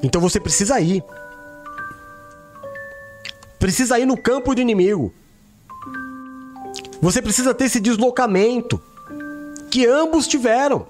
então 0.02 0.20
você 0.20 0.40
precisa 0.40 0.80
ir. 0.80 1.04
Precisa 3.59 3.98
ir 3.98 4.06
no 4.06 4.16
campo 4.16 4.54
do 4.54 4.61
inimigo. 4.61 5.12
Você 7.00 7.22
precisa 7.22 7.54
ter 7.54 7.64
esse 7.66 7.80
deslocamento 7.80 8.80
que 9.79 9.87
ambos 9.87 10.26
tiveram. 10.26 10.89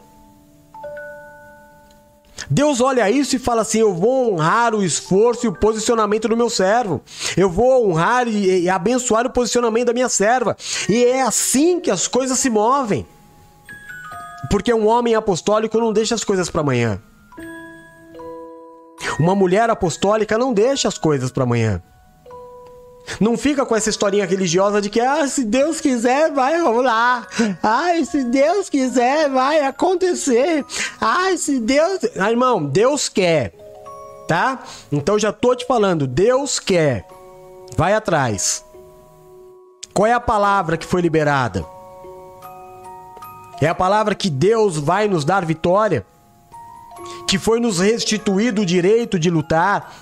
Deus 2.48 2.80
olha 2.80 3.10
isso 3.10 3.36
e 3.36 3.38
fala 3.38 3.60
assim: 3.60 3.80
Eu 3.80 3.92
vou 3.92 4.32
honrar 4.32 4.74
o 4.74 4.82
esforço 4.82 5.44
e 5.44 5.48
o 5.50 5.52
posicionamento 5.52 6.26
do 6.26 6.34
meu 6.34 6.48
servo. 6.48 7.02
Eu 7.36 7.50
vou 7.50 7.86
honrar 7.86 8.26
e, 8.26 8.62
e, 8.62 8.70
abençoar 8.70 9.26
o 9.26 9.30
posicionamento 9.30 9.88
da 9.88 9.92
minha 9.92 10.08
serva. 10.08 10.56
E 10.88 11.04
é 11.04 11.20
assim 11.20 11.78
que 11.80 11.90
as 11.90 12.08
coisas 12.08 12.38
se 12.38 12.48
movem. 12.48 13.06
Porque 14.50 14.72
um 14.72 14.86
homem 14.86 15.14
apostólico 15.14 15.78
não 15.78 15.92
deixa 15.92 16.14
as 16.14 16.24
coisas 16.24 16.48
para 16.48 16.62
amanhã. 16.62 17.02
Uma 19.20 19.34
mulher 19.34 19.68
apostólica 19.68 20.38
não 20.38 20.54
deixa 20.54 20.88
as 20.88 20.96
coisas 20.96 21.30
para 21.30 21.42
amanhã. 21.42 21.82
Não 23.20 23.36
fica 23.36 23.64
com 23.64 23.74
essa 23.74 23.90
historinha 23.90 24.26
religiosa 24.26 24.80
de 24.80 24.90
que, 24.90 25.00
ah, 25.00 25.26
se 25.26 25.44
Deus 25.44 25.80
quiser, 25.80 26.32
vai 26.32 26.60
rolar. 26.60 27.26
Ai, 27.62 28.04
se 28.04 28.24
Deus 28.24 28.68
quiser, 28.68 29.28
vai 29.30 29.60
acontecer. 29.64 30.64
Ai, 31.00 31.36
se 31.36 31.58
Deus. 31.58 32.00
Ah, 32.18 32.30
irmão, 32.30 32.64
Deus 32.64 33.08
quer. 33.08 33.52
Tá? 34.26 34.62
Então 34.92 35.18
já 35.18 35.32
tô 35.32 35.54
te 35.54 35.66
falando, 35.66 36.06
Deus 36.06 36.58
quer. 36.58 37.06
Vai 37.76 37.94
atrás. 37.94 38.64
Qual 39.94 40.06
é 40.06 40.12
a 40.12 40.20
palavra 40.20 40.76
que 40.76 40.86
foi 40.86 41.00
liberada? 41.00 41.64
É 43.60 43.66
a 43.66 43.74
palavra 43.74 44.14
que 44.14 44.30
Deus 44.30 44.76
vai 44.76 45.08
nos 45.08 45.24
dar 45.24 45.44
vitória, 45.44 46.06
que 47.26 47.38
foi 47.38 47.58
nos 47.58 47.80
restituído 47.80 48.62
o 48.62 48.66
direito 48.66 49.18
de 49.18 49.30
lutar 49.30 49.92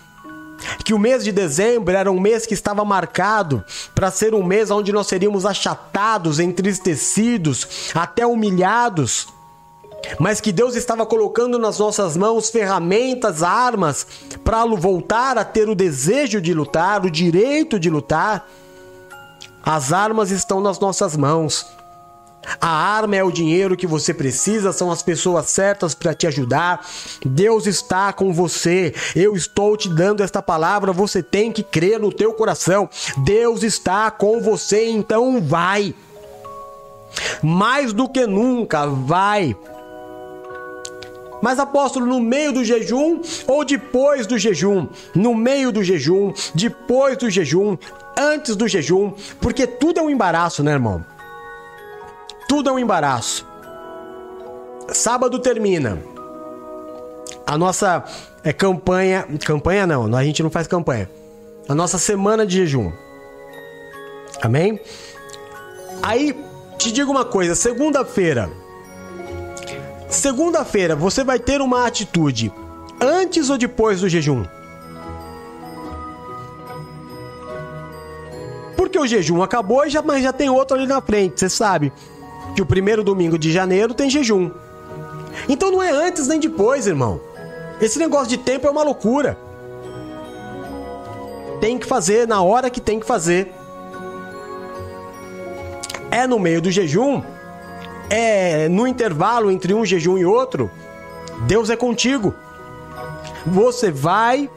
que 0.85 0.95
o 0.95 0.99
mês 0.99 1.25
de 1.25 1.33
dezembro 1.33 1.95
era 1.95 2.11
um 2.11 2.21
mês 2.21 2.47
que 2.47 2.55
estava 2.55 2.85
marcado 2.85 3.65
para 3.95 4.11
ser 4.11 4.35
um 4.35 4.43
mês 4.43 4.71
onde 4.71 4.93
nós 4.93 5.07
seríamos 5.07 5.45
achatados, 5.45 6.39
entristecidos, 6.39 7.91
até 7.95 8.27
humilhados, 8.27 9.29
mas 10.19 10.41
que 10.41 10.53
Deus 10.53 10.77
estava 10.77 11.05
colocando 11.05 11.59
nas 11.59 11.79
nossas 11.79 12.17
mãos 12.17 12.51
ferramentas, 12.51 13.43
armas 13.43 14.07
para 14.45 14.65
voltar 14.65 15.37
a 15.39 15.45
ter 15.45 15.69
o 15.69 15.75
desejo 15.75 16.41
de 16.41 16.55
lutar, 16.55 17.05
o 17.05 17.11
direito 17.11 17.79
de 17.79 17.91
lutar. 17.91 18.47
As 19.65 19.93
armas 19.93 20.31
estão 20.31 20.61
nas 20.61 20.79
nossas 20.79 21.17
mãos. 21.17 21.67
A 22.61 22.69
arma 22.69 23.17
é 23.17 23.25
o 23.25 23.31
dinheiro 23.31 23.77
que 23.77 23.87
você 23.87 24.15
precisa, 24.15 24.73
são 24.73 24.91
as 24.91 25.03
pessoas 25.03 25.47
certas 25.47 25.95
para 25.95 26.15
te 26.15 26.27
ajudar. 26.27 26.87
Deus 27.25 27.67
está 27.67 28.13
com 28.13 28.33
você. 28.33 28.95
Eu 29.15 29.35
estou 29.35 29.77
te 29.77 29.89
dando 29.89 30.23
esta 30.23 30.43
palavra, 30.43 30.93
você 30.93 31.23
tem 31.23 31.53
que 31.53 31.63
crer 31.63 31.99
no 31.99 32.13
teu 32.13 32.33
coração. 32.33 32.89
Deus 33.19 33.63
está 33.63 34.11
com 34.11 34.41
você, 34.41 34.89
então 34.89 35.41
vai. 35.43 35.95
Mais 37.43 37.93
do 37.93 38.09
que 38.09 38.27
nunca, 38.27 38.87
vai. 38.87 39.57
Mas 41.43 41.59
apóstolo, 41.59 42.07
no 42.07 42.21
meio 42.21 42.53
do 42.53 42.65
jejum 42.65 43.21
ou 43.47 43.65
depois 43.65 44.27
do 44.27 44.39
jejum? 44.39 44.89
No 45.15 45.35
meio 45.35 45.71
do 45.71 45.85
jejum, 45.85 46.33
depois 46.55 47.17
do 47.19 47.31
jejum, 47.31 47.77
antes 48.19 48.57
do 48.57 48.67
jejum, 48.67 49.13
porque 49.41 49.67
tudo 49.67 50.01
é 50.01 50.03
um 50.03 50.11
embaraço, 50.11 50.63
né, 50.63 50.73
irmão? 50.73 51.05
Tudo 52.49 52.71
é 52.71 52.73
um 52.73 52.79
embaraço. 52.79 53.47
Sábado 54.93 55.39
termina. 55.39 55.99
A 57.47 57.59
nossa 57.59 58.05
é, 58.45 58.53
campanha. 58.53 59.27
Campanha 59.45 59.87
não, 59.87 60.15
a 60.15 60.25
gente 60.25 60.43
não 60.43 60.51
faz 60.51 60.67
campanha. 60.67 61.11
A 61.69 61.75
nossa 61.75 61.99
semana 61.99 62.47
de 62.47 62.59
jejum. 62.59 62.93
Amém? 64.43 64.81
Aí, 66.03 66.39
te 66.79 66.93
digo 66.93 67.11
uma 67.11 67.25
coisa: 67.25 67.55
segunda-feira. 67.55 68.49
Segunda-feira, 70.09 70.95
você 70.95 71.25
vai 71.25 71.41
ter 71.41 71.61
uma 71.61 71.85
atitude 71.85 72.53
antes 73.01 73.51
ou 73.51 73.59
depois 73.59 74.01
do 74.01 74.09
jejum? 74.09 74.45
Porque 78.77 78.99
o 78.99 79.07
jejum 79.07 79.43
acabou, 79.43 79.89
já, 79.89 80.01
mas 80.01 80.23
já 80.23 80.33
tem 80.33 80.49
outro 80.49 80.77
ali 80.77 80.87
na 80.87 81.01
frente, 81.01 81.41
você 81.41 81.49
sabe 81.49 81.93
que 82.55 82.63
o 82.63 82.67
primeiro 82.67 83.03
domingo 83.05 83.39
de 83.39 83.53
janeiro 83.53 83.95
tem 83.95 84.09
jejum. 84.09 84.51
Então 85.49 85.71
não 85.71 85.83
é 85.83 85.91
antes 85.91 86.27
nem 86.27 86.41
depois, 86.41 86.87
irmão. 86.87 87.21
Esse 87.81 87.99
negócio 87.99 88.29
de 88.29 88.39
tempo 88.39 88.67
é 88.67 88.71
uma 88.71 88.83
loucura. 88.83 89.39
Tem 91.61 91.79
que 91.79 91.87
fazer 91.87 92.27
na 92.27 92.41
hora 92.43 92.71
que 92.71 92.81
tem 92.81 92.99
que 93.01 93.07
fazer. 93.07 93.53
É 96.11 96.27
no 96.27 96.39
meio 96.39 96.63
do 96.63 96.71
jejum, 96.71 97.23
é 98.09 98.69
no 98.69 98.87
intervalo 98.87 99.51
entre 99.51 99.75
um 99.75 99.85
jejum 99.85 100.17
e 100.17 100.25
outro. 100.25 100.71
Deus 101.47 101.69
é 101.69 101.77
contigo. 101.77 102.35
Você 103.47 103.91
vai, 103.91 104.49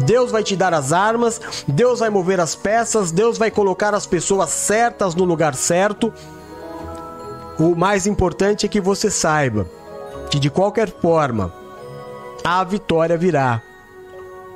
Deus 0.00 0.30
vai 0.30 0.42
te 0.42 0.54
dar 0.54 0.72
as 0.72 0.92
armas, 0.92 1.40
Deus 1.66 2.00
vai 2.00 2.10
mover 2.10 2.40
as 2.40 2.54
peças, 2.54 3.10
Deus 3.10 3.38
vai 3.38 3.50
colocar 3.50 3.94
as 3.94 4.06
pessoas 4.06 4.50
certas 4.50 5.14
no 5.14 5.24
lugar 5.24 5.54
certo. 5.54 6.12
O 7.58 7.76
mais 7.76 8.06
importante 8.06 8.66
é 8.66 8.68
que 8.68 8.80
você 8.80 9.08
saiba 9.08 9.66
que 10.28 10.40
de 10.40 10.50
qualquer 10.50 10.90
forma 10.90 11.52
a 12.42 12.64
vitória 12.64 13.16
virá. 13.16 13.62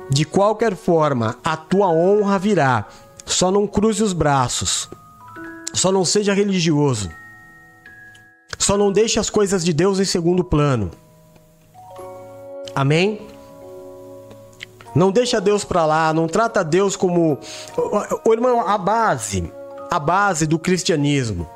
De 0.09 0.25
qualquer 0.25 0.75
forma 0.75 1.37
a 1.43 1.55
tua 1.55 1.87
honra 1.87 2.37
virá. 2.37 2.85
Só 3.25 3.49
não 3.51 3.65
cruze 3.65 4.03
os 4.03 4.11
braços. 4.11 4.89
Só 5.73 5.93
não 5.93 6.03
seja 6.03 6.33
religioso. 6.33 7.09
Só 8.57 8.77
não 8.77 8.91
deixe 8.91 9.17
as 9.17 9.29
coisas 9.29 9.63
de 9.63 9.71
Deus 9.71 9.99
em 9.99 10.05
segundo 10.05 10.43
plano. 10.43 10.91
Amém? 12.75 13.21
Não 14.93 15.09
deixa 15.09 15.39
Deus 15.39 15.63
para 15.63 15.85
lá, 15.85 16.11
não 16.13 16.27
trata 16.27 16.63
Deus 16.63 16.95
como 16.95 17.37
irmão, 18.27 18.67
a 18.67 18.77
base, 18.77 19.53
a 19.89 19.99
base 19.99 20.45
do 20.45 20.59
cristianismo 20.59 21.47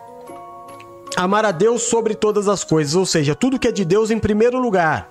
amar 1.15 1.45
a 1.45 1.51
Deus 1.51 1.83
sobre 1.83 2.15
todas 2.15 2.47
as 2.47 2.63
coisas, 2.63 2.95
ou 2.95 3.05
seja, 3.05 3.35
tudo 3.35 3.59
que 3.59 3.67
é 3.67 3.71
de 3.71 3.85
Deus 3.85 4.11
em 4.11 4.19
primeiro 4.19 4.59
lugar. 4.59 5.09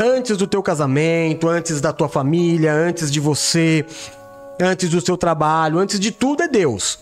Antes 0.00 0.36
do 0.36 0.46
teu 0.46 0.62
casamento, 0.62 1.48
antes 1.48 1.80
da 1.80 1.92
tua 1.92 2.08
família, 2.08 2.72
antes 2.72 3.10
de 3.10 3.18
você, 3.18 3.84
antes 4.60 4.90
do 4.90 5.00
seu 5.00 5.16
trabalho, 5.16 5.78
antes 5.78 5.98
de 5.98 6.10
tudo 6.10 6.42
é 6.42 6.48
Deus. 6.48 6.98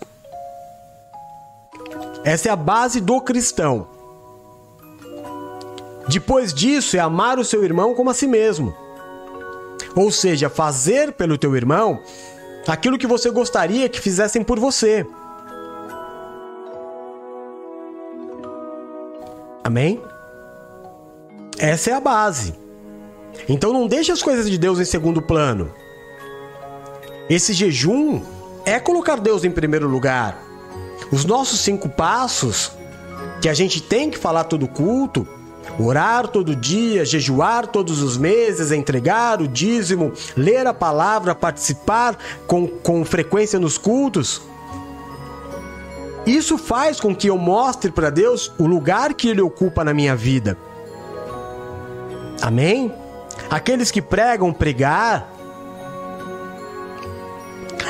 Essa 2.23 2.49
é 2.49 2.51
a 2.51 2.55
base 2.55 2.99
do 2.99 3.21
cristão. 3.21 3.87
Depois 6.07 6.53
disso 6.53 6.97
é 6.97 6.99
amar 6.99 7.37
o 7.37 7.45
seu 7.45 7.63
irmão 7.63 7.93
como 7.93 8.09
a 8.09 8.13
si 8.13 8.27
mesmo. 8.27 8.75
Ou 9.95 10.11
seja, 10.11 10.49
fazer 10.49 11.13
pelo 11.13 11.37
teu 11.37 11.55
irmão 11.55 12.01
aquilo 12.67 12.97
que 12.97 13.07
você 13.07 13.29
gostaria 13.29 13.89
que 13.89 13.99
fizessem 13.99 14.43
por 14.43 14.59
você. 14.59 15.05
Amém? 19.67 20.01
Essa 21.59 21.89
é 21.89 21.93
a 21.93 21.99
base. 21.99 22.55
Então 23.49 23.73
não 23.73 23.85
deixe 23.85 24.13
as 24.13 24.23
coisas 24.23 24.49
de 24.49 24.57
Deus 24.57 24.79
em 24.79 24.85
segundo 24.85 25.21
plano. 25.21 25.73
Esse 27.29 27.51
jejum 27.51 28.21
é 28.65 28.79
colocar 28.79 29.17
Deus 29.17 29.43
em 29.43 29.51
primeiro 29.51 29.85
lugar. 29.85 30.41
Os 31.11 31.25
nossos 31.25 31.59
cinco 31.59 31.89
passos 31.89 32.71
que 33.41 33.49
a 33.49 33.53
gente 33.53 33.81
tem 33.81 34.09
que 34.09 34.17
falar 34.17 34.45
todo 34.45 34.69
culto, 34.69 35.27
orar 35.77 36.29
todo 36.29 36.55
dia, 36.55 37.03
jejuar 37.03 37.67
todos 37.67 38.01
os 38.01 38.15
meses, 38.15 38.71
entregar 38.71 39.41
o 39.41 39.49
dízimo, 39.49 40.13
ler 40.37 40.65
a 40.65 40.73
palavra, 40.73 41.35
participar 41.35 42.17
com, 42.47 42.69
com 42.69 43.03
frequência 43.03 43.59
nos 43.59 43.77
cultos, 43.77 44.41
isso 46.27 46.57
faz 46.57 46.99
com 46.99 47.15
que 47.15 47.29
eu 47.29 47.37
mostre 47.37 47.89
para 47.89 48.09
Deus 48.09 48.51
o 48.59 48.67
lugar 48.67 49.13
que 49.13 49.29
Ele 49.29 49.41
ocupa 49.41 49.83
na 49.83 49.93
minha 49.93 50.13
vida. 50.13 50.57
Amém? 52.41 52.93
Aqueles 53.49 53.89
que 53.89 54.01
pregam, 54.01 54.51
pregar. 54.51 55.31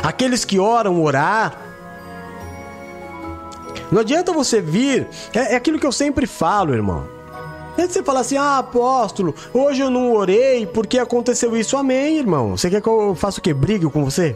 Aqueles 0.03 0.45
que 0.45 0.59
oram, 0.59 1.01
orar. 1.01 1.59
Não 3.91 4.01
adianta 4.01 4.31
você 4.31 4.61
vir, 4.61 5.07
é, 5.33 5.53
é 5.53 5.55
aquilo 5.55 5.79
que 5.79 5.85
eu 5.85 5.91
sempre 5.91 6.27
falo, 6.27 6.73
irmão. 6.73 7.07
É 7.75 7.87
você 7.87 8.03
falar 8.03 8.19
assim, 8.19 8.37
ah, 8.37 8.59
apóstolo, 8.59 9.33
hoje 9.53 9.81
eu 9.81 9.89
não 9.89 10.13
orei 10.13 10.65
porque 10.65 10.99
aconteceu 10.99 11.55
isso. 11.57 11.75
Amém, 11.75 12.17
irmão. 12.17 12.57
Você 12.57 12.69
quer 12.69 12.81
que 12.81 12.87
eu 12.87 13.15
faça 13.15 13.39
o 13.39 13.41
quê? 13.41 13.53
Brigue 13.53 13.89
com 13.89 14.03
você? 14.03 14.35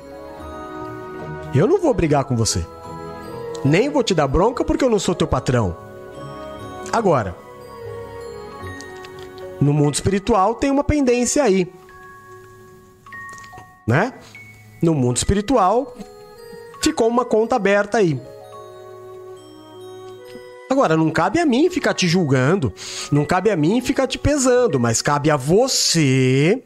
Eu 1.53 1.67
não 1.67 1.79
vou 1.79 1.93
brigar 1.93 2.23
com 2.23 2.35
você. 2.35 2.65
Nem 3.63 3.89
vou 3.89 4.03
te 4.03 4.13
dar 4.13 4.27
bronca 4.27 4.63
porque 4.63 4.83
eu 4.83 4.89
não 4.89 4.99
sou 4.99 5.13
teu 5.13 5.27
patrão. 5.27 5.75
Agora, 6.91 7.35
no 9.59 9.71
mundo 9.71 9.93
espiritual 9.93 10.55
tem 10.55 10.71
uma 10.71 10.83
pendência 10.83 11.43
aí. 11.43 11.71
Né? 13.87 14.13
No 14.81 14.93
mundo 14.95 15.17
espiritual 15.17 15.95
ficou 16.81 17.07
uma 17.07 17.23
conta 17.23 17.55
aberta 17.55 17.99
aí. 17.99 18.19
Agora, 20.69 20.95
não 20.95 21.11
cabe 21.11 21.39
a 21.39 21.45
mim 21.45 21.69
ficar 21.69 21.93
te 21.93 22.07
julgando, 22.07 22.73
não 23.11 23.25
cabe 23.25 23.51
a 23.51 23.57
mim 23.57 23.81
ficar 23.81 24.07
te 24.07 24.17
pesando, 24.17 24.79
mas 24.79 25.01
cabe 25.01 25.29
a 25.29 25.35
você 25.35 26.63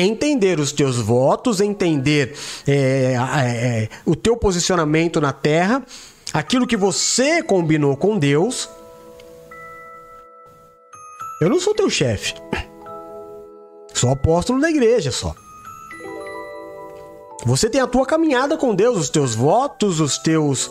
entender 0.00 0.60
os 0.60 0.72
teus 0.72 0.96
votos, 0.96 1.60
entender 1.60 2.34
é, 2.66 3.14
é, 3.14 3.88
o 4.04 4.14
teu 4.14 4.36
posicionamento 4.36 5.20
na 5.20 5.32
terra, 5.32 5.84
aquilo 6.32 6.66
que 6.66 6.76
você 6.76 7.42
combinou 7.42 7.96
com 7.96 8.18
Deus. 8.18 8.68
Eu 11.40 11.48
não 11.48 11.60
sou 11.60 11.74
teu 11.74 11.88
chefe. 11.88 12.34
Sou 13.94 14.10
apóstolo 14.10 14.60
da 14.60 14.70
igreja 14.70 15.10
só. 15.10 15.34
Você 17.44 17.70
tem 17.70 17.80
a 17.80 17.86
tua 17.86 18.04
caminhada 18.04 18.56
com 18.56 18.74
Deus, 18.74 18.98
os 18.98 19.10
teus 19.10 19.34
votos, 19.34 20.00
os 20.00 20.18
teus. 20.18 20.70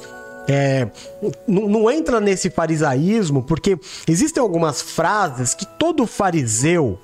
É, 0.49 0.87
não, 1.45 1.67
não 1.67 1.91
entra 1.91 2.21
nesse 2.21 2.49
farisaísmo, 2.49 3.43
porque 3.43 3.77
existem 4.07 4.41
algumas 4.41 4.81
frases 4.81 5.53
que 5.53 5.65
todo 5.65 6.07
fariseu 6.07 6.97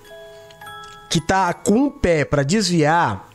que 1.13 1.21
tá 1.21 1.53
com 1.53 1.73
um 1.75 1.89
pé 1.91 2.25
para 2.25 2.41
desviar, 2.41 3.29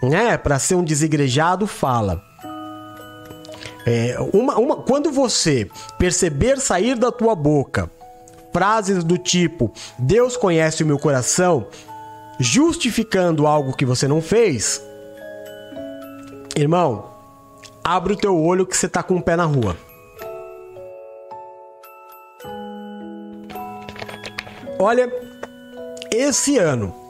né, 0.00 0.38
para 0.38 0.56
ser 0.56 0.76
um 0.76 0.84
desigrejado, 0.84 1.66
fala. 1.66 2.22
É, 3.84 4.16
uma, 4.32 4.56
uma, 4.56 4.76
quando 4.76 5.10
você 5.10 5.68
perceber 5.98 6.60
sair 6.60 6.94
da 6.94 7.10
tua 7.10 7.34
boca 7.34 7.90
frases 8.52 9.02
do 9.02 9.18
tipo 9.18 9.72
Deus 9.98 10.36
conhece 10.36 10.84
o 10.84 10.86
meu 10.86 10.96
coração, 10.96 11.66
justificando 12.38 13.48
algo 13.48 13.76
que 13.76 13.84
você 13.84 14.06
não 14.06 14.22
fez, 14.22 14.80
irmão, 16.54 17.10
abre 17.82 18.12
o 18.12 18.16
teu 18.16 18.40
olho 18.40 18.64
que 18.64 18.76
você 18.76 18.88
tá 18.88 19.02
com 19.02 19.16
o 19.16 19.22
pé 19.22 19.34
na 19.34 19.44
rua. 19.44 19.76
Olha, 24.78 25.12
esse 26.12 26.58
ano 26.58 27.02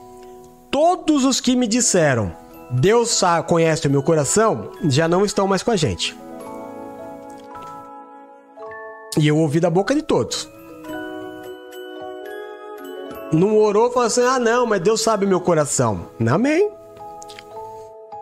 todos 0.74 1.24
os 1.24 1.40
que 1.40 1.54
me 1.54 1.68
disseram: 1.68 2.32
Deus 2.68 3.20
conhece 3.46 3.86
o 3.86 3.90
meu 3.90 4.02
coração, 4.02 4.72
já 4.88 5.06
não 5.06 5.24
estão 5.24 5.46
mais 5.46 5.62
com 5.62 5.70
a 5.70 5.76
gente. 5.76 6.18
E 9.16 9.28
eu 9.28 9.38
ouvi 9.38 9.60
da 9.60 9.70
boca 9.70 9.94
de 9.94 10.02
todos. 10.02 10.48
Não 13.32 13.56
orou, 13.56 13.88
falou 13.92 14.08
assim: 14.08 14.22
ah, 14.22 14.40
não, 14.40 14.66
mas 14.66 14.80
Deus 14.80 15.00
sabe 15.00 15.24
o 15.24 15.28
meu 15.28 15.40
coração. 15.40 16.08
Amém. 16.28 16.68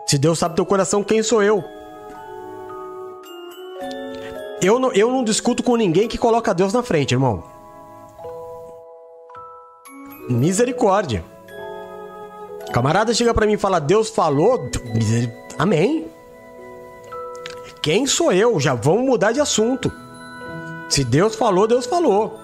Se 0.05 0.19
Deus 0.19 0.37
sabe 0.37 0.55
teu 0.55 0.65
coração, 0.65 1.03
quem 1.03 1.23
sou 1.23 1.41
eu? 1.41 1.63
Eu 4.61 4.77
não, 4.77 4.93
eu 4.93 5.11
não 5.11 5.23
discuto 5.23 5.63
com 5.63 5.75
ninguém 5.75 6.07
que 6.07 6.19
coloca 6.19 6.53
Deus 6.53 6.71
na 6.71 6.83
frente, 6.83 7.15
irmão. 7.15 7.43
Misericórdia. 10.29 11.32
Camarada 12.73 13.13
chega 13.13 13.33
para 13.35 13.45
mim 13.45 13.53
e 13.53 13.57
fala: 13.57 13.79
Deus 13.79 14.09
falou. 14.09 14.67
Amém. 15.59 16.07
Quem 17.83 18.07
sou 18.07 18.33
eu? 18.33 18.59
Já 18.59 18.73
vamos 18.73 19.05
mudar 19.05 19.31
de 19.31 19.39
assunto. 19.39 19.91
Se 20.89 21.03
Deus 21.03 21.35
falou, 21.35 21.67
Deus 21.67 21.85
falou. 21.85 22.39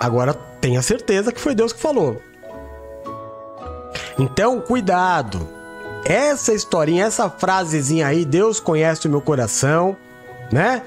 Agora 0.00 0.34
tenha 0.60 0.82
certeza 0.82 1.30
que 1.30 1.40
foi 1.40 1.54
Deus 1.54 1.72
que 1.72 1.80
falou. 1.80 2.20
Então, 4.18 4.60
cuidado. 4.60 5.48
Essa 6.04 6.52
historinha, 6.52 7.04
essa 7.04 7.30
frasezinha 7.30 8.08
aí, 8.08 8.24
Deus 8.24 8.58
conhece 8.58 9.06
o 9.06 9.10
meu 9.10 9.20
coração, 9.20 9.96
né? 10.50 10.82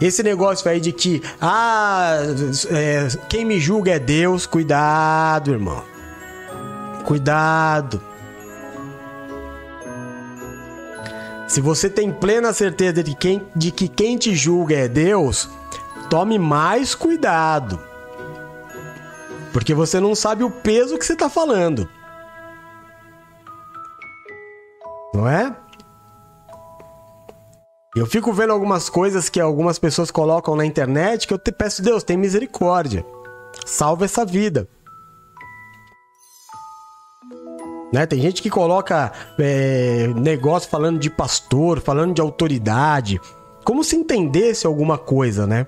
Esse 0.00 0.22
negócio 0.22 0.70
aí 0.70 0.80
de 0.80 0.90
que, 0.90 1.22
ah, 1.38 2.16
é, 2.70 3.08
quem 3.28 3.44
me 3.44 3.60
julga 3.60 3.92
é 3.92 3.98
Deus, 3.98 4.46
cuidado, 4.46 5.50
irmão. 5.50 5.97
Cuidado. 7.08 8.02
Se 11.48 11.58
você 11.58 11.88
tem 11.88 12.12
plena 12.12 12.52
certeza 12.52 13.02
de, 13.02 13.16
quem, 13.16 13.48
de 13.56 13.70
que 13.70 13.88
quem 13.88 14.18
te 14.18 14.36
julga 14.36 14.76
é 14.76 14.88
Deus, 14.88 15.48
tome 16.10 16.38
mais 16.38 16.94
cuidado. 16.94 17.80
Porque 19.54 19.72
você 19.72 19.98
não 19.98 20.14
sabe 20.14 20.44
o 20.44 20.50
peso 20.50 20.98
que 20.98 21.06
você 21.06 21.14
está 21.14 21.30
falando. 21.30 21.88
Não 25.14 25.26
é? 25.26 25.56
Eu 27.96 28.04
fico 28.04 28.34
vendo 28.34 28.52
algumas 28.52 28.90
coisas 28.90 29.30
que 29.30 29.40
algumas 29.40 29.78
pessoas 29.78 30.10
colocam 30.10 30.54
na 30.54 30.66
internet 30.66 31.26
que 31.26 31.32
eu 31.32 31.38
te 31.38 31.52
peço, 31.52 31.80
Deus, 31.80 32.04
tem 32.04 32.18
misericórdia. 32.18 33.02
Salva 33.64 34.04
essa 34.04 34.26
vida. 34.26 34.68
Né? 37.92 38.06
Tem 38.06 38.20
gente 38.20 38.42
que 38.42 38.50
coloca 38.50 39.12
é, 39.38 40.08
negócio 40.16 40.68
falando 40.68 40.98
de 40.98 41.08
pastor, 41.08 41.80
falando 41.80 42.14
de 42.14 42.20
autoridade, 42.20 43.20
como 43.64 43.82
se 43.82 43.96
entendesse 43.96 44.66
alguma 44.66 44.98
coisa, 44.98 45.46
né? 45.46 45.66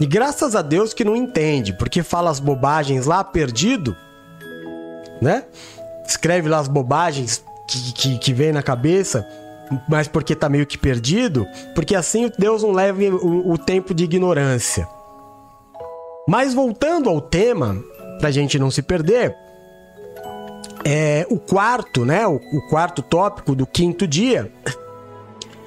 E 0.00 0.06
graças 0.06 0.54
a 0.54 0.62
Deus 0.62 0.94
que 0.94 1.04
não 1.04 1.14
entende, 1.14 1.74
porque 1.74 2.02
fala 2.02 2.30
as 2.30 2.40
bobagens 2.40 3.04
lá 3.04 3.22
perdido, 3.22 3.94
né? 5.20 5.44
Escreve 6.06 6.48
lá 6.48 6.58
as 6.58 6.68
bobagens 6.68 7.44
que, 7.68 7.92
que, 7.92 8.18
que 8.18 8.32
vem 8.32 8.52
na 8.52 8.62
cabeça, 8.62 9.26
mas 9.88 10.08
porque 10.08 10.34
tá 10.34 10.48
meio 10.48 10.66
que 10.66 10.78
perdido, 10.78 11.46
porque 11.74 11.94
assim 11.94 12.30
Deus 12.38 12.62
não 12.62 12.72
leva 12.72 13.02
o, 13.02 13.52
o 13.52 13.58
tempo 13.58 13.92
de 13.92 14.04
ignorância. 14.04 14.88
Mas 16.26 16.54
voltando 16.54 17.10
ao 17.10 17.20
tema, 17.20 17.76
pra 18.18 18.30
gente 18.30 18.58
não 18.58 18.70
se 18.70 18.82
perder, 18.82 19.36
é, 20.84 21.26
o 21.30 21.38
quarto, 21.38 22.04
né? 22.04 22.26
O, 22.26 22.40
o 22.52 22.62
quarto 22.68 23.02
tópico 23.02 23.54
do 23.54 23.66
quinto 23.66 24.06
dia. 24.06 24.52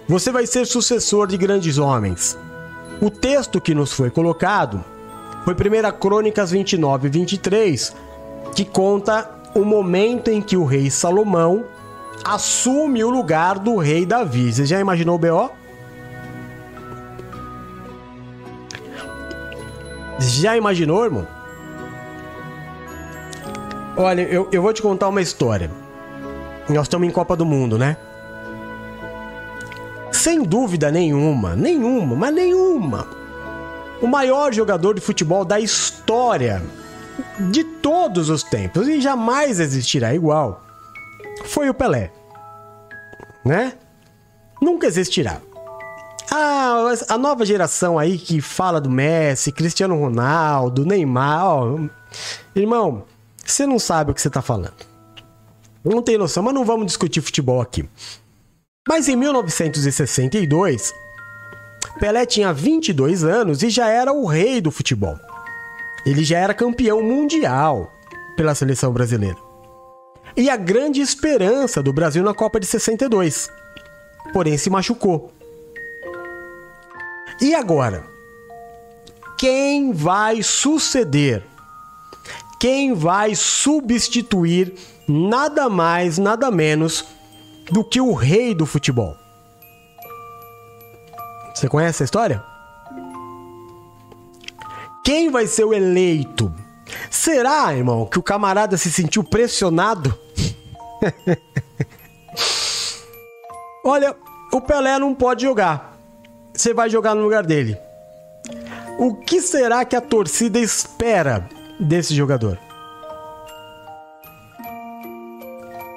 Você 0.07 0.32
vai 0.32 0.45
ser 0.45 0.66
sucessor 0.66 1.28
de 1.28 1.38
grandes 1.38 1.78
homens. 1.78 2.38
O 3.01 3.09
texto 3.09 3.59
que 3.59 3.74
nos 3.74 3.93
foi 3.93 4.09
colocado 4.09 4.84
foi 5.43 5.53
1 5.53 5.99
Crônicas 5.99 6.51
29 6.51 7.07
e 7.07 7.11
23, 7.11 7.95
que 8.55 8.64
conta 8.64 9.30
o 9.55 9.64
momento 9.64 10.30
em 10.30 10.41
que 10.41 10.55
o 10.57 10.66
rei 10.66 10.89
Salomão 10.89 11.66
assume 12.24 13.03
o 13.03 13.09
lugar 13.09 13.59
do 13.59 13.78
rei 13.78 14.05
Davi. 14.05 14.51
Você 14.51 14.66
já 14.66 14.80
imaginou 14.80 15.16
o 15.16 15.20
BO? 15.20 15.51
Já 20.20 20.55
imaginou, 20.55 21.03
irmão? 21.03 21.28
Olha, 23.96 24.22
eu, 24.22 24.48
eu 24.52 24.62
vou 24.62 24.74
te 24.74 24.82
contar 24.82 25.08
uma 25.08 25.22
história. 25.22 25.70
Nós 26.70 26.84
estamos 26.84 27.08
em 27.08 27.12
Copa 27.12 27.36
do 27.36 27.46
Mundo, 27.46 27.78
né? 27.78 27.98
Sem 30.12 30.41
dúvida 30.44 30.91
nenhuma, 30.91 31.56
nenhuma, 31.56 32.16
mas 32.16 32.34
nenhuma. 32.34 33.08
O 34.02 34.08
maior 34.08 34.54
jogador 34.54 34.96
de 34.96 35.02
futebol 35.02 35.46
da 35.46 35.60
história 35.60 36.62
de 37.52 37.64
todos 37.64 38.30
os 38.30 38.44
tempos 38.44 38.88
e 38.88 39.00
jamais 39.00 39.60
existirá 39.60 40.14
igual 40.14 40.64
foi 41.46 41.70
o 41.70 41.74
Pelé. 41.74 42.12
Né? 43.46 43.74
Nunca 44.62 44.88
existirá. 44.88 45.41
Ah, 46.32 46.94
a 47.10 47.18
nova 47.18 47.46
geração 47.46 48.00
aí 48.00 48.18
que 48.18 48.41
fala 48.41 48.80
do 48.80 48.89
Messi, 48.89 49.52
Cristiano 49.52 50.00
Ronaldo, 50.00 50.86
Neymar, 50.86 51.46
ó, 51.46 51.80
irmão, 52.56 53.04
você 53.52 53.66
não 53.66 53.80
sabe 53.80 54.12
o 54.12 54.14
que 54.14 54.22
você 54.22 54.30
tá 54.30 54.41
falando. 54.41 54.86
Não 55.84 56.02
tem 56.02 56.18
noção, 56.18 56.44
mas 56.44 56.54
não 56.54 56.64
vamos 56.64 56.86
discutir 56.86 57.22
futebol 57.22 57.60
aqui. 57.60 57.88
Mas 58.88 59.08
em 59.08 59.16
1962, 59.16 60.94
Pelé 62.00 62.26
tinha 62.26 62.54
22 62.54 63.24
anos 63.24 63.64
e 63.64 63.70
já 63.70 63.88
era 63.88 64.12
o 64.12 64.26
rei 64.26 64.62
do 64.62 64.72
futebol. 64.72 65.20
Ele 66.06 66.24
já 66.24 66.38
era 66.38 66.54
campeão 66.54 67.02
mundial 67.02 67.91
pela 68.36 68.56
seleção 68.56 68.91
brasileira. 68.91 69.38
E 70.36 70.50
a 70.50 70.58
grande 70.58 71.00
esperança 71.00 71.82
do 71.84 71.94
Brasil 71.94 72.24
na 72.24 72.34
Copa 72.34 72.60
de 72.60 72.66
62. 72.66 73.50
Porém, 74.34 74.58
se 74.58 74.70
machucou. 74.70 75.32
E 77.41 77.54
agora? 77.54 78.06
Quem 79.38 79.91
vai 79.91 80.41
suceder 80.41 81.44
quem 82.64 82.93
vai 82.93 83.36
substituir 83.36 84.74
nada 85.05 85.68
mais, 85.68 86.18
nada 86.18 86.49
menos 86.49 87.03
do 87.70 87.84
que 87.84 87.99
o 87.99 88.14
rei 88.14 88.55
do 88.55 88.66
futebol. 88.66 89.18
Você 91.53 91.68
conhece 91.68 91.97
essa 91.97 92.03
história? 92.05 92.41
Quem 95.03 95.30
vai 95.30 95.45
ser 95.45 95.66
o 95.66 95.74
eleito? 95.74 96.53
Será, 97.11 97.76
irmão, 97.76 98.05
que 98.05 98.18
o 98.18 98.24
camarada 98.24 98.78
se 98.78 98.89
sentiu 98.89 99.26
pressionado? 99.26 100.18
Olha, 103.84 104.16
o 104.53 104.61
Pelé 104.61 104.97
não 104.97 105.14
pode 105.14 105.43
jogar. 105.43 105.97
Você 106.53 106.74
vai 106.74 106.89
jogar 106.89 107.14
no 107.14 107.24
lugar 107.24 107.45
dele. 107.45 107.78
O 108.97 109.16
que 109.16 109.41
será 109.41 109.84
que 109.84 109.97
a 109.97 110.01
torcida 110.01 110.59
espera 110.59 111.49
desse 111.80 112.15
jogador. 112.15 112.57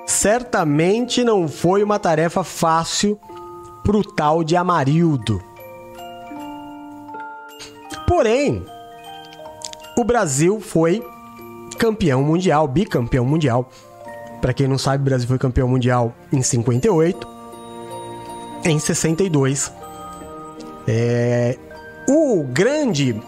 Certamente 0.06 1.22
não 1.22 1.46
foi 1.46 1.82
uma 1.82 1.98
tarefa 1.98 2.42
fácil 2.42 3.20
pro 3.84 4.02
tal 4.02 4.42
de 4.42 4.56
Amarildo. 4.56 5.42
Porém, 8.06 8.64
o 9.96 10.04
Brasil 10.04 10.60
foi 10.60 11.04
campeão 11.78 12.22
mundial, 12.22 12.66
bicampeão 12.66 13.24
mundial. 13.24 13.68
Para 14.40 14.52
quem 14.52 14.66
não 14.66 14.78
sabe, 14.78 15.02
o 15.02 15.04
Brasil 15.04 15.28
foi 15.28 15.38
campeão 15.38 15.68
mundial 15.68 16.14
em 16.32 16.42
58, 16.42 17.28
em 18.64 18.78
62. 18.78 19.72
É, 20.88 21.58
o 22.08 22.44
grande 22.44 23.20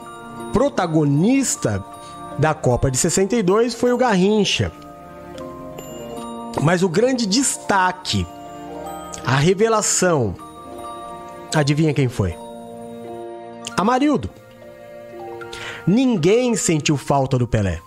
protagonista 0.53 1.85
da 2.39 2.55
Copa 2.55 2.91
de 2.91 2.97
62 2.97 3.75
foi 3.75 3.93
o 3.93 3.97
Garrincha. 3.97 4.71
Mas 6.63 6.83
o 6.83 6.89
grande 6.89 7.27
destaque, 7.27 8.27
a 9.25 9.37
revelação, 9.37 10.35
adivinha 11.55 11.93
quem 11.93 12.09
foi? 12.09 12.35
Amarildo. 13.77 14.31
Ninguém 15.87 16.55
sentiu 16.55 16.97
falta 16.97 17.39
do 17.39 17.47
Pelé. 17.47 17.81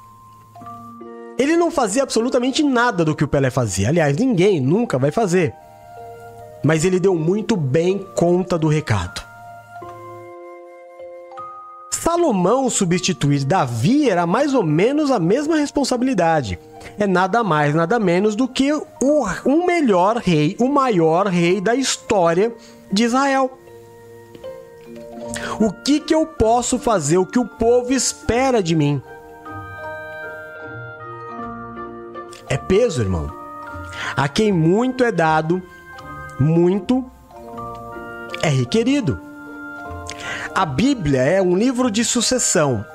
Ele 1.37 1.57
não 1.57 1.71
fazia 1.71 2.03
absolutamente 2.03 2.63
nada 2.63 3.03
do 3.03 3.15
que 3.15 3.23
o 3.23 3.27
Pelé 3.27 3.49
fazia. 3.49 3.89
Aliás, 3.89 4.15
ninguém 4.17 4.59
nunca 4.59 4.97
vai 4.97 5.11
fazer. 5.11 5.53
Mas 6.63 6.85
ele 6.85 6.99
deu 6.99 7.15
muito 7.15 7.55
bem 7.55 8.05
conta 8.15 8.57
do 8.57 8.67
recado. 8.67 9.30
Salomão 12.11 12.69
substituir 12.69 13.45
Davi 13.45 14.09
era 14.09 14.27
mais 14.27 14.53
ou 14.53 14.63
menos 14.63 15.09
a 15.09 15.17
mesma 15.17 15.55
responsabilidade. 15.55 16.59
é 16.99 17.07
nada 17.07 17.41
mais, 17.41 17.73
nada 17.73 17.97
menos 17.97 18.35
do 18.35 18.49
que 18.49 18.73
o, 18.73 18.83
o 19.45 19.65
melhor 19.65 20.17
rei, 20.17 20.57
o 20.59 20.67
maior 20.67 21.27
rei 21.27 21.61
da 21.61 21.73
história 21.73 22.53
de 22.91 23.05
Israel. 23.05 23.57
O 25.57 25.71
que, 25.71 26.01
que 26.01 26.13
eu 26.13 26.25
posso 26.25 26.77
fazer? 26.77 27.17
O 27.17 27.25
que 27.25 27.39
o 27.39 27.47
povo 27.47 27.93
espera 27.93 28.61
de 28.61 28.75
mim? 28.75 29.01
É 32.49 32.57
peso, 32.57 33.01
irmão. 33.01 33.31
A 34.17 34.27
quem 34.27 34.51
muito 34.51 35.01
é 35.05 35.13
dado, 35.13 35.63
muito 36.37 37.09
é 38.43 38.49
requerido. 38.49 39.30
A 40.53 40.65
Bíblia 40.65 41.21
é 41.21 41.41
um 41.41 41.55
livro 41.55 41.89
de 41.89 42.03
sucessão. 42.03 42.85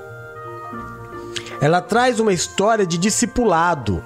Ela 1.60 1.80
traz 1.80 2.20
uma 2.20 2.32
história 2.32 2.86
de 2.86 2.98
discipulado, 2.98 4.02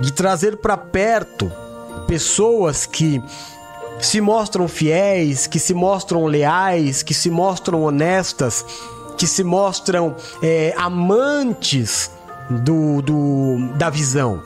de 0.00 0.12
trazer 0.12 0.56
para 0.56 0.76
perto 0.76 1.50
pessoas 2.06 2.86
que 2.86 3.22
se 4.00 4.20
mostram 4.20 4.68
fiéis, 4.68 5.46
que 5.46 5.58
se 5.58 5.74
mostram 5.74 6.24
leais, 6.26 7.02
que 7.02 7.14
se 7.14 7.30
mostram 7.30 7.82
honestas, 7.82 8.64
que 9.16 9.26
se 9.26 9.42
mostram 9.42 10.14
é, 10.42 10.72
amantes 10.76 12.10
do, 12.48 13.02
do, 13.02 13.72
da 13.76 13.90
visão. 13.90 14.42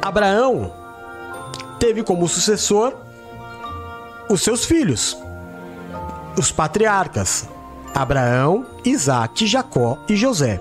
Abraão 0.00 0.72
teve 1.78 2.02
como 2.02 2.28
sucessor 2.28 2.94
os 4.28 4.42
seus 4.42 4.64
filhos, 4.64 5.16
os 6.36 6.50
patriarcas, 6.50 7.48
Abraão, 7.94 8.66
Isaac, 8.84 9.46
Jacó 9.46 9.98
e 10.08 10.16
José. 10.16 10.60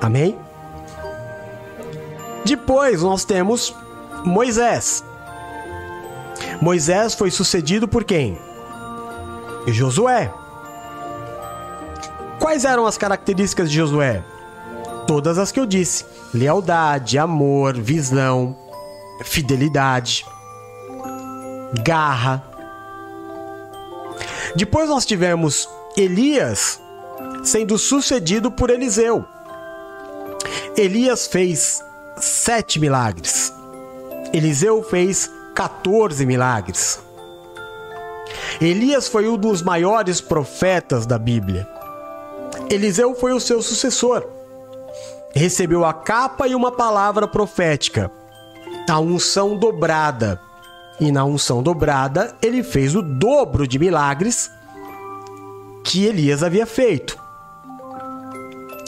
Amém? 0.00 0.38
Depois 2.44 3.02
nós 3.02 3.24
temos 3.24 3.74
Moisés. 4.24 5.04
Moisés 6.60 7.14
foi 7.14 7.30
sucedido 7.30 7.86
por 7.86 8.04
quem? 8.04 8.38
Josué. 9.66 10.32
Quais 12.38 12.64
eram 12.64 12.86
as 12.86 12.96
características 12.96 13.70
de 13.70 13.76
Josué? 13.76 14.24
Todas 15.06 15.38
as 15.38 15.52
que 15.52 15.60
eu 15.60 15.66
disse: 15.66 16.06
lealdade, 16.32 17.18
amor, 17.18 17.76
visão, 17.76 18.56
fidelidade, 19.24 20.24
garra. 21.82 22.42
Depois 24.56 24.88
nós 24.88 25.04
tivemos 25.04 25.68
Elias 25.96 26.80
sendo 27.44 27.78
sucedido 27.78 28.50
por 28.50 28.70
Eliseu. 28.70 29.24
Elias 30.76 31.26
fez 31.26 31.82
sete 32.16 32.78
milagres. 32.78 33.52
Eliseu 34.32 34.82
fez 34.82 35.30
14 35.54 36.24
milagres. 36.26 37.00
Elias 38.60 39.08
foi 39.08 39.28
um 39.28 39.36
dos 39.36 39.62
maiores 39.62 40.20
profetas 40.20 41.06
da 41.06 41.18
Bíblia. 41.18 41.68
Eliseu 42.70 43.14
foi 43.14 43.32
o 43.32 43.40
seu 43.40 43.62
sucessor. 43.62 44.26
Recebeu 45.34 45.84
a 45.84 45.92
capa 45.92 46.46
e 46.48 46.54
uma 46.54 46.72
palavra 46.72 47.26
profética, 47.28 48.10
a 48.88 48.98
unção 48.98 49.56
dobrada. 49.56 50.40
E 51.00 51.12
na 51.12 51.24
unção 51.24 51.62
dobrada, 51.62 52.36
ele 52.42 52.62
fez 52.62 52.94
o 52.94 53.02
dobro 53.02 53.66
de 53.66 53.78
milagres 53.78 54.50
que 55.84 56.04
Elias 56.04 56.42
havia 56.42 56.66
feito. 56.66 57.18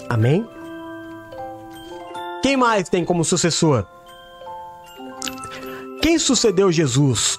Amém? 0.08 0.46
Quem 2.42 2.56
mais 2.56 2.88
tem 2.88 3.04
como 3.04 3.24
sucessor? 3.24 3.86
Quem 6.02 6.18
sucedeu 6.18 6.72
Jesus? 6.72 7.38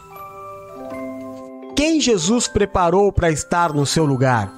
Quem 1.75 1.99
Jesus 1.99 2.47
preparou 2.47 3.11
para 3.11 3.31
estar 3.31 3.73
no 3.73 3.85
seu 3.85 4.05
lugar? 4.05 4.53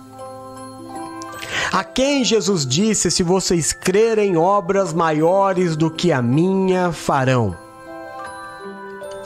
A 1.71 1.83
quem 1.83 2.23
Jesus 2.23 2.67
disse: 2.67 3.09
Se 3.09 3.23
vocês 3.23 3.73
crerem, 3.73 4.37
obras 4.37 4.93
maiores 4.93 5.77
do 5.77 5.89
que 5.89 6.11
a 6.11 6.21
minha 6.21 6.91
farão? 6.91 7.57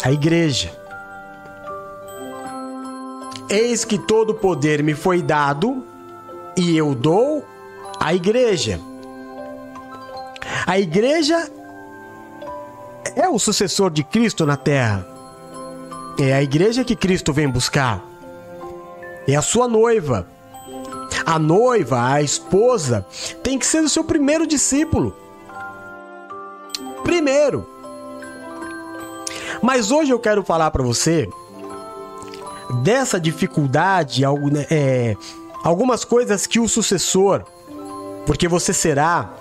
A 0.03 0.11
igreja. 0.11 0.76
Eis 3.49 3.85
que 3.85 3.97
todo 3.97 4.33
poder 4.33 4.83
me 4.83 4.93
foi 4.93 5.21
dado 5.21 5.85
e 6.57 6.75
eu 6.75 6.93
dou 6.93 7.45
à 7.97 8.13
igreja. 8.13 8.79
A 10.65 10.77
igreja 10.77 11.49
é 13.15 13.29
o 13.29 13.39
sucessor 13.39 13.89
de 13.89 14.03
Cristo 14.03 14.45
na 14.45 14.57
terra. 14.57 15.07
É 16.19 16.33
a 16.33 16.43
igreja 16.43 16.83
que 16.83 16.95
Cristo 16.95 17.31
vem 17.31 17.47
buscar. 17.47 18.03
É 19.25 19.35
a 19.35 19.41
sua 19.41 19.67
noiva. 19.67 20.27
A 21.25 21.39
noiva, 21.39 22.11
a 22.11 22.21
esposa, 22.21 23.05
tem 23.43 23.57
que 23.57 23.65
ser 23.65 23.81
o 23.81 23.89
seu 23.89 24.03
primeiro 24.03 24.45
discípulo. 24.45 25.15
Primeiro. 27.03 27.65
Mas 29.61 29.89
hoje 29.89 30.11
eu 30.11 30.19
quero 30.19 30.43
falar 30.43 30.69
para 30.71 30.83
você 30.83 31.29
dessa 32.83 33.19
dificuldade, 33.19 34.23
é, 34.69 35.15
algumas 35.63 36.03
coisas 36.03 36.45
que 36.45 36.59
o 36.59 36.67
sucessor, 36.67 37.43
porque 38.25 38.47
você 38.47 38.73
será, 38.73 39.33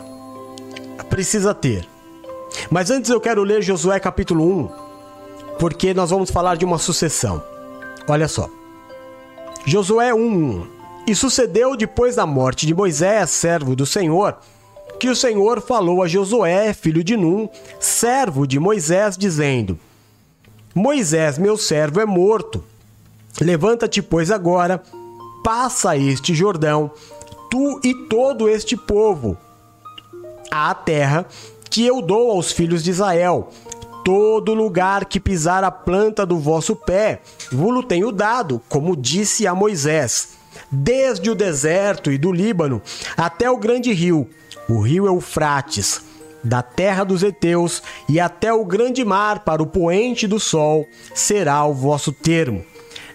precisa 1.08 1.54
ter. 1.54 1.86
Mas 2.70 2.90
antes 2.90 3.10
eu 3.10 3.20
quero 3.20 3.42
ler 3.42 3.62
Josué 3.62 3.98
capítulo 4.00 4.44
1, 4.44 4.68
porque 5.58 5.94
nós 5.94 6.10
vamos 6.10 6.30
falar 6.30 6.56
de 6.56 6.64
uma 6.64 6.78
sucessão. 6.78 7.42
Olha 8.08 8.28
só. 8.28 8.48
Josué 9.64 10.12
1:1. 10.12 10.66
E 11.08 11.14
sucedeu 11.14 11.76
depois 11.76 12.16
da 12.16 12.26
morte 12.26 12.66
de 12.66 12.74
Moisés, 12.74 13.30
servo 13.30 13.76
do 13.76 13.86
Senhor, 13.86 14.36
que 14.98 15.08
o 15.08 15.14
Senhor 15.14 15.60
falou 15.60 16.02
a 16.02 16.08
Josué, 16.08 16.72
filho 16.72 17.04
de 17.04 17.16
Num, 17.16 17.48
servo 17.78 18.46
de 18.46 18.58
Moisés, 18.58 19.16
dizendo: 19.16 19.78
Moisés, 20.74 21.38
meu 21.38 21.56
servo, 21.56 22.00
é 22.00 22.06
morto. 22.06 22.64
Levanta-te, 23.40 24.00
pois, 24.00 24.30
agora, 24.30 24.82
passa 25.44 25.96
este 25.96 26.34
Jordão, 26.34 26.90
tu 27.50 27.80
e 27.84 27.94
todo 28.08 28.48
este 28.48 28.76
povo, 28.76 29.36
à 30.50 30.74
terra 30.74 31.26
que 31.70 31.84
eu 31.84 32.00
dou 32.00 32.30
aos 32.30 32.50
filhos 32.50 32.82
de 32.82 32.90
Israel. 32.90 33.50
Todo 34.04 34.54
lugar 34.54 35.04
que 35.04 35.20
pisar 35.20 35.64
a 35.64 35.70
planta 35.70 36.24
do 36.24 36.38
vosso 36.38 36.74
pé, 36.74 37.20
vos 37.52 37.84
tenho 37.84 38.10
dado, 38.10 38.62
como 38.68 38.96
disse 38.96 39.46
a 39.46 39.54
Moisés, 39.54 40.30
desde 40.70 41.28
o 41.28 41.34
deserto 41.34 42.10
e 42.10 42.16
do 42.16 42.32
Líbano 42.32 42.80
até 43.16 43.50
o 43.50 43.58
grande 43.58 43.92
rio, 43.92 44.28
o 44.68 44.80
rio 44.80 45.06
Eufrates, 45.06 46.02
da 46.42 46.62
terra 46.62 47.04
dos 47.04 47.22
heteus 47.22 47.82
e 48.08 48.20
até 48.20 48.52
o 48.52 48.64
grande 48.64 49.04
mar 49.04 49.40
para 49.40 49.62
o 49.62 49.66
poente 49.66 50.26
do 50.26 50.38
sol, 50.38 50.86
será 51.14 51.64
o 51.64 51.74
vosso 51.74 52.12
termo. 52.12 52.64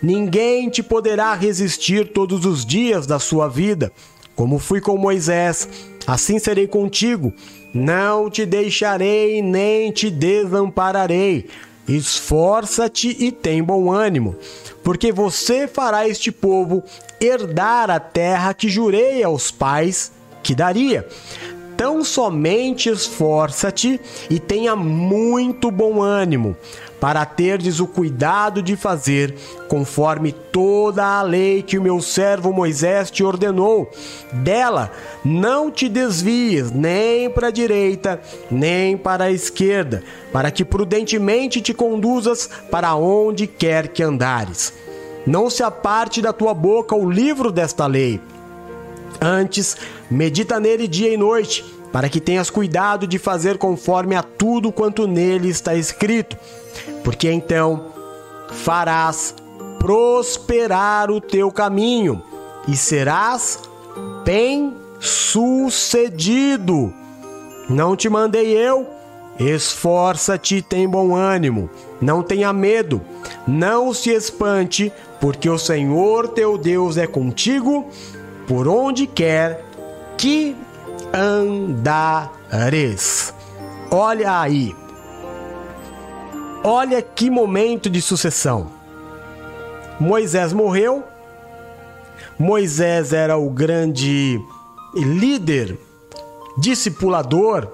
Ninguém 0.02 0.70
te 0.70 0.82
poderá 0.82 1.34
resistir 1.36 2.12
todos 2.12 2.46
os 2.46 2.66
dias 2.66 3.06
da 3.06 3.20
sua 3.20 3.48
vida. 3.48 3.92
Como 4.36 4.58
fui 4.58 4.82
com 4.82 4.98
Moisés, 4.98 5.70
assim 6.08 6.40
serei 6.40 6.68
contigo. 6.68 7.32
Não 7.74 8.30
te 8.30 8.46
deixarei 8.46 9.42
nem 9.42 9.92
te 9.92 10.10
desampararei. 10.10 11.48
Esforça-te 11.88 13.16
e 13.20 13.32
tem 13.32 13.64
bom 13.64 13.92
ânimo, 13.92 14.36
porque 14.84 15.12
você 15.12 15.68
fará 15.68 16.08
este 16.08 16.32
povo 16.32 16.84
herdar 17.20 17.90
a 17.90 18.00
terra 18.00 18.54
que 18.54 18.70
jurei 18.70 19.24
aos 19.24 19.52
pais 19.52 20.12
que 20.42 20.56
daria. 20.56 21.08
Tão 21.76 22.04
somente 22.04 22.90
esforça-te 22.90 24.00
e 24.30 24.40
tenha 24.40 24.76
muito 24.76 25.72
bom 25.72 26.02
ânimo, 26.02 26.56
para 27.02 27.26
terdes 27.26 27.80
o 27.80 27.88
cuidado 27.88 28.62
de 28.62 28.76
fazer 28.76 29.34
conforme 29.68 30.32
toda 30.32 31.04
a 31.04 31.24
lei 31.24 31.64
que 31.64 31.80
o 31.80 31.82
meu 31.82 32.00
servo 32.00 32.54
Moisés 32.54 33.10
te 33.10 33.24
ordenou. 33.24 33.90
Dela 34.32 34.92
não 35.26 35.72
te 35.72 35.90
desvies 35.90 36.70
nem 36.70 37.28
para 37.28 37.48
a 37.48 37.52
direita, 37.52 38.22
nem 38.52 38.96
para 38.96 39.24
a 39.24 39.32
esquerda, 39.32 40.04
para 40.32 40.52
que 40.52 40.64
prudentemente 40.64 41.60
te 41.60 41.74
conduzas 41.74 42.48
para 42.70 42.94
onde 42.94 43.48
quer 43.48 43.88
que 43.88 44.04
andares. 44.04 44.72
Não 45.26 45.50
se 45.50 45.64
aparte 45.64 46.22
da 46.22 46.32
tua 46.32 46.54
boca 46.54 46.96
o 46.96 47.10
livro 47.10 47.52
desta 47.52 47.88
lei. 47.88 48.22
Antes, 49.20 49.76
medita 50.10 50.60
nele 50.60 50.88
dia 50.88 51.12
e 51.12 51.18
noite, 51.18 51.66
para 51.92 52.08
que 52.08 52.22
tenhas 52.22 52.52
cuidado 52.52 53.08
de 53.08 53.18
fazer 53.18 53.58
conforme 53.58 54.16
a 54.16 54.22
tudo 54.22 54.72
quanto 54.72 55.08
nele 55.08 55.50
está 55.50 55.74
escrito 55.74 56.38
porque 57.04 57.32
então 57.32 57.88
farás 58.50 59.36
prosperar 59.80 61.10
o 61.10 61.20
teu 61.20 61.52
caminho 61.52 62.22
e 62.68 62.76
serás 62.76 63.60
bem 64.24 64.76
sucedido. 65.00 66.94
Não 67.70 67.96
te 67.96 68.10
mandei 68.10 68.52
eu? 68.56 68.88
Esforça-te 69.40 70.58
e 70.58 70.62
tem 70.62 70.88
bom 70.88 71.16
ânimo. 71.16 71.70
Não 72.00 72.22
tenha 72.22 72.54
medo. 72.54 73.02
Não 73.48 73.92
se 73.94 74.12
espante, 74.12 74.94
porque 75.20 75.50
o 75.50 75.58
Senhor 75.58 76.28
teu 76.30 76.58
Deus 76.58 76.98
é 76.98 77.08
contigo 77.08 77.88
por 78.48 78.68
onde 78.68 79.08
quer 79.08 79.66
que 80.18 80.56
andares. 81.14 82.14
Olha 83.90 84.40
aí. 84.40 84.76
Olha 86.64 87.02
que 87.02 87.28
momento 87.30 87.90
de 87.90 88.00
sucessão. 88.02 88.72
Moisés 90.00 90.54
morreu. 90.54 91.04
Moisés 92.38 93.14
era 93.14 93.36
o 93.36 93.50
grande 93.50 94.40
líder, 94.96 95.78
discipulador, 96.58 97.68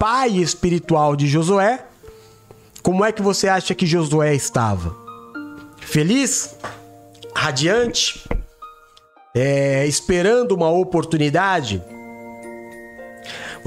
pai 0.00 0.30
espiritual 0.38 1.14
de 1.14 1.28
Josué. 1.28 1.84
Como 2.82 3.04
é 3.04 3.12
que 3.12 3.22
você 3.22 3.48
acha 3.48 3.74
que 3.74 3.86
Josué 3.86 4.34
estava? 4.34 4.96
Feliz? 5.76 6.56
Radiante? 7.34 8.28
É, 9.32 9.86
esperando 9.86 10.52
uma 10.52 10.70
oportunidade? 10.70 11.82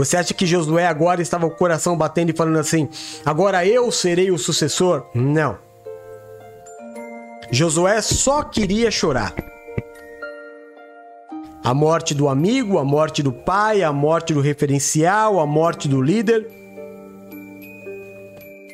Você 0.01 0.17
acha 0.17 0.33
que 0.33 0.47
Josué 0.47 0.87
agora 0.87 1.21
estava 1.21 1.47
com 1.47 1.53
o 1.53 1.57
coração 1.57 1.95
batendo 1.95 2.31
e 2.31 2.35
falando 2.35 2.57
assim: 2.57 2.89
agora 3.23 3.63
eu 3.67 3.91
serei 3.91 4.31
o 4.31 4.37
sucessor? 4.37 5.05
Não. 5.13 5.59
Josué 7.51 8.01
só 8.01 8.41
queria 8.41 8.89
chorar. 8.89 9.31
A 11.63 11.71
morte 11.71 12.15
do 12.15 12.27
amigo, 12.27 12.79
a 12.79 12.83
morte 12.83 13.21
do 13.21 13.31
pai, 13.31 13.83
a 13.83 13.93
morte 13.93 14.33
do 14.33 14.41
referencial, 14.41 15.39
a 15.39 15.45
morte 15.45 15.87
do 15.87 16.01
líder. 16.01 16.49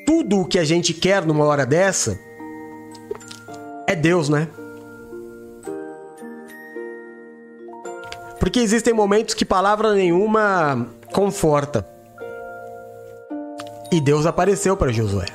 Tudo 0.06 0.40
o 0.40 0.46
que 0.46 0.58
a 0.58 0.64
gente 0.64 0.94
quer 0.94 1.26
numa 1.26 1.44
hora 1.44 1.66
dessa 1.66 2.18
é 3.86 3.94
Deus, 3.94 4.30
né? 4.30 4.48
Porque 8.40 8.62
existem 8.62 8.94
momentos 8.94 9.34
que 9.34 9.44
palavra 9.44 9.94
nenhuma 9.94 10.88
conforta. 11.12 11.86
E 13.92 14.02
Deus 14.02 14.26
apareceu 14.26 14.76
para 14.76 14.92
Josué. 14.92 15.26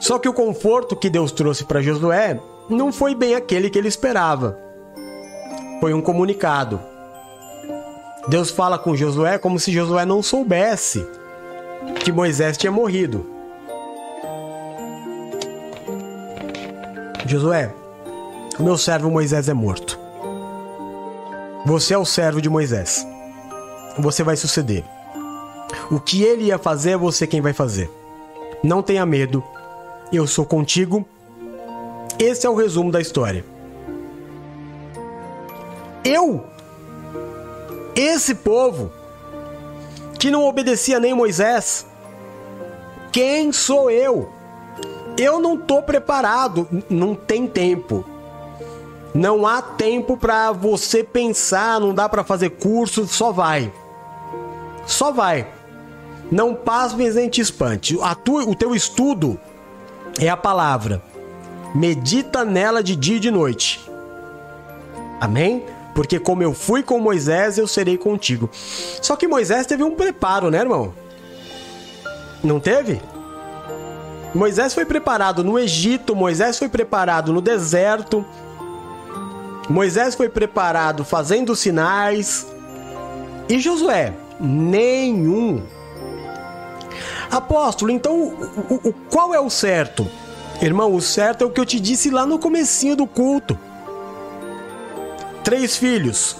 Só 0.00 0.18
que 0.18 0.28
o 0.28 0.34
conforto 0.34 0.94
que 0.94 1.08
Deus 1.08 1.32
trouxe 1.32 1.64
para 1.64 1.82
Josué 1.82 2.40
não 2.68 2.92
foi 2.92 3.14
bem 3.14 3.34
aquele 3.34 3.70
que 3.70 3.78
ele 3.78 3.88
esperava 3.88 4.66
foi 5.80 5.92
um 5.92 6.00
comunicado. 6.00 6.80
Deus 8.28 8.50
fala 8.50 8.78
com 8.78 8.96
Josué 8.96 9.38
como 9.38 9.58
se 9.58 9.72
Josué 9.72 10.04
não 10.04 10.22
soubesse 10.22 11.06
que 12.00 12.10
Moisés 12.10 12.56
tinha 12.56 12.72
morrido. 12.72 13.26
Josué, 17.26 17.72
meu 18.58 18.76
servo 18.76 19.10
Moisés 19.10 19.48
é 19.48 19.54
morto. 19.54 19.98
Você 21.64 21.94
é 21.94 21.98
o 21.98 22.04
servo 22.04 22.40
de 22.40 22.48
Moisés. 22.48 23.06
Você 23.98 24.22
vai 24.22 24.36
suceder. 24.36 24.84
O 25.90 25.98
que 25.98 26.22
ele 26.22 26.44
ia 26.44 26.58
fazer 26.58 26.90
é 26.90 26.96
você 26.96 27.26
quem 27.26 27.40
vai 27.40 27.52
fazer. 27.52 27.90
Não 28.62 28.82
tenha 28.82 29.06
medo. 29.06 29.42
Eu 30.12 30.26
sou 30.26 30.44
contigo. 30.44 31.06
Esse 32.18 32.46
é 32.46 32.50
o 32.50 32.54
resumo 32.54 32.90
da 32.90 33.00
história. 33.00 33.44
Eu, 36.04 36.44
esse 37.94 38.34
povo, 38.34 38.92
que 40.18 40.30
não 40.30 40.44
obedecia 40.44 41.00
nem 41.00 41.12
Moisés, 41.12 41.84
quem 43.10 43.52
sou 43.52 43.90
eu? 43.90 44.30
Eu 45.18 45.40
não 45.40 45.54
estou 45.54 45.82
preparado, 45.82 46.68
não 46.88 47.14
tem 47.14 47.46
tempo. 47.46 48.04
Não 49.14 49.46
há 49.46 49.62
tempo 49.62 50.16
para 50.16 50.52
você 50.52 51.02
pensar, 51.02 51.80
não 51.80 51.94
dá 51.94 52.08
para 52.08 52.22
fazer 52.22 52.50
curso, 52.50 53.06
só 53.06 53.32
vai. 53.32 53.72
Só 54.86 55.12
vai. 55.12 55.48
Não 56.30 56.54
pasmes 56.54 57.14
nem 57.14 57.28
te 57.28 57.40
espante. 57.40 57.98
A 58.02 58.14
tua, 58.14 58.44
o 58.44 58.54
teu 58.54 58.74
estudo 58.74 59.38
é 60.18 60.28
a 60.28 60.36
palavra. 60.36 61.02
Medita 61.74 62.44
nela 62.44 62.82
de 62.82 62.96
dia 62.96 63.16
e 63.16 63.20
de 63.20 63.30
noite. 63.30 63.80
Amém? 65.20 65.64
porque 65.96 66.20
como 66.20 66.42
eu 66.42 66.52
fui 66.52 66.82
com 66.82 67.00
Moisés, 67.00 67.56
eu 67.56 67.66
serei 67.66 67.96
contigo. 67.96 68.50
Só 68.52 69.16
que 69.16 69.26
Moisés 69.26 69.64
teve 69.66 69.82
um 69.82 69.92
preparo, 69.92 70.50
né, 70.50 70.58
irmão? 70.58 70.92
Não 72.44 72.60
teve? 72.60 73.00
Moisés 74.34 74.74
foi 74.74 74.84
preparado 74.84 75.42
no 75.42 75.58
Egito, 75.58 76.14
Moisés 76.14 76.58
foi 76.58 76.68
preparado 76.68 77.32
no 77.32 77.40
deserto, 77.40 78.22
Moisés 79.70 80.14
foi 80.14 80.28
preparado 80.28 81.02
fazendo 81.02 81.56
sinais. 81.56 82.46
E 83.48 83.58
Josué? 83.58 84.12
Nenhum. 84.40 85.62
Apóstolo, 87.30 87.90
então 87.90 88.14
o, 88.14 88.88
o, 88.88 88.92
qual 89.10 89.34
é 89.34 89.40
o 89.40 89.50
certo? 89.50 90.06
Irmão, 90.62 90.94
o 90.94 91.02
certo 91.02 91.42
é 91.42 91.46
o 91.46 91.50
que 91.50 91.60
eu 91.60 91.66
te 91.66 91.78
disse 91.78 92.10
lá 92.10 92.24
no 92.24 92.38
comecinho 92.38 92.96
do 92.96 93.06
culto 93.06 93.58
três 95.46 95.76
filhos: 95.76 96.36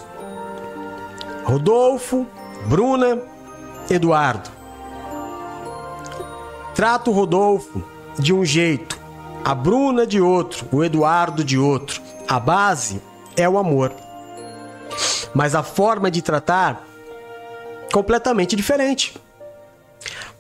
Rodolfo, 1.45 2.27
Bruna, 2.67 3.23
Eduardo. 3.89 4.51
Trato 6.75 7.13
o 7.13 7.15
Rodolfo 7.15 7.85
de 8.19 8.35
um 8.35 8.45
jeito, 8.45 8.99
a 9.45 9.55
Bruna 9.55 10.05
de 10.05 10.21
outro, 10.21 10.67
o 10.73 10.83
Eduardo 10.83 11.45
de 11.45 11.57
outro. 11.57 12.03
A 12.27 12.41
base 12.41 13.01
é 13.37 13.49
o 13.49 13.59
amor. 13.59 13.93
Mas 15.33 15.55
a 15.55 15.63
forma 15.63 16.11
de 16.11 16.21
tratar 16.21 16.85
completamente 17.93 18.57
diferente. 18.57 19.19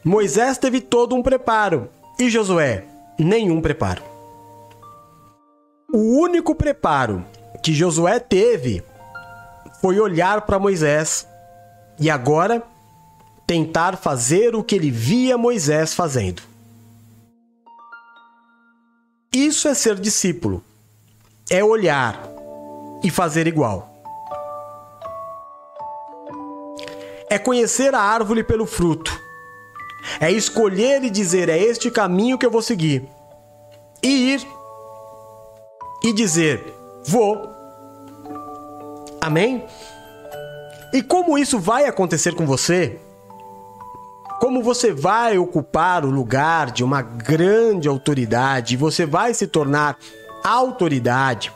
Moisés 0.04 0.58
teve 0.58 0.80
todo 0.80 1.14
um 1.14 1.22
preparo 1.22 1.88
e 2.18 2.30
Josué 2.30 2.84
nenhum 3.18 3.60
preparo. 3.60 4.02
O 5.92 6.20
único 6.20 6.54
preparo 6.54 7.24
que 7.62 7.72
Josué 7.74 8.18
teve 8.18 8.82
foi 9.80 9.98
olhar 9.98 10.42
para 10.42 10.58
Moisés 10.58 11.26
e 11.98 12.10
agora 12.10 12.62
tentar 13.46 13.96
fazer 13.96 14.54
o 14.54 14.62
que 14.62 14.74
ele 14.74 14.90
via 14.90 15.38
Moisés 15.38 15.94
fazendo. 15.94 16.42
Isso 19.32 19.68
é 19.68 19.74
ser 19.74 19.96
discípulo. 19.96 20.62
É 21.50 21.62
olhar 21.62 22.20
e 23.02 23.10
fazer 23.10 23.46
igual. 23.46 23.95
É 27.28 27.38
conhecer 27.38 27.94
a 27.94 28.00
árvore 28.00 28.44
pelo 28.44 28.66
fruto. 28.66 29.20
É 30.20 30.30
escolher 30.30 31.02
e 31.02 31.10
dizer: 31.10 31.48
é 31.48 31.58
este 31.58 31.90
caminho 31.90 32.38
que 32.38 32.46
eu 32.46 32.50
vou 32.50 32.62
seguir. 32.62 33.08
E 34.02 34.34
ir 34.34 34.46
e 36.04 36.12
dizer: 36.12 36.62
vou. 37.04 37.50
Amém? 39.20 39.64
E 40.92 41.02
como 41.02 41.36
isso 41.36 41.58
vai 41.58 41.84
acontecer 41.84 42.34
com 42.34 42.46
você? 42.46 42.98
Como 44.40 44.62
você 44.62 44.92
vai 44.92 45.38
ocupar 45.38 46.04
o 46.04 46.10
lugar 46.10 46.70
de 46.70 46.84
uma 46.84 47.02
grande 47.02 47.88
autoridade, 47.88 48.76
você 48.76 49.04
vai 49.04 49.34
se 49.34 49.46
tornar 49.46 49.98
autoridade, 50.44 51.52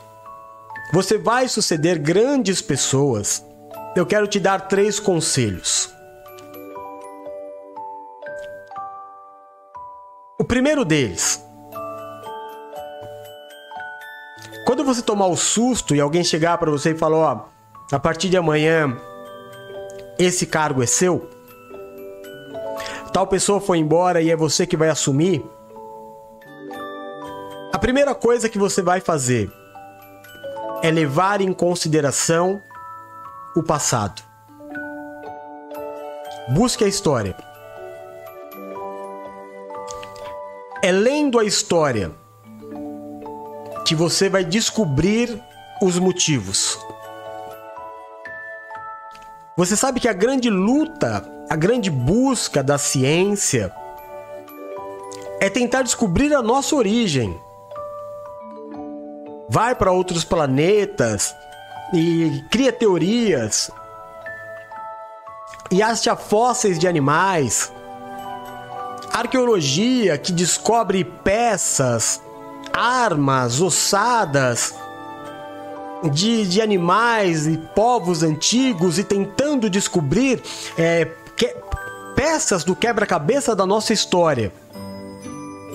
você 0.91 1.17
vai 1.17 1.47
suceder 1.47 1.99
grandes 1.99 2.61
pessoas. 2.61 3.45
Eu 3.93 4.05
quero 4.05 4.25
te 4.25 4.39
dar 4.39 4.67
três 4.67 5.01
conselhos. 5.01 5.93
O 10.39 10.45
primeiro 10.45 10.85
deles, 10.85 11.45
quando 14.65 14.85
você 14.85 15.01
tomar 15.01 15.27
o 15.27 15.35
susto 15.35 15.93
e 15.93 15.99
alguém 15.99 16.23
chegar 16.23 16.57
para 16.57 16.71
você 16.71 16.91
e 16.91 16.97
falar, 16.97 17.17
ó, 17.17 17.45
a 17.91 17.99
partir 17.99 18.29
de 18.29 18.37
amanhã, 18.37 18.97
esse 20.17 20.45
cargo 20.47 20.81
é 20.81 20.85
seu. 20.85 21.29
Tal 23.11 23.27
pessoa 23.27 23.59
foi 23.59 23.77
embora 23.77 24.21
e 24.21 24.31
é 24.31 24.37
você 24.37 24.65
que 24.65 24.77
vai 24.77 24.87
assumir. 24.87 25.45
A 27.73 27.77
primeira 27.77 28.15
coisa 28.15 28.47
que 28.47 28.57
você 28.57 28.81
vai 28.81 29.01
fazer 29.01 29.51
é 30.81 30.89
levar 30.89 31.41
em 31.41 31.51
consideração 31.51 32.61
o 33.55 33.63
passado. 33.63 34.21
Busque 36.49 36.83
a 36.83 36.87
história. 36.87 37.35
É 40.81 40.91
lendo 40.91 41.37
a 41.37 41.43
história 41.43 42.11
que 43.85 43.93
você 43.93 44.29
vai 44.29 44.43
descobrir 44.43 45.41
os 45.81 45.99
motivos. 45.99 46.79
Você 49.57 49.75
sabe 49.75 49.99
que 49.99 50.07
a 50.07 50.13
grande 50.13 50.49
luta, 50.49 51.23
a 51.49 51.55
grande 51.55 51.91
busca 51.91 52.63
da 52.63 52.77
ciência 52.77 53.71
é 55.39 55.49
tentar 55.49 55.81
descobrir 55.81 56.33
a 56.33 56.41
nossa 56.41 56.75
origem. 56.75 57.39
Vai 59.49 59.75
para 59.75 59.91
outros 59.91 60.23
planetas 60.23 61.35
e 61.93 62.43
cria 62.49 62.71
teorias 62.71 63.69
e 65.69 65.81
acha 65.81 66.15
fósseis 66.15 66.77
de 66.77 66.87
animais. 66.87 67.71
Arqueologia 69.13 70.17
que 70.17 70.31
descobre 70.31 71.03
peças, 71.03 72.21
armas, 72.73 73.61
ossadas 73.61 74.73
de, 76.11 76.47
de 76.47 76.61
animais 76.61 77.45
e 77.45 77.57
povos 77.57 78.23
antigos 78.23 78.97
e 78.97 79.03
tentando 79.03 79.69
descobrir 79.69 80.41
é, 80.77 81.05
que, 81.35 81.55
peças 82.15 82.63
do 82.63 82.75
quebra-cabeça 82.75 83.55
da 83.55 83.65
nossa 83.65 83.93
história. 83.93 84.51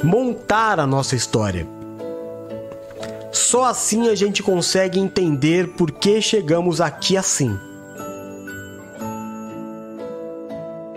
Montar 0.02 0.78
a 0.78 0.86
nossa 0.86 1.16
história. 1.16 1.76
Só 3.37 3.65
assim 3.65 4.09
a 4.09 4.15
gente 4.15 4.43
consegue 4.43 4.99
entender 4.99 5.69
por 5.75 5.93
que 5.93 6.23
chegamos 6.23 6.81
aqui 6.81 7.19
assim. 7.19 7.57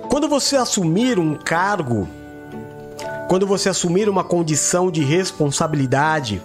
Quando 0.09 0.29
você 0.29 0.55
assumir 0.55 1.19
um 1.19 1.35
cargo, 1.35 2.07
quando 3.27 3.45
você 3.45 3.67
assumir 3.67 4.07
uma 4.07 4.23
condição 4.23 4.89
de 4.89 5.03
responsabilidade, 5.03 6.41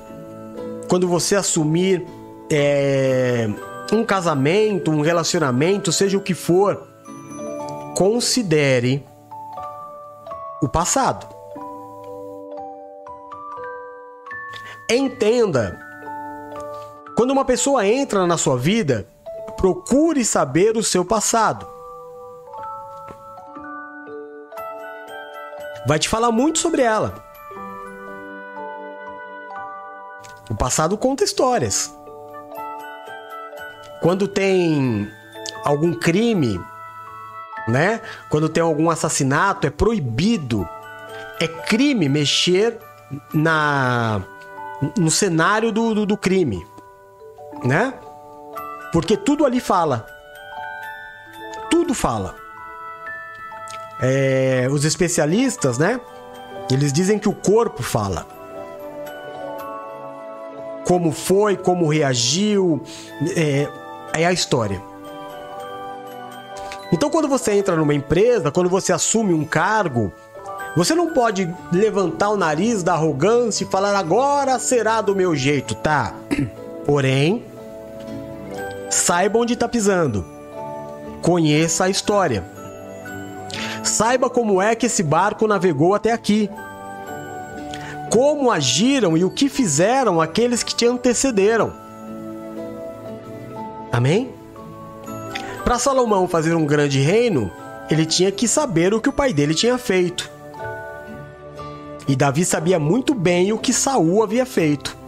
quando 0.89 1.07
você 1.07 1.37
assumir 1.37 2.05
é, 2.51 3.49
um 3.93 4.05
casamento, 4.05 4.91
um 4.91 5.01
relacionamento, 5.01 5.93
seja 5.93 6.19
o 6.19 6.21
que 6.21 6.35
for, 6.35 6.89
considere 7.97 9.07
o 10.61 10.69
passado. 10.69 11.33
Entenda. 14.91 15.84
Quando 17.17 17.31
uma 17.31 17.45
pessoa 17.45 17.87
entra 17.87 18.27
na 18.27 18.37
sua 18.37 18.57
vida, 18.57 19.07
procure 19.57 20.25
saber 20.25 20.77
o 20.77 20.83
seu 20.83 21.05
passado. 21.05 21.67
Vai 25.87 25.99
te 25.99 26.09
falar 26.09 26.33
muito 26.33 26.59
sobre 26.59 26.83
ela. 26.83 27.15
O 30.51 30.55
passado 30.55 30.97
conta 30.99 31.25
histórias. 31.25 31.95
Quando 34.01 34.27
tem 34.27 35.11
algum 35.65 35.95
crime, 35.95 36.61
né? 37.69 38.01
Quando 38.29 38.49
tem 38.49 38.63
algum 38.63 38.91
assassinato, 38.91 39.67
é 39.67 39.71
proibido. 39.71 40.69
É 41.41 41.47
crime 41.47 42.09
mexer 42.09 42.79
na 43.33 44.23
no 44.99 45.11
cenário 45.11 45.73
do, 45.73 45.95
do, 45.95 46.07
do 46.07 46.17
crime, 46.17 46.67
né? 47.63 47.95
Porque 48.93 49.17
tudo 49.17 49.45
ali 49.45 49.61
fala. 49.61 50.07
Tudo 51.71 51.95
fala. 51.95 52.35
É, 54.01 54.69
os 54.71 54.85
especialistas, 54.85 55.79
né? 55.79 56.01
Eles 56.71 56.93
dizem 56.93 57.19
que 57.19 57.29
o 57.29 57.35
corpo 57.35 57.83
fala. 57.83 58.27
Como 60.87 61.13
foi, 61.13 61.57
como 61.57 61.89
reagiu. 61.89 62.83
É, 63.37 63.69
é 64.15 64.27
a 64.27 64.33
história. 64.33 64.81
Então, 66.93 67.11
quando 67.11 67.27
você 67.27 67.53
entra 67.53 67.75
numa 67.75 67.95
empresa, 67.95 68.53
quando 68.53 68.69
você 68.69 68.93
assume 68.93 69.35
um 69.35 69.45
cargo, 69.45 70.13
você 70.77 70.95
não 70.95 71.13
pode 71.13 71.53
levantar 71.73 72.31
o 72.31 72.37
nariz 72.37 72.83
da 72.83 72.93
arrogância 72.93 73.65
e 73.65 73.67
falar 73.69 73.97
agora 73.97 74.59
será 74.59 75.01
do 75.01 75.15
meu 75.15 75.35
jeito, 75.35 75.75
tá? 75.75 76.15
Porém, 76.85 77.45
saiba 78.91 79.39
onde 79.39 79.55
está 79.55 79.69
pisando. 79.69 80.25
Conheça 81.23 81.85
a 81.85 81.91
história. 81.91 82.45
Saiba 83.83 84.29
como 84.29 84.61
é 84.61 84.75
que 84.75 84.87
esse 84.87 85.03
barco 85.03 85.47
navegou 85.47 85.95
até 85.95 86.13
aqui. 86.13 86.51
Como 88.11 88.51
agiram 88.51 89.17
e 89.17 89.25
o 89.25 89.31
que 89.31 89.49
fizeram 89.49 90.21
aqueles 90.21 90.63
que 90.63 90.75
te 90.75 90.87
antecederam. 90.87 91.73
Amém? 93.91 94.31
Para 95.65 95.79
Salomão 95.79 96.29
fazer 96.29 96.55
um 96.55 96.67
grande 96.67 97.01
reino, 97.01 97.51
ele 97.89 98.05
tinha 98.05 98.31
que 98.31 98.47
saber 98.47 98.93
o 98.93 99.01
que 99.01 99.09
o 99.09 99.13
pai 99.13 99.33
dele 99.33 99.55
tinha 99.55 99.79
feito. 99.79 100.31
E 102.07 102.15
Davi 102.15 102.45
sabia 102.45 102.79
muito 102.79 103.15
bem 103.15 103.53
o 103.53 103.59
que 103.59 103.73
Saul 103.73 104.23
havia 104.23 104.45
feito. 104.45 105.04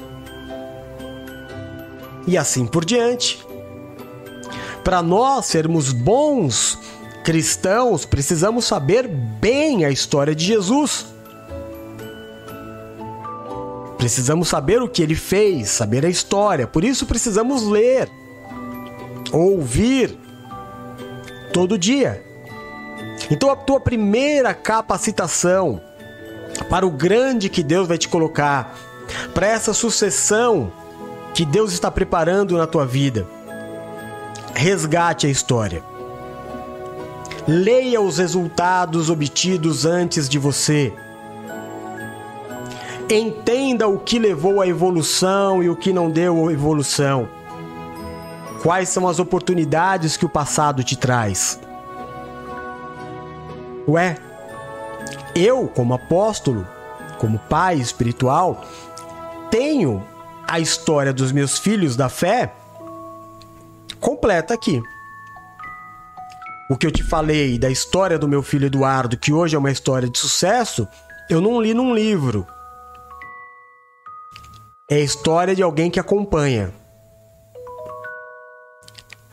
E 2.27 2.37
assim 2.37 2.67
por 2.67 2.85
diante. 2.85 3.45
Para 4.83 5.03
nós 5.03 5.47
sermos 5.47 5.93
bons 5.93 6.79
cristãos, 7.25 8.05
precisamos 8.05 8.65
saber 8.65 9.09
bem 9.09 9.85
a 9.85 9.91
história 9.91 10.35
de 10.35 10.45
Jesus. 10.45 11.07
Precisamos 13.99 14.49
saber 14.49 14.81
o 14.83 14.89
que 14.89 15.03
ele 15.03 15.15
fez, 15.15 15.71
saber 15.71 16.07
a 16.07 16.09
história. 16.09 16.67
Por 16.67 16.85
isso 16.85 17.07
precisamos 17.07 17.65
ler 17.65 18.09
ouvir 19.33 20.17
todo 21.53 21.79
dia. 21.79 22.25
Então 23.31 23.51
a 23.51 23.57
tua 23.57 23.81
primeira 23.81 24.55
capacitação 24.55 25.81
para 26.71 26.87
o 26.87 26.91
grande 26.91 27.49
que 27.49 27.63
Deus 27.63 27.89
vai 27.89 27.99
te 27.99 28.09
colocar, 28.09 28.75
para 29.35 29.47
essa 29.47 29.75
sucessão 29.75 30.73
que 31.37 31.45
Deus 31.45 31.75
está 31.75 31.91
preparando 31.91 32.57
na 32.57 32.67
tua 32.67 32.87
vida. 32.87 33.27
Resgate 34.55 35.27
a 35.27 35.31
história. 35.31 35.85
Leia 37.47 38.01
os 38.01 38.17
resultados 38.17 39.11
obtidos 39.11 39.85
antes 39.85 40.31
de 40.31 40.39
você. 40.39 40.95
Entenda 43.11 43.87
o 43.87 43.99
que 43.99 44.19
levou 44.19 44.63
à 44.63 44.67
evolução 44.67 45.63
e 45.63 45.69
o 45.69 45.77
que 45.77 45.93
não 45.93 46.11
deu 46.11 46.51
evolução. 46.51 47.29
Quais 48.63 48.89
são 48.89 49.07
as 49.07 49.19
oportunidades 49.19 50.17
que 50.17 50.25
o 50.25 50.31
passado 50.31 50.83
te 50.83 50.97
traz? 50.97 51.61
Ué, 53.87 54.17
eu, 55.35 55.69
como 55.69 55.93
apóstolo, 55.93 56.67
como 57.19 57.39
pai 57.39 57.77
espiritual, 57.77 58.65
tenho 59.51 60.03
a 60.49 60.61
história 60.61 61.13
dos 61.13 61.33
meus 61.33 61.59
filhos 61.59 61.97
da 61.97 62.09
fé 62.09 62.53
completa 64.01 64.55
aqui. 64.55 64.81
O 66.71 66.77
que 66.77 66.87
eu 66.87 66.91
te 66.91 67.03
falei 67.03 67.59
da 67.59 67.71
história 67.71 68.19
do 68.19 68.29
meu 68.29 68.43
filho 68.43 68.67
Eduardo, 68.67 69.17
que 69.17 69.33
hoje 69.33 69.57
é 69.57 69.59
uma 69.59 69.71
história 69.71 70.09
de 70.09 70.19
sucesso, 70.19 70.87
eu 71.29 71.41
não 71.41 71.61
li 71.61 71.75
num 71.75 71.95
livro. 71.95 72.47
É 74.91 74.97
a 74.97 75.01
história 75.01 75.55
de 75.55 75.63
alguém 75.63 75.91
que 75.91 75.99
acompanha. 75.99 76.73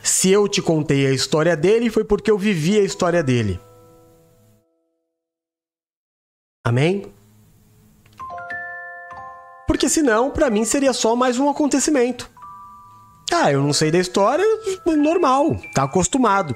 Se 0.02 0.30
eu 0.30 0.48
te 0.48 0.60
contei 0.60 1.06
a 1.06 1.12
história 1.12 1.56
dele, 1.56 1.90
foi 1.90 2.04
porque 2.04 2.30
eu 2.30 2.38
vivi 2.38 2.78
a 2.78 2.82
história 2.82 3.22
dele. 3.22 3.60
Amém? 6.66 7.13
Porque 9.66 9.88
senão, 9.88 10.30
para 10.30 10.50
mim, 10.50 10.64
seria 10.64 10.92
só 10.92 11.16
mais 11.16 11.38
um 11.38 11.48
acontecimento. 11.48 12.30
Ah, 13.32 13.50
eu 13.50 13.62
não 13.62 13.72
sei 13.72 13.90
da 13.90 13.98
história, 13.98 14.44
normal, 14.86 15.56
tá 15.74 15.84
acostumado. 15.84 16.54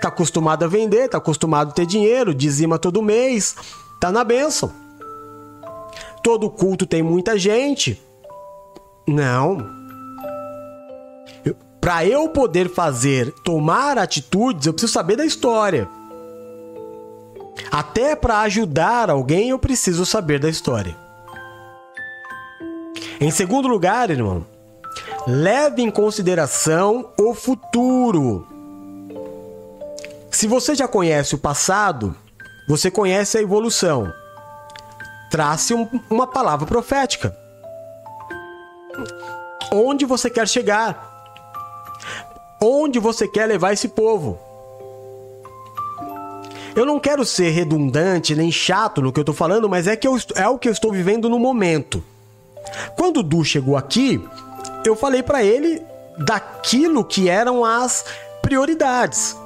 Tá 0.00 0.08
acostumado 0.08 0.64
a 0.64 0.68
vender, 0.68 1.08
tá 1.08 1.18
acostumado 1.18 1.70
a 1.70 1.74
ter 1.74 1.86
dinheiro, 1.86 2.34
dizima 2.34 2.78
todo 2.78 3.02
mês, 3.02 3.54
tá 4.00 4.10
na 4.10 4.24
benção. 4.24 4.72
Todo 6.22 6.50
culto 6.50 6.86
tem 6.86 7.02
muita 7.02 7.38
gente. 7.38 8.02
Não, 9.06 9.78
para 11.80 12.04
eu 12.04 12.28
poder 12.28 12.68
fazer, 12.68 13.32
tomar 13.42 13.96
atitudes, 13.96 14.66
eu 14.66 14.74
preciso 14.74 14.92
saber 14.92 15.16
da 15.16 15.24
história. 15.24 15.88
Até 17.70 18.14
para 18.14 18.40
ajudar 18.40 19.08
alguém, 19.08 19.48
eu 19.50 19.58
preciso 19.58 20.04
saber 20.04 20.38
da 20.38 20.50
história. 20.50 20.94
Em 23.20 23.32
segundo 23.32 23.66
lugar, 23.66 24.10
irmão, 24.10 24.46
leve 25.26 25.82
em 25.82 25.90
consideração 25.90 27.10
o 27.18 27.34
futuro. 27.34 28.46
Se 30.30 30.46
você 30.46 30.72
já 30.72 30.86
conhece 30.86 31.34
o 31.34 31.38
passado, 31.38 32.14
você 32.68 32.92
conhece 32.92 33.36
a 33.36 33.42
evolução. 33.42 34.12
Trace 35.32 35.74
um, 35.74 35.88
uma 36.08 36.28
palavra 36.28 36.64
profética. 36.64 37.36
Onde 39.72 40.06
você 40.06 40.30
quer 40.30 40.46
chegar? 40.46 41.04
Onde 42.62 43.00
você 43.00 43.26
quer 43.26 43.46
levar 43.46 43.72
esse 43.72 43.88
povo? 43.88 44.38
Eu 46.76 46.86
não 46.86 47.00
quero 47.00 47.24
ser 47.24 47.50
redundante 47.50 48.36
nem 48.36 48.52
chato 48.52 49.02
no 49.02 49.12
que 49.12 49.18
eu 49.18 49.24
tô 49.24 49.32
falando, 49.32 49.68
mas 49.68 49.88
é 49.88 49.96
que 49.96 50.06
eu, 50.06 50.16
é 50.36 50.46
o 50.48 50.56
que 50.56 50.68
eu 50.68 50.72
estou 50.72 50.92
vivendo 50.92 51.28
no 51.28 51.38
momento. 51.38 52.02
Quando 52.96 53.18
o 53.18 53.22
Du 53.22 53.44
chegou 53.44 53.76
aqui, 53.76 54.22
eu 54.84 54.96
falei 54.96 55.22
para 55.22 55.42
ele 55.42 55.82
daquilo 56.18 57.04
que 57.04 57.28
eram 57.28 57.64
as 57.64 58.04
prioridades. 58.42 59.36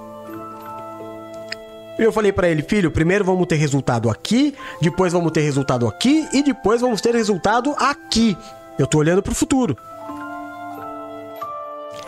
Eu 1.98 2.10
falei 2.10 2.32
para 2.32 2.48
ele, 2.48 2.62
filho, 2.62 2.90
primeiro 2.90 3.24
vamos 3.24 3.46
ter 3.46 3.56
resultado 3.56 4.08
aqui, 4.10 4.54
depois 4.80 5.12
vamos 5.12 5.30
ter 5.30 5.42
resultado 5.42 5.86
aqui 5.86 6.26
e 6.32 6.42
depois 6.42 6.80
vamos 6.80 7.00
ter 7.00 7.14
resultado 7.14 7.74
aqui. 7.78 8.36
Eu 8.78 8.86
tô 8.86 8.98
olhando 8.98 9.22
para 9.22 9.32
o 9.32 9.34
futuro. 9.34 9.76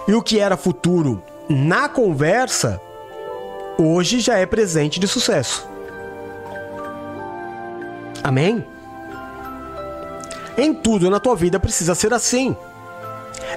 E 0.08 0.14
o 0.14 0.22
que 0.22 0.38
era 0.40 0.56
futuro 0.56 1.22
na 1.48 1.88
conversa, 1.88 2.80
hoje 3.78 4.20
já 4.20 4.38
é 4.38 4.46
presente 4.46 4.98
de 4.98 5.06
sucesso. 5.06 5.68
Amém? 8.22 8.64
Em 10.56 10.72
tudo 10.72 11.10
na 11.10 11.18
tua 11.18 11.34
vida 11.34 11.58
precisa 11.58 11.94
ser 11.94 12.12
assim. 12.12 12.56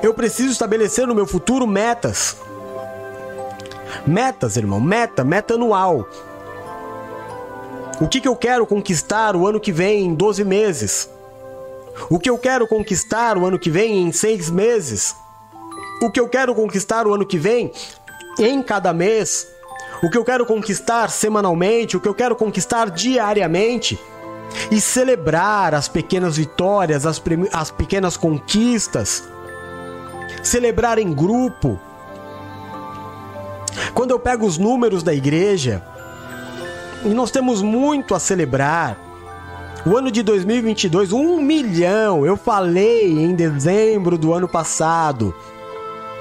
Eu 0.02 0.14
preciso 0.14 0.52
estabelecer 0.52 1.08
no 1.08 1.16
meu 1.16 1.28
futuro 1.28 1.68
metas. 1.68 2.38
Metas, 4.06 4.58
irmão, 4.58 4.80
meta, 4.80 5.24
meta 5.24 5.54
anual. 5.54 6.08
O 8.00 8.08
que, 8.08 8.22
que 8.22 8.28
eu 8.28 8.36
quero 8.36 8.66
conquistar 8.66 9.36
o 9.36 9.48
ano 9.48 9.60
que 9.60 9.72
vem 9.72 10.06
em 10.06 10.14
12 10.14 10.44
meses? 10.44 11.10
O 12.10 12.20
que 12.20 12.30
eu 12.30 12.38
quero 12.38 12.68
conquistar 12.68 13.38
o 13.38 13.46
ano 13.46 13.58
que 13.58 13.70
vem 13.70 14.04
em 14.04 14.12
6 14.12 14.50
meses? 14.50 15.16
O 16.02 16.12
que 16.12 16.20
eu 16.20 16.30
quero 16.30 16.54
conquistar 16.54 17.08
o 17.08 17.14
ano 17.14 17.26
que 17.26 17.38
vem 17.38 17.72
em 18.40 18.62
cada 18.62 18.94
mês? 18.94 19.48
O 20.04 20.10
que 20.12 20.18
eu 20.18 20.24
quero 20.24 20.46
conquistar 20.46 21.10
semanalmente? 21.10 21.98
O 21.98 22.00
que 22.00 22.08
eu 22.08 22.14
quero 22.14 22.36
conquistar 22.36 22.92
diariamente? 22.92 24.00
E 24.72 24.82
celebrar 24.82 25.74
as 25.74 25.88
pequenas 25.88 26.38
vitórias, 26.38 27.06
as, 27.06 27.22
as 27.54 27.72
pequenas 27.72 28.18
conquistas. 28.18 29.28
Celebrar 30.44 30.98
em 30.98 31.14
grupo. 31.14 31.80
Quando 33.94 34.12
eu 34.12 34.20
pego 34.20 34.46
os 34.46 34.58
números 34.58 35.04
da 35.04 35.14
igreja, 35.14 35.84
e 37.04 37.10
nós 37.10 37.32
temos 37.32 37.62
muito 37.62 38.16
a 38.16 38.20
celebrar. 38.20 38.98
O 39.86 39.96
ano 39.96 40.12
de 40.12 40.22
2022, 40.24 41.14
um 41.14 41.42
milhão. 41.42 42.26
Eu 42.26 42.36
falei 42.36 43.12
em 43.12 43.34
dezembro 43.34 44.18
do 44.18 44.34
ano 44.34 44.48
passado 44.48 45.34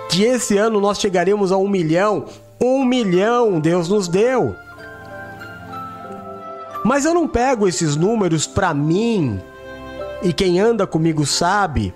que 0.09 0.23
esse 0.23 0.57
ano 0.57 0.81
nós 0.81 1.01
chegaremos 1.01 1.51
a 1.51 1.57
um 1.57 1.69
milhão. 1.69 2.27
Um 2.61 2.85
milhão 2.85 3.59
Deus 3.59 3.89
nos 3.89 4.09
deu. 4.09 4.55
Mas 6.87 7.05
eu 7.05 7.13
não 7.13 7.27
pego 7.27 7.67
esses 7.67 7.97
números 7.97 8.47
para 8.47 8.73
mim 8.73 9.41
e 10.23 10.33
quem 10.33 10.61
anda 10.61 10.87
comigo 10.87 11.27
sabe 11.27 11.93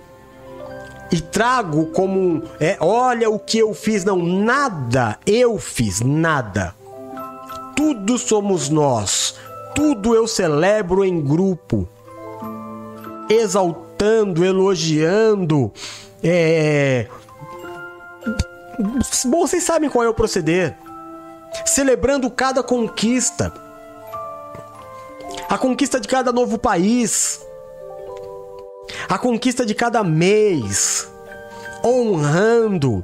e 1.09 1.21
trago 1.21 1.85
como 1.85 2.43
é, 2.59 2.75
olha 2.81 3.29
o 3.29 3.39
que 3.39 3.57
eu 3.57 3.73
fiz, 3.73 4.03
não 4.03 4.17
nada 4.17 5.17
eu 5.25 5.57
fiz, 5.57 6.01
nada. 6.01 6.75
Tudo 7.73 8.17
somos 8.17 8.67
nós. 8.67 9.35
Tudo 9.73 10.13
eu 10.13 10.27
celebro 10.27 11.05
em 11.05 11.21
grupo. 11.21 11.87
Exaltando, 13.29 14.43
elogiando, 14.43 15.71
é, 16.21 17.07
Bom, 19.23 19.47
vocês 19.47 19.63
sabem 19.63 19.89
qual 19.89 20.03
é 20.03 20.09
o 20.09 20.13
proceder. 20.13 20.75
Celebrando 21.65 22.29
cada 22.29 22.61
conquista. 22.61 23.70
A 25.51 25.57
conquista 25.57 25.99
de 25.99 26.07
cada 26.07 26.31
novo 26.31 26.57
país. 26.57 27.45
A 29.09 29.17
conquista 29.17 29.65
de 29.65 29.75
cada 29.75 30.01
mês. 30.01 31.11
Honrando 31.83 33.03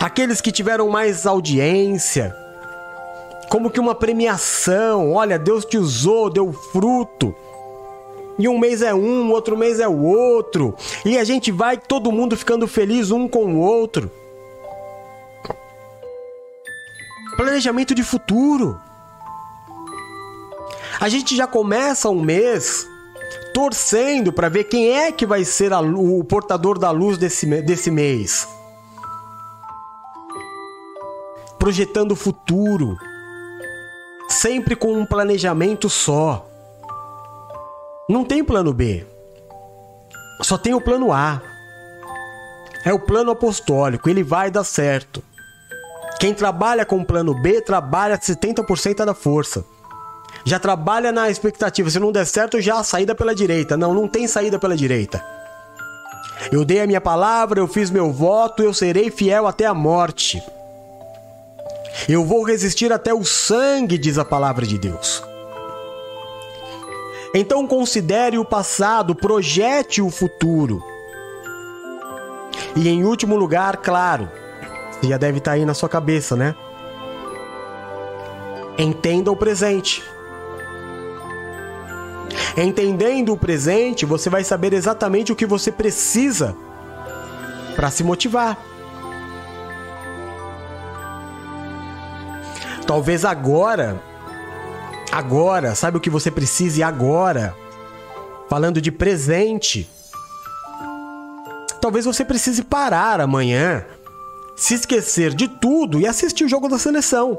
aqueles 0.00 0.40
que 0.40 0.50
tiveram 0.50 0.88
mais 0.88 1.28
audiência. 1.28 2.34
Como 3.48 3.70
que 3.70 3.78
uma 3.78 3.94
premiação. 3.94 5.12
Olha, 5.12 5.38
Deus 5.38 5.64
te 5.64 5.78
usou, 5.78 6.28
deu 6.28 6.52
fruto. 6.52 7.32
E 8.36 8.48
um 8.48 8.58
mês 8.58 8.82
é 8.82 8.92
um, 8.92 9.30
outro 9.30 9.56
mês 9.56 9.78
é 9.78 9.86
o 9.86 10.02
outro. 10.02 10.74
E 11.04 11.16
a 11.16 11.22
gente 11.22 11.52
vai 11.52 11.76
todo 11.76 12.10
mundo 12.10 12.36
ficando 12.36 12.66
feliz 12.66 13.12
um 13.12 13.28
com 13.28 13.54
o 13.54 13.60
outro. 13.60 14.10
planejamento 17.36 17.94
de 17.94 18.02
futuro. 18.02 18.89
A 21.00 21.08
gente 21.08 21.34
já 21.34 21.46
começa 21.46 22.10
um 22.10 22.20
mês 22.20 22.86
torcendo 23.54 24.30
para 24.30 24.50
ver 24.50 24.64
quem 24.64 24.92
é 24.92 25.10
que 25.10 25.24
vai 25.24 25.46
ser 25.46 25.72
a, 25.72 25.80
o 25.80 26.22
portador 26.22 26.78
da 26.78 26.90
luz 26.90 27.16
desse, 27.16 27.46
desse 27.62 27.90
mês. 27.90 28.46
Projetando 31.58 32.12
o 32.12 32.16
futuro, 32.16 32.98
sempre 34.28 34.76
com 34.76 34.92
um 34.92 35.06
planejamento 35.06 35.88
só. 35.88 36.46
Não 38.06 38.22
tem 38.22 38.44
plano 38.44 38.74
B, 38.74 39.06
só 40.42 40.58
tem 40.58 40.74
o 40.74 40.82
plano 40.82 41.14
A. 41.14 41.40
É 42.84 42.92
o 42.92 42.98
plano 42.98 43.30
apostólico, 43.30 44.10
ele 44.10 44.22
vai 44.22 44.50
dar 44.50 44.64
certo. 44.64 45.22
Quem 46.18 46.34
trabalha 46.34 46.84
com 46.84 46.98
o 46.98 47.06
plano 47.06 47.32
B 47.32 47.62
trabalha 47.62 48.18
70% 48.18 49.04
da 49.06 49.14
força. 49.14 49.64
Já 50.44 50.58
trabalha 50.58 51.12
na 51.12 51.30
expectativa, 51.30 51.90
se 51.90 51.98
não 51.98 52.12
der 52.12 52.26
certo, 52.26 52.60
já 52.60 52.78
a 52.78 52.84
saída 52.84 53.14
pela 53.14 53.34
direita. 53.34 53.76
Não, 53.76 53.92
não 53.92 54.08
tem 54.08 54.26
saída 54.26 54.58
pela 54.58 54.76
direita. 54.76 55.24
Eu 56.50 56.64
dei 56.64 56.80
a 56.80 56.86
minha 56.86 57.00
palavra, 57.00 57.60
eu 57.60 57.68
fiz 57.68 57.90
meu 57.90 58.10
voto, 58.10 58.62
eu 58.62 58.72
serei 58.72 59.10
fiel 59.10 59.46
até 59.46 59.66
a 59.66 59.74
morte. 59.74 60.42
Eu 62.08 62.24
vou 62.24 62.42
resistir 62.42 62.92
até 62.92 63.12
o 63.12 63.24
sangue, 63.24 63.98
diz 63.98 64.16
a 64.16 64.24
palavra 64.24 64.64
de 64.64 64.78
Deus. 64.78 65.22
Então 67.34 67.66
considere 67.66 68.38
o 68.38 68.44
passado, 68.44 69.14
projete 69.14 70.00
o 70.00 70.10
futuro. 70.10 70.82
E 72.74 72.88
em 72.88 73.04
último 73.04 73.36
lugar, 73.36 73.76
claro, 73.76 74.28
já 75.02 75.16
deve 75.16 75.38
estar 75.38 75.52
aí 75.52 75.64
na 75.64 75.74
sua 75.74 75.88
cabeça, 75.88 76.34
né? 76.34 76.54
Entenda 78.78 79.30
o 79.30 79.36
presente. 79.36 80.02
Entendendo 82.56 83.32
o 83.32 83.36
presente, 83.36 84.04
você 84.04 84.28
vai 84.28 84.44
saber 84.44 84.72
exatamente 84.72 85.32
o 85.32 85.36
que 85.36 85.46
você 85.46 85.70
precisa 85.70 86.56
para 87.76 87.90
se 87.90 88.02
motivar. 88.04 88.58
Talvez 92.86 93.24
agora, 93.24 94.02
agora, 95.12 95.74
sabe 95.74 95.96
o 95.96 96.00
que 96.00 96.10
você 96.10 96.30
precisa 96.30 96.80
e 96.80 96.82
agora? 96.82 97.54
Falando 98.48 98.80
de 98.80 98.90
presente. 98.90 99.88
Talvez 101.80 102.04
você 102.04 102.24
precise 102.24 102.64
parar 102.64 103.20
amanhã 103.20 103.84
se 104.56 104.74
esquecer 104.74 105.32
de 105.34 105.48
tudo 105.48 105.98
e 105.98 106.06
assistir 106.06 106.44
o 106.44 106.48
jogo 106.48 106.68
da 106.68 106.78
seleção. 106.78 107.38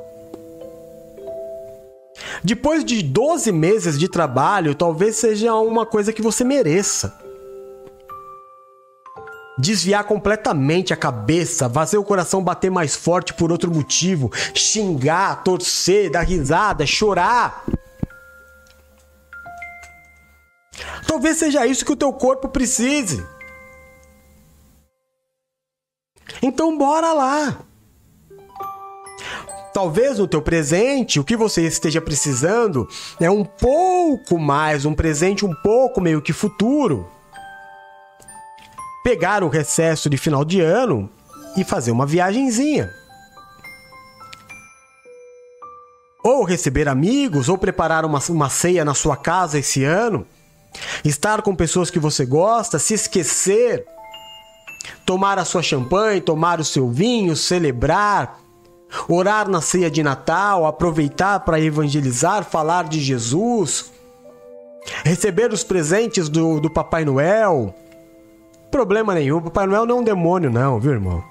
Depois 2.43 2.83
de 2.83 3.03
12 3.03 3.51
meses 3.51 3.99
de 3.99 4.09
trabalho, 4.09 4.73
talvez 4.73 5.15
seja 5.15 5.53
uma 5.55 5.85
coisa 5.85 6.11
que 6.11 6.21
você 6.21 6.43
mereça. 6.43 7.19
Desviar 9.57 10.03
completamente 10.05 10.91
a 10.91 10.97
cabeça, 10.97 11.69
fazer 11.69 11.97
o 11.97 12.03
coração 12.03 12.43
bater 12.43 12.71
mais 12.71 12.95
forte 12.95 13.33
por 13.33 13.51
outro 13.51 13.71
motivo, 13.71 14.31
xingar, 14.55 15.43
torcer, 15.43 16.09
dar 16.09 16.23
risada, 16.23 16.85
chorar. 16.85 17.63
Talvez 21.07 21.37
seja 21.37 21.67
isso 21.67 21.85
que 21.85 21.91
o 21.91 21.97
teu 21.97 22.11
corpo 22.11 22.47
precise. 22.47 23.23
Então 26.41 26.75
bora 26.75 27.13
lá. 27.13 27.70
Talvez 29.73 30.19
no 30.19 30.27
teu 30.27 30.41
presente, 30.41 31.19
o 31.19 31.23
que 31.23 31.37
você 31.37 31.65
esteja 31.65 32.01
precisando 32.01 32.87
é 33.19 33.31
um 33.31 33.45
pouco 33.45 34.37
mais, 34.37 34.85
um 34.85 34.93
presente 34.93 35.45
um 35.45 35.53
pouco 35.63 36.01
meio 36.01 36.21
que 36.21 36.33
futuro. 36.33 37.07
Pegar 39.03 39.43
o 39.43 39.47
recesso 39.47 40.09
de 40.09 40.17
final 40.17 40.43
de 40.43 40.59
ano 40.59 41.09
e 41.55 41.63
fazer 41.63 41.91
uma 41.91 42.05
viagenzinha. 42.05 42.89
Ou 46.23 46.43
receber 46.43 46.87
amigos, 46.87 47.47
ou 47.47 47.57
preparar 47.57 48.05
uma, 48.05 48.19
uma 48.29 48.49
ceia 48.49 48.83
na 48.83 48.93
sua 48.93 49.15
casa 49.15 49.57
esse 49.57 49.83
ano. 49.83 50.27
Estar 51.03 51.41
com 51.41 51.55
pessoas 51.55 51.89
que 51.89 51.97
você 51.97 52.25
gosta, 52.25 52.77
se 52.77 52.93
esquecer 52.93 53.85
tomar 55.05 55.39
a 55.39 55.45
sua 55.45 55.63
champanhe, 55.63 56.21
tomar 56.21 56.59
o 56.59 56.65
seu 56.65 56.89
vinho, 56.89 57.35
celebrar, 57.35 58.39
orar 59.07 59.49
na 59.49 59.61
ceia 59.61 59.89
de 59.89 60.03
Natal, 60.03 60.65
aproveitar 60.65 61.39
para 61.41 61.59
evangelizar, 61.59 62.43
falar 62.43 62.85
de 62.85 62.99
Jesus, 62.99 63.91
receber 65.03 65.51
os 65.51 65.63
presentes 65.63 66.29
do, 66.29 66.59
do 66.59 66.69
Papai 66.69 67.05
Noel. 67.05 67.73
Problema 68.69 69.13
nenhum, 69.13 69.41
Papai 69.41 69.67
Noel 69.67 69.85
não 69.85 69.97
é 69.97 69.99
um 69.99 70.03
demônio, 70.03 70.49
não, 70.49 70.79
viu, 70.79 70.91
irmão? 70.91 71.23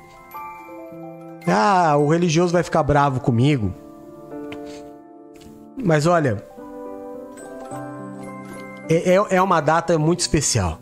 Ah, 1.46 1.96
o 1.96 2.08
religioso 2.08 2.52
vai 2.52 2.62
ficar 2.62 2.82
bravo 2.82 3.20
comigo. 3.20 3.72
Mas 5.82 6.06
olha, 6.06 6.44
é, 8.88 9.14
é, 9.14 9.36
é 9.36 9.42
uma 9.42 9.60
data 9.60 9.98
muito 9.98 10.20
especial. 10.20 10.78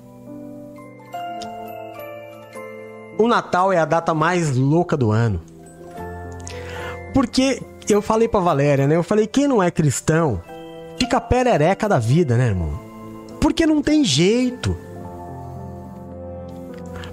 O 3.18 3.26
Natal 3.26 3.72
é 3.72 3.78
a 3.78 3.84
data 3.84 4.14
mais 4.14 4.56
louca 4.56 4.96
do 4.96 5.10
ano. 5.10 5.40
Porque 7.12 7.62
eu 7.88 8.02
falei 8.02 8.28
pra 8.28 8.40
Valéria, 8.40 8.86
né? 8.86 8.96
Eu 8.96 9.02
falei, 9.02 9.26
quem 9.26 9.48
não 9.48 9.62
é 9.62 9.70
cristão 9.70 10.42
fica 10.98 11.20
perereca 11.20 11.88
da 11.88 11.98
vida, 11.98 12.36
né, 12.36 12.48
irmão? 12.48 12.78
Porque 13.40 13.66
não 13.66 13.80
tem 13.80 14.04
jeito. 14.04 14.76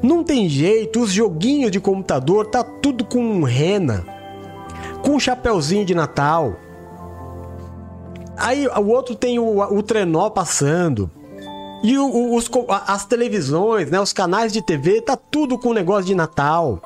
Não 0.02 0.24
tem 0.24 0.50
jeito, 0.50 1.00
os 1.00 1.12
joguinhos 1.12 1.72
de 1.72 1.80
computador 1.80 2.46
tá 2.48 2.64
tudo 2.64 3.06
com 3.06 3.44
rena, 3.44 4.06
com 5.02 5.12
um 5.12 5.20
chapeuzinho 5.20 5.86
de 5.86 5.96
Natal. 5.96 6.56
Aí 8.38 8.68
o 8.68 8.88
outro 8.88 9.16
tem 9.16 9.40
o, 9.40 9.60
o 9.60 9.82
trenó 9.82 10.30
passando. 10.30 11.10
E 11.82 11.98
o, 11.98 12.36
os, 12.36 12.50
as 12.88 13.06
televisões, 13.06 13.90
né, 13.90 14.00
os 14.00 14.14
canais 14.14 14.52
de 14.52 14.62
TV, 14.62 15.02
tá 15.02 15.16
tudo 15.16 15.58
com 15.58 15.74
negócio 15.74 16.06
de 16.06 16.16
Natal. 16.16 16.82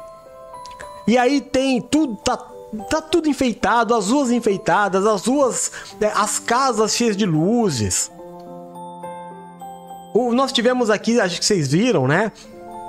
E 1.07 1.17
aí 1.17 1.41
tem 1.41 1.81
tudo, 1.81 2.15
tá, 2.17 2.37
tá 2.89 3.01
tudo 3.01 3.29
enfeitado, 3.29 3.95
as 3.95 4.09
ruas 4.09 4.31
enfeitadas, 4.31 5.05
as 5.05 5.25
ruas, 5.25 5.71
né, 5.99 6.11
as 6.15 6.39
casas 6.39 6.93
cheias 6.93 7.17
de 7.17 7.25
luzes. 7.25 8.11
O, 10.13 10.33
nós 10.33 10.51
tivemos 10.51 10.89
aqui, 10.89 11.19
acho 11.19 11.39
que 11.39 11.45
vocês 11.45 11.71
viram, 11.71 12.07
né? 12.07 12.31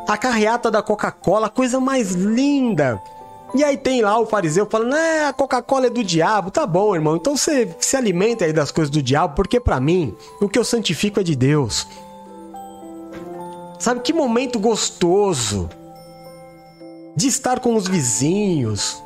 A 0.09 0.17
carreata 0.17 0.71
da 0.71 0.83
Coca-Cola, 0.83 1.49
coisa 1.49 1.79
mais 1.79 2.13
linda. 2.13 3.01
E 3.55 3.65
aí 3.65 3.77
tem 3.77 4.01
lá 4.01 4.19
o 4.19 4.27
fariseu 4.27 4.67
falando, 4.67 4.95
é, 4.95 5.27
a 5.27 5.33
Coca-Cola 5.33 5.87
é 5.87 5.91
do 5.91 6.05
diabo. 6.05 6.51
Tá 6.51 6.67
bom, 6.67 6.95
irmão. 6.95 7.17
Então 7.17 7.37
você 7.37 7.75
se 7.79 7.97
alimenta 7.97 8.45
aí 8.45 8.53
das 8.53 8.71
coisas 8.71 8.91
do 8.91 9.03
diabo, 9.03 9.35
porque 9.35 9.61
para 9.61 9.81
mim, 9.81 10.17
o 10.41 10.49
que 10.49 10.59
eu 10.59 10.65
santifico 10.65 11.21
é 11.21 11.23
de 11.23 11.37
Deus. 11.37 11.87
Sabe 13.79 14.01
que 14.01 14.13
momento 14.13 14.59
gostoso 14.59 15.69
de 17.17 17.27
estar 17.27 17.61
com 17.61 17.75
os 17.75 17.89
vizinhos, 17.89 19.03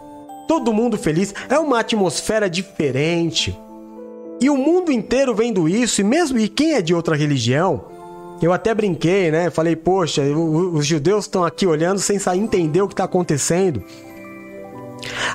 todo 0.46 0.72
mundo 0.72 0.96
feliz. 0.96 1.34
É 1.48 1.58
uma 1.58 1.80
atmosfera 1.80 2.48
diferente. 2.48 3.58
E 4.40 4.50
o 4.50 4.56
mundo 4.56 4.90
inteiro 4.90 5.34
vendo 5.34 5.68
isso, 5.68 6.00
e 6.00 6.04
mesmo 6.04 6.38
e 6.38 6.48
quem 6.48 6.74
é 6.74 6.82
de 6.82 6.94
outra 6.94 7.16
religião, 7.16 7.84
eu 8.42 8.52
até 8.52 8.74
brinquei, 8.74 9.30
né? 9.30 9.48
Falei, 9.48 9.76
poxa, 9.76 10.22
os 10.22 10.84
judeus 10.84 11.24
estão 11.24 11.44
aqui 11.44 11.66
olhando 11.66 11.98
sem 11.98 12.18
entender 12.36 12.82
o 12.82 12.88
que 12.88 12.94
está 12.94 13.04
acontecendo. 13.04 13.82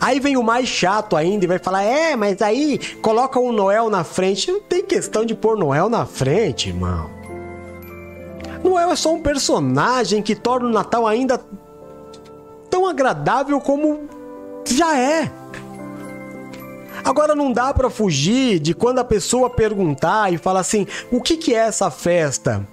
Aí 0.02 0.19
vem 0.19 0.38
o 0.38 0.44
mais 0.44 0.68
chato 0.68 1.15
ainda 1.15 1.45
e 1.45 1.48
vai 1.48 1.60
falar: 1.60 1.84
é, 1.84 2.15
mas 2.15 2.41
aí 2.41 2.80
coloca 3.02 3.40
o 3.40 3.52
Noel 3.52 3.90
na 3.90 4.03
frente. 4.03 4.52
Não 4.52 4.61
tem 4.61 4.84
questão 4.84 5.26
de 5.26 5.36
pôr 5.36 5.57
Noel 5.57 5.90
na 5.90 6.06
frente, 6.06 6.69
irmão. 6.69 7.10
Noel 8.64 8.91
é 8.91 8.95
só 8.95 9.14
um 9.14 9.22
personagem 9.22 10.22
que 10.22 10.36
torna 10.36 10.68
o 10.68 10.72
Natal 10.72 11.07
ainda 11.07 11.40
tão 12.69 12.88
agradável 12.88 13.60
como 13.60 14.02
já 14.65 14.98
é. 14.98 15.31
Agora 17.03 17.34
não 17.34 17.52
dá 17.52 17.73
para 17.73 17.90
fugir 17.90 18.60
de 18.60 18.73
quando 18.73 18.99
a 18.99 19.03
pessoa 19.03 19.49
perguntar 19.49 20.34
e 20.34 20.38
falar 20.38 20.60
assim: 20.60 20.86
o 21.11 21.22
que, 21.22 21.38
que 21.38 21.56
é 21.56 21.60
essa 21.60 21.90
festa? 21.90 22.68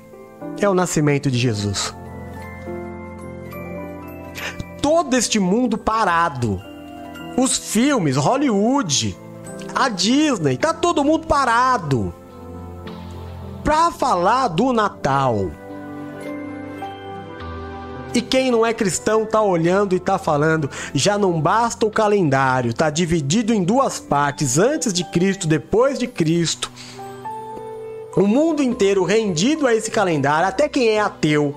É 0.60 0.68
o 0.68 0.74
nascimento 0.74 1.30
de 1.30 1.38
Jesus. 1.38 1.94
Todo 4.80 5.14
este 5.14 5.38
mundo 5.38 5.76
parado 5.76 6.60
os 7.36 7.56
filmes, 7.58 8.16
Hollywood, 8.16 9.16
a 9.74 9.88
Disney, 9.88 10.56
tá 10.56 10.72
todo 10.72 11.04
mundo 11.04 11.26
parado 11.26 12.14
pra 13.62 13.90
falar 13.90 14.48
do 14.48 14.72
Natal. 14.72 15.50
E 18.16 18.22
quem 18.22 18.50
não 18.50 18.64
é 18.64 18.72
cristão 18.72 19.26
tá 19.26 19.42
olhando 19.42 19.94
e 19.94 20.00
tá 20.00 20.18
falando, 20.18 20.70
já 20.94 21.18
não 21.18 21.38
basta 21.38 21.84
o 21.84 21.90
calendário, 21.90 22.72
tá 22.72 22.88
dividido 22.88 23.52
em 23.52 23.62
duas 23.62 24.00
partes, 24.00 24.56
antes 24.56 24.90
de 24.90 25.04
Cristo, 25.04 25.46
depois 25.46 25.98
de 25.98 26.06
Cristo. 26.06 26.72
O 28.16 28.26
mundo 28.26 28.62
inteiro 28.62 29.04
rendido 29.04 29.66
a 29.66 29.74
esse 29.74 29.90
calendário, 29.90 30.48
até 30.48 30.66
quem 30.66 30.88
é 30.88 30.98
ateu 30.98 31.54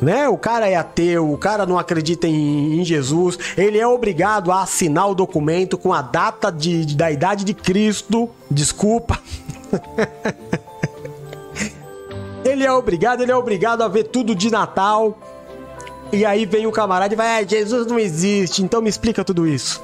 né? 0.00 0.28
O 0.28 0.36
cara 0.36 0.68
é 0.68 0.74
ateu, 0.74 1.30
o 1.30 1.38
cara 1.38 1.64
não 1.66 1.78
acredita 1.78 2.26
em, 2.26 2.80
em 2.80 2.84
Jesus, 2.84 3.38
ele 3.56 3.78
é 3.78 3.86
obrigado 3.86 4.50
a 4.50 4.62
assinar 4.62 5.08
o 5.08 5.14
documento 5.14 5.78
com 5.78 5.92
a 5.92 6.02
data 6.02 6.50
de, 6.50 6.84
de 6.84 6.96
da 6.96 7.12
idade 7.12 7.44
de 7.44 7.54
Cristo. 7.54 8.28
Desculpa. 8.50 9.20
ele 12.44 12.64
é 12.64 12.72
obrigado, 12.72 13.22
ele 13.22 13.30
é 13.30 13.36
obrigado 13.36 13.82
a 13.82 13.88
ver 13.88 14.04
tudo 14.04 14.34
de 14.34 14.50
Natal. 14.50 15.16
E 16.12 16.24
aí 16.24 16.44
vem 16.44 16.66
o 16.66 16.72
camarada 16.72 17.14
e 17.14 17.16
vai, 17.16 17.42
ah, 17.42 17.46
Jesus 17.46 17.86
não 17.86 17.98
existe, 17.98 18.62
então 18.62 18.82
me 18.82 18.88
explica 18.88 19.24
tudo 19.24 19.46
isso. 19.46 19.82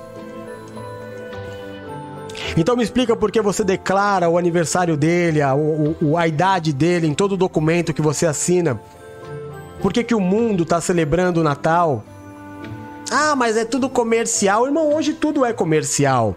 Então 2.57 2.77
me 2.77 2.83
explica 2.83 3.15
por 3.15 3.31
que 3.31 3.41
você 3.41 3.63
declara 3.63 4.29
o 4.29 4.39
aniversário 4.39 4.97
dele, 4.97 5.43
a, 5.43 5.53
a, 5.53 6.21
a 6.21 6.29
idade 6.29 6.73
dele 6.73 7.07
em 7.07 7.15
todo 7.15 7.37
documento 7.37 7.95
que 7.95 8.03
você 8.03 8.27
assina. 8.27 8.81
Por 9.81 9.93
que, 9.93 10.03
que 10.03 10.15
o 10.15 10.21
mundo 10.21 10.63
está 10.63 10.81
celebrando 10.81 11.41
o 11.41 11.45
Natal? 11.45 12.03
Ah, 13.11 13.37
mas 13.37 13.57
é 13.57 13.65
tudo 13.65 13.89
comercial. 13.89 14.67
Irmão, 14.67 14.93
hoje 14.95 15.13
tudo 15.13 15.45
é 15.45 15.53
comercial. 15.53 16.35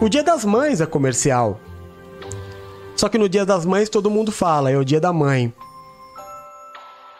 O 0.00 0.08
Dia 0.08 0.22
das 0.22 0.44
Mães 0.44 0.80
é 0.80 0.86
comercial. 0.86 1.60
Só 2.96 3.08
que 3.08 3.18
no 3.18 3.28
Dia 3.28 3.44
das 3.44 3.66
Mães 3.66 3.88
todo 3.88 4.10
mundo 4.10 4.32
fala, 4.32 4.70
é 4.70 4.76
o 4.76 4.84
Dia 4.84 5.00
da 5.00 5.12
Mãe. 5.12 5.52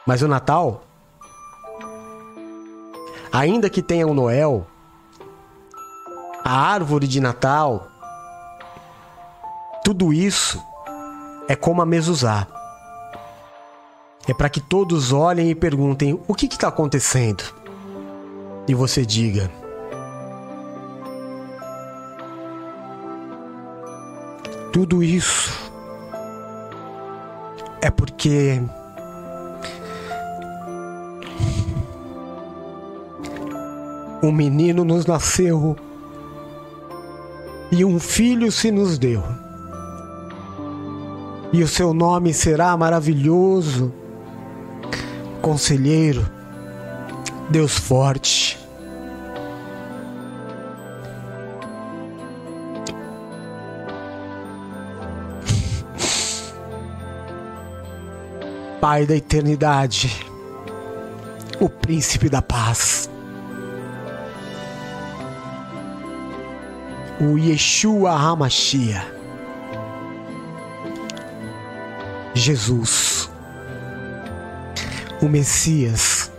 Mas 0.06 0.22
o 0.22 0.28
Natal? 0.28 0.82
Ainda 3.34 3.68
que 3.68 3.82
tenha 3.82 4.06
o 4.06 4.14
Noel, 4.14 4.64
a 6.44 6.56
árvore 6.56 7.08
de 7.08 7.18
Natal, 7.18 7.88
tudo 9.84 10.12
isso 10.12 10.64
é 11.48 11.56
como 11.56 11.82
a 11.82 11.84
mezuzá. 11.84 12.46
É 14.28 14.32
para 14.32 14.48
que 14.48 14.60
todos 14.60 15.12
olhem 15.12 15.50
e 15.50 15.54
perguntem: 15.56 16.16
o 16.28 16.32
que 16.32 16.46
está 16.46 16.68
acontecendo? 16.68 17.42
E 18.68 18.72
você 18.72 19.04
diga: 19.04 19.50
tudo 24.72 25.02
isso 25.02 25.72
é 27.82 27.90
porque 27.90 28.62
um 34.24 34.32
menino 34.32 34.84
nos 34.84 35.06
nasceu 35.06 35.76
e 37.70 37.84
um 37.84 37.98
filho 37.98 38.50
se 38.50 38.70
nos 38.70 38.98
deu. 38.98 39.22
E 41.52 41.62
o 41.62 41.68
seu 41.68 41.94
nome 41.94 42.32
será 42.34 42.76
maravilhoso 42.76 43.92
Conselheiro, 45.44 46.26
Deus 47.50 47.78
forte. 47.78 48.58
Pai 58.80 59.04
da 59.04 59.14
eternidade, 59.14 60.26
o 61.60 61.68
príncipe 61.68 62.30
da 62.30 62.40
paz. 62.40 63.10
O 67.20 67.38
Yeshua 67.38 68.12
Hamashia. 68.12 69.04
Jesus 72.34 73.14
o 75.24 75.28
Messias, 75.28 76.30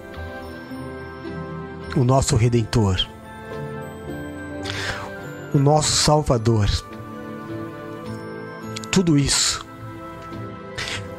o 1.96 2.04
nosso 2.04 2.36
Redentor, 2.36 3.08
o 5.54 5.58
nosso 5.58 5.92
Salvador. 5.92 6.70
Tudo 8.92 9.18
isso, 9.18 9.66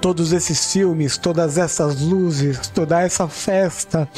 todos 0.01 0.33
esses 0.33 0.73
filmes, 0.73 1.19
todas 1.19 1.59
essas 1.59 2.01
luzes, 2.01 2.69
toda 2.69 3.01
essa 3.01 3.27
festa, 3.27 4.09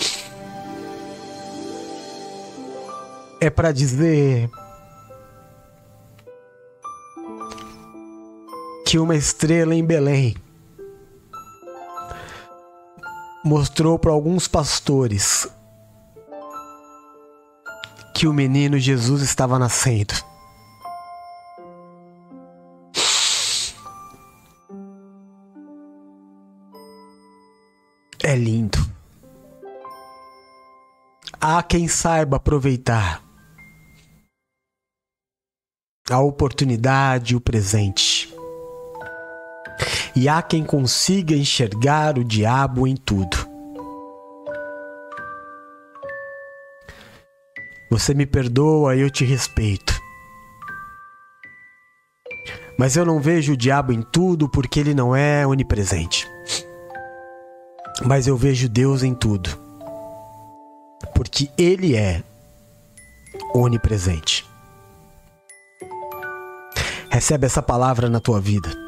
é 3.40 3.48
para 3.48 3.72
dizer 3.72 4.50
que 8.88 8.98
uma 8.98 9.14
estrela 9.14 9.74
em 9.74 9.84
Belém 9.84 10.34
mostrou 13.44 13.98
para 13.98 14.10
alguns 14.10 14.48
pastores 14.48 15.46
que 18.14 18.26
o 18.26 18.32
menino 18.32 18.78
Jesus 18.78 19.20
estava 19.20 19.58
nascendo. 19.58 20.14
É 28.22 28.34
lindo. 28.34 28.78
Há 31.38 31.62
quem 31.62 31.86
saiba 31.88 32.38
aproveitar 32.38 33.22
a 36.10 36.20
oportunidade 36.20 37.34
e 37.34 37.36
o 37.36 37.40
presente. 37.40 38.27
E 40.20 40.28
há 40.28 40.42
quem 40.42 40.64
consiga 40.64 41.32
enxergar 41.32 42.18
o 42.18 42.24
diabo 42.24 42.88
em 42.88 42.96
tudo. 42.96 43.36
Você 47.88 48.12
me 48.14 48.26
perdoa 48.26 48.96
e 48.96 49.00
eu 49.00 49.10
te 49.10 49.24
respeito. 49.24 49.94
Mas 52.76 52.96
eu 52.96 53.06
não 53.06 53.20
vejo 53.20 53.52
o 53.52 53.56
diabo 53.56 53.92
em 53.92 54.02
tudo 54.02 54.48
porque 54.48 54.80
ele 54.80 54.92
não 54.92 55.14
é 55.14 55.46
onipresente. 55.46 56.26
Mas 58.04 58.26
eu 58.26 58.36
vejo 58.36 58.68
Deus 58.68 59.04
em 59.04 59.14
tudo. 59.14 59.56
Porque 61.14 61.48
ele 61.56 61.94
é 61.94 62.24
onipresente. 63.54 64.44
Recebe 67.08 67.46
essa 67.46 67.62
palavra 67.62 68.08
na 68.10 68.18
tua 68.18 68.40
vida. 68.40 68.87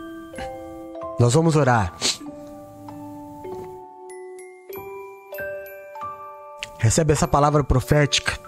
Nós 1.20 1.34
vamos 1.34 1.54
orar. 1.54 1.92
Recebe 6.78 7.12
essa 7.12 7.28
palavra 7.28 7.62
profética. 7.62 8.40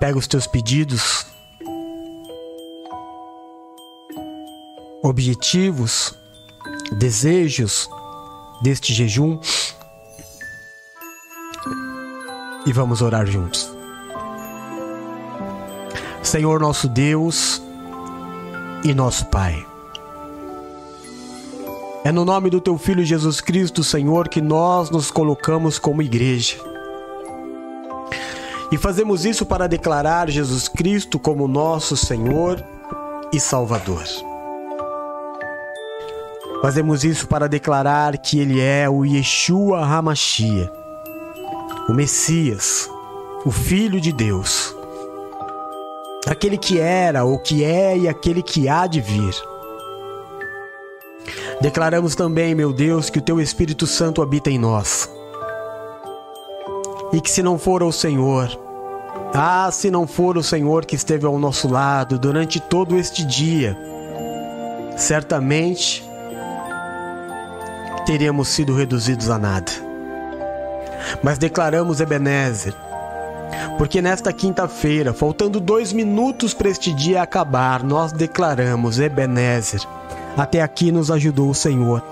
Pega 0.00 0.18
os 0.18 0.26
teus 0.26 0.48
pedidos, 0.48 1.24
objetivos, 5.04 6.12
desejos 6.98 7.88
deste 8.60 8.92
jejum 8.92 9.38
e 12.66 12.72
vamos 12.72 13.02
orar 13.02 13.24
juntos. 13.24 13.70
Senhor 16.24 16.58
nosso 16.58 16.88
Deus, 16.88 17.62
e 18.82 18.94
nosso 18.94 19.26
Pai. 19.26 19.66
É 22.02 22.10
no 22.10 22.24
nome 22.24 22.48
do 22.48 22.60
Teu 22.60 22.78
Filho 22.78 23.04
Jesus 23.04 23.40
Cristo, 23.40 23.84
Senhor, 23.84 24.28
que 24.28 24.40
nós 24.40 24.90
nos 24.90 25.10
colocamos 25.10 25.78
como 25.78 26.00
igreja. 26.00 26.56
E 28.72 28.78
fazemos 28.78 29.26
isso 29.26 29.44
para 29.44 29.66
declarar 29.66 30.30
Jesus 30.30 30.66
Cristo 30.66 31.18
como 31.18 31.46
nosso 31.46 31.96
Senhor 31.96 32.64
e 33.32 33.38
Salvador. 33.38 34.04
Fazemos 36.62 37.04
isso 37.04 37.26
para 37.26 37.48
declarar 37.48 38.16
que 38.16 38.38
Ele 38.38 38.60
é 38.60 38.88
o 38.88 39.04
Yeshua 39.04 39.84
Hamashia, 39.84 40.70
o 41.88 41.92
Messias, 41.92 42.88
o 43.44 43.50
Filho 43.50 44.00
de 44.00 44.12
Deus 44.12 44.79
aquele 46.26 46.58
que 46.58 46.78
era, 46.78 47.24
o 47.24 47.38
que 47.38 47.64
é 47.64 47.96
e 47.96 48.08
aquele 48.08 48.42
que 48.42 48.68
há 48.68 48.86
de 48.86 49.00
vir. 49.00 49.34
Declaramos 51.60 52.14
também, 52.14 52.54
meu 52.54 52.72
Deus, 52.72 53.10
que 53.10 53.18
o 53.18 53.22
teu 53.22 53.40
Espírito 53.40 53.86
Santo 53.86 54.22
habita 54.22 54.50
em 54.50 54.58
nós. 54.58 55.10
E 57.12 57.20
que 57.20 57.30
se 57.30 57.42
não 57.42 57.58
for 57.58 57.82
o 57.82 57.92
Senhor, 57.92 58.48
ah, 59.34 59.70
se 59.70 59.90
não 59.90 60.06
for 60.06 60.36
o 60.36 60.42
Senhor 60.42 60.84
que 60.84 60.96
esteve 60.96 61.26
ao 61.26 61.38
nosso 61.38 61.68
lado 61.68 62.18
durante 62.18 62.60
todo 62.60 62.96
este 62.96 63.24
dia, 63.24 63.76
certamente 64.96 66.04
teríamos 68.06 68.48
sido 68.48 68.74
reduzidos 68.74 69.28
a 69.28 69.38
nada. 69.38 69.70
Mas 71.22 71.38
declaramos 71.38 72.00
Ebenezer, 72.00 72.74
porque 73.80 74.02
nesta 74.02 74.30
quinta-feira, 74.30 75.14
faltando 75.14 75.58
dois 75.58 75.90
minutos 75.90 76.52
para 76.52 76.68
este 76.68 76.92
dia 76.92 77.22
acabar, 77.22 77.82
nós 77.82 78.12
declaramos: 78.12 79.00
Ebenezer, 79.00 79.80
até 80.36 80.60
aqui 80.60 80.92
nos 80.92 81.10
ajudou 81.10 81.48
o 81.48 81.54
Senhor. 81.54 82.04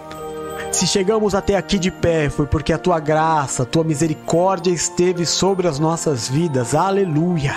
Se 0.73 0.86
chegamos 0.86 1.35
até 1.35 1.57
aqui 1.57 1.78
de 1.78 1.90
pé, 1.90 2.31
foi 2.31 2.47
porque 2.47 2.73
a 2.73 2.78
tua 2.78 2.99
graça, 2.99 3.65
a 3.65 3.66
tua 3.66 3.85
misericórdia 3.85 4.70
esteve 4.70 5.27
sobre 5.27 5.69
as 5.69 5.78
nossas 5.78 6.27
vidas. 6.27 6.74
Aleluia! 6.74 7.55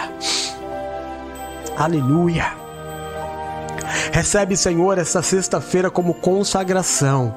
Aleluia! 1.78 2.52
Recebe, 4.12 4.58
Senhor, 4.58 4.98
essa 4.98 5.22
sexta-feira 5.22 5.90
como 5.90 6.16
consagração. 6.16 7.34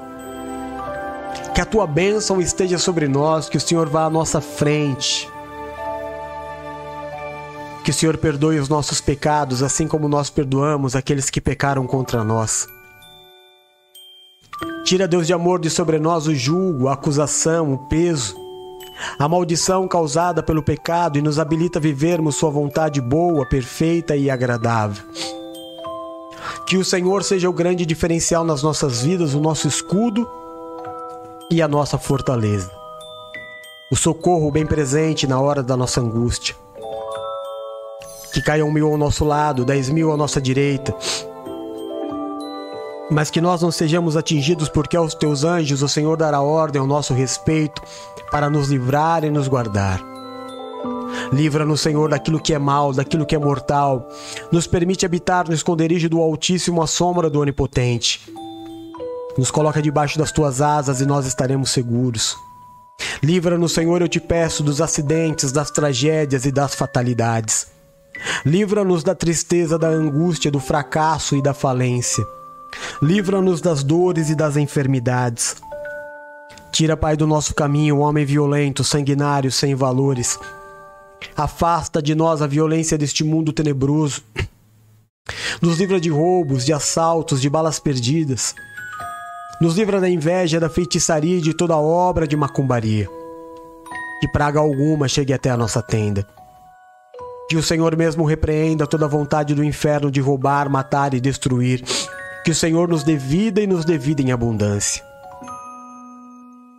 Que 1.55 1.60
a 1.60 1.64
tua 1.64 1.86
bênção 1.86 2.40
esteja 2.40 2.78
sobre 2.78 3.06
nós, 3.06 3.48
que 3.48 3.59
o 3.59 3.60
Senhor 3.60 3.88
vá 3.88 4.06
à 4.06 4.10
nossa 4.10 4.40
frente 4.40 5.32
que 7.85 7.90
o 7.90 7.94
Senhor 7.94 8.16
perdoe 8.16 8.59
os 8.59 8.70
nossos 8.70 8.98
pecados, 8.98 9.62
assim 9.62 9.86
como 9.86 10.09
nós 10.09 10.31
perdoamos 10.31 10.97
aqueles 10.97 11.28
que 11.28 11.39
pecaram 11.39 11.86
contra 11.86 12.24
nós. 12.24 12.66
Tira, 14.86 15.06
Deus 15.06 15.27
de 15.27 15.35
amor, 15.35 15.61
de 15.61 15.69
sobre 15.69 15.98
nós 15.98 16.27
o 16.27 16.35
julgo, 16.35 16.89
a 16.89 16.94
acusação, 16.94 17.74
o 17.74 17.78
peso, 17.86 18.35
a 19.19 19.28
maldição 19.28 19.86
causada 19.86 20.43
pelo 20.43 20.62
pecado 20.62 21.19
e 21.19 21.23
nos 21.23 21.39
habilita 21.39 21.78
a 21.78 21.82
vivermos 21.82 22.36
Sua 22.36 22.48
vontade 22.51 23.02
boa, 23.02 23.47
perfeita 23.47 24.16
e 24.16 24.31
agradável. 24.31 25.05
Que 26.66 26.78
o 26.78 26.85
Senhor 26.85 27.23
seja 27.23 27.51
o 27.51 27.52
grande 27.52 27.85
diferencial 27.85 28.44
nas 28.44 28.62
nossas 28.62 29.02
vidas, 29.02 29.35
o 29.35 29.40
nosso 29.40 29.69
escudo 29.69 30.27
e 31.51 31.61
a 31.61 31.69
nossa 31.69 31.98
fortaleza. 31.98 32.70
O 33.93 33.97
socorro 33.97 34.51
bem 34.51 34.65
presente 34.65 35.27
na 35.27 35.39
hora 35.39 35.62
da 35.62 35.77
nossa 35.77 36.01
angústia 36.01 36.63
que 38.35 38.43
caiam 38.43 38.69
mil 38.69 38.89
ao 38.89 38.98
nosso 38.98 39.24
lado, 39.24 39.65
dez 39.65 39.89
mil 39.89 40.12
à 40.12 40.16
nossa 40.16 40.40
direita. 40.40 40.93
Mas 43.09 43.31
que 43.31 43.40
nós 43.40 43.62
não 43.62 43.70
sejamos 43.70 44.16
atingidos, 44.16 44.69
porque 44.69 44.97
aos 44.97 45.15
teus 45.15 45.44
anjos 45.44 45.82
o 45.82 45.89
Senhor 45.89 46.16
dará 46.16 46.40
ordem 46.40 46.81
ao 46.81 46.86
nosso 46.86 47.15
respeito 47.15 47.81
para 48.32 48.51
nos 48.51 48.69
livrar 48.70 49.23
e 49.23 49.31
nos 49.31 49.47
guardar. 49.47 50.02
Livra-nos, 51.32 51.81
Senhor, 51.81 52.11
daquilo 52.11 52.40
que 52.40 52.52
é 52.52 52.59
mal, 52.59 52.93
daquilo 52.93 53.24
que 53.24 53.36
é 53.36 53.39
mortal. 53.39 54.09
Nos 54.51 54.66
permite 54.66 55.06
habitar 55.06 55.47
no 55.47 55.55
esconderijo 55.55 56.09
do 56.09 56.20
Altíssimo 56.20 56.82
à 56.82 56.89
sombra 56.89 57.31
do 57.31 57.39
Onipotente. 57.39 58.20
Nos 59.39 59.52
coloca 59.52 59.81
debaixo 59.81 60.19
das 60.19 60.32
tuas 60.32 60.61
asas 60.61 61.01
e 61.01 61.06
nós 61.06 61.24
estaremos 61.24 61.70
seguros. 61.70 62.36
Livra-nos, 63.23 63.73
Senhor, 63.73 64.02
eu 64.02 64.09
te 64.09 64.19
peço, 64.19 64.65
dos 64.65 64.81
acidentes, 64.81 65.52
das 65.52 65.70
tragédias 65.70 66.44
e 66.44 66.51
das 66.51 66.74
fatalidades. 66.74 67.73
Livra-nos 68.44 69.02
da 69.02 69.14
tristeza, 69.14 69.78
da 69.78 69.88
angústia, 69.88 70.51
do 70.51 70.60
fracasso 70.60 71.36
e 71.36 71.42
da 71.42 71.55
falência. 71.55 72.24
Livra-nos 73.02 73.60
das 73.60 73.82
dores 73.82 74.30
e 74.30 74.34
das 74.34 74.56
enfermidades. 74.56 75.56
Tira, 76.72 76.96
Pai, 76.96 77.16
do 77.16 77.26
nosso 77.26 77.55
caminho 77.55 77.96
o 77.96 78.01
homem 78.01 78.24
violento, 78.24 78.82
sanguinário, 78.82 79.51
sem 79.52 79.74
valores. 79.74 80.38
Afasta 81.36 82.02
de 82.02 82.14
nós 82.14 82.42
a 82.42 82.46
violência 82.46 82.98
deste 82.98 83.22
mundo 83.22 83.52
tenebroso. 83.52 84.22
Nos 85.62 85.78
livra 85.78 86.01
de 86.01 86.10
roubos, 86.10 86.64
de 86.64 86.72
assaltos, 86.72 87.40
de 87.40 87.48
balas 87.48 87.78
perdidas. 87.78 88.55
Nos 89.60 89.76
livra 89.76 90.01
da 90.01 90.09
inveja, 90.09 90.59
da 90.59 90.68
feitiçaria 90.68 91.38
e 91.38 91.40
de 91.40 91.55
toda 91.55 91.76
obra 91.76 92.26
de 92.26 92.36
macumbaria. 92.36 93.09
Que 94.20 94.28
praga 94.28 94.59
alguma 94.59 95.06
chegue 95.06 95.32
até 95.32 95.51
a 95.51 95.56
nossa 95.56 95.80
tenda. 95.80 96.26
Que 97.48 97.56
o 97.56 97.62
Senhor 97.62 97.96
mesmo 97.96 98.24
repreenda 98.24 98.86
toda 98.86 99.04
a 99.04 99.08
vontade 99.08 99.54
do 99.54 99.62
inferno 99.62 100.10
de 100.10 100.20
roubar, 100.20 100.68
matar 100.68 101.14
e 101.14 101.20
destruir. 101.20 101.84
Que 102.44 102.50
o 102.50 102.54
Senhor 102.54 102.88
nos 102.88 103.02
dê 103.02 103.16
vida 103.16 103.60
e 103.60 103.66
nos 103.66 103.84
dê 103.84 103.98
vida 103.98 104.22
em 104.22 104.32
abundância. 104.32 105.04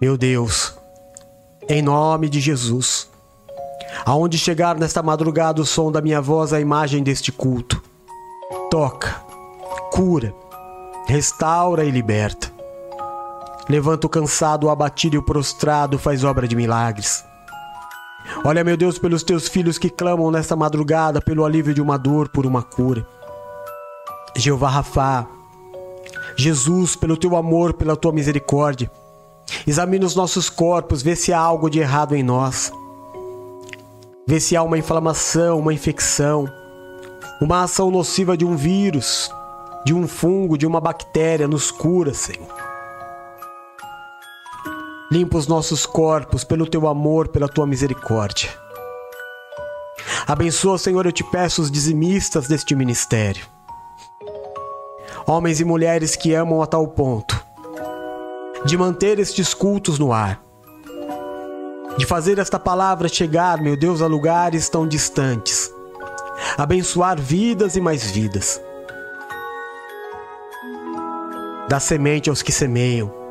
Meu 0.02 0.18
Deus, 0.18 0.78
em 1.70 1.82
nome 1.82 2.30
de 2.30 2.40
Jesus, 2.40 3.10
aonde 4.06 4.38
chegar 4.38 4.76
nesta 4.76 5.02
madrugada 5.02 5.62
o 5.62 5.66
som 5.66 5.92
da 5.92 6.02
minha 6.02 6.22
voz, 6.22 6.52
a 6.52 6.60
imagem 6.60 7.02
deste 7.02 7.32
culto, 7.32 7.82
toca, 8.70 9.16
cura, 9.92 10.34
restaura 11.08 11.86
e 11.86 11.92
liberta. 11.92 12.52
Levanta 13.68 14.06
o 14.06 14.10
cansado, 14.10 14.68
o 14.68 14.70
abatido 14.70 15.16
e 15.16 15.20
o 15.20 15.24
prostrado, 15.24 15.98
faz 15.98 16.24
obra 16.24 16.48
de 16.48 16.56
milagres. 16.56 17.24
Olha, 18.44 18.64
meu 18.64 18.76
Deus, 18.76 18.98
pelos 18.98 19.24
teus 19.24 19.48
filhos 19.48 19.78
que 19.78 19.90
clamam 19.90 20.32
nesta 20.32 20.56
madrugada 20.56 21.22
pelo 21.22 21.46
alívio 21.46 21.74
de 21.74 21.82
uma 21.82 21.98
dor, 21.98 22.30
por 22.30 22.46
uma 22.46 22.62
cura. 22.64 23.08
Jeová 24.36 24.70
Rafá, 24.70 25.28
Jesus, 26.36 26.96
pelo 26.96 27.16
teu 27.16 27.36
amor, 27.36 27.74
pela 27.74 27.96
tua 27.96 28.12
misericórdia, 28.12 28.92
examina 29.66 30.06
os 30.06 30.16
nossos 30.16 30.50
corpos, 30.50 31.02
vê 31.02 31.16
se 31.16 31.32
há 31.32 31.40
algo 31.40 31.70
de 31.70 31.80
errado 31.80 32.16
em 32.16 32.24
nós. 32.24 32.72
Vê 34.28 34.40
se 34.40 34.56
há 34.56 34.64
uma 34.64 34.78
inflamação, 34.78 35.60
uma 35.60 35.74
infecção, 35.74 36.46
uma 37.40 37.64
ação 37.64 37.92
nociva 37.92 38.36
de 38.36 38.44
um 38.44 38.56
vírus, 38.56 39.32
de 39.86 39.94
um 39.94 40.08
fungo, 40.08 40.58
de 40.58 40.66
uma 40.66 40.82
bactéria, 40.82 41.48
nos 41.48 41.70
cura, 41.70 42.14
Senhor. 42.14 42.65
Limpa 45.12 45.38
os 45.38 45.48
nossos 45.48 45.86
corpos 45.86 46.44
pelo 46.44 46.66
teu 46.66 46.88
amor, 46.88 47.28
pela 47.28 47.48
tua 47.48 47.68
misericórdia. 47.68 48.50
Abençoa, 50.28 50.78
Senhor, 50.78 51.06
eu 51.06 51.12
te 51.12 51.24
peço, 51.24 51.62
os 51.62 51.70
dizimistas 51.70 52.48
deste 52.48 52.76
ministério. 52.76 53.46
Homens 55.28 55.60
e 55.60 55.66
mulheres 55.66 56.16
que 56.16 56.34
amam 56.34 56.62
a 56.62 56.68
tal 56.68 56.88
ponto 56.88 57.46
de 58.66 58.76
manter 58.76 59.20
estes 59.20 59.54
cultos 59.54 60.00
no 60.00 60.12
ar, 60.12 60.42
de 61.98 62.06
fazer 62.06 62.40
esta 62.40 62.58
palavra 62.58 63.08
chegar, 63.08 63.62
meu 63.62 63.78
Deus, 63.78 64.02
a 64.02 64.08
lugares 64.08 64.68
tão 64.70 64.88
distantes, 64.88 65.72
abençoar 66.58 67.20
vidas 67.20 67.76
e 67.76 67.82
mais 67.82 68.10
vidas. 68.10 68.60
Dá 71.70 71.80
semente 71.80 72.30
aos 72.30 72.42
que 72.42 72.52
semeiam. 72.52 73.25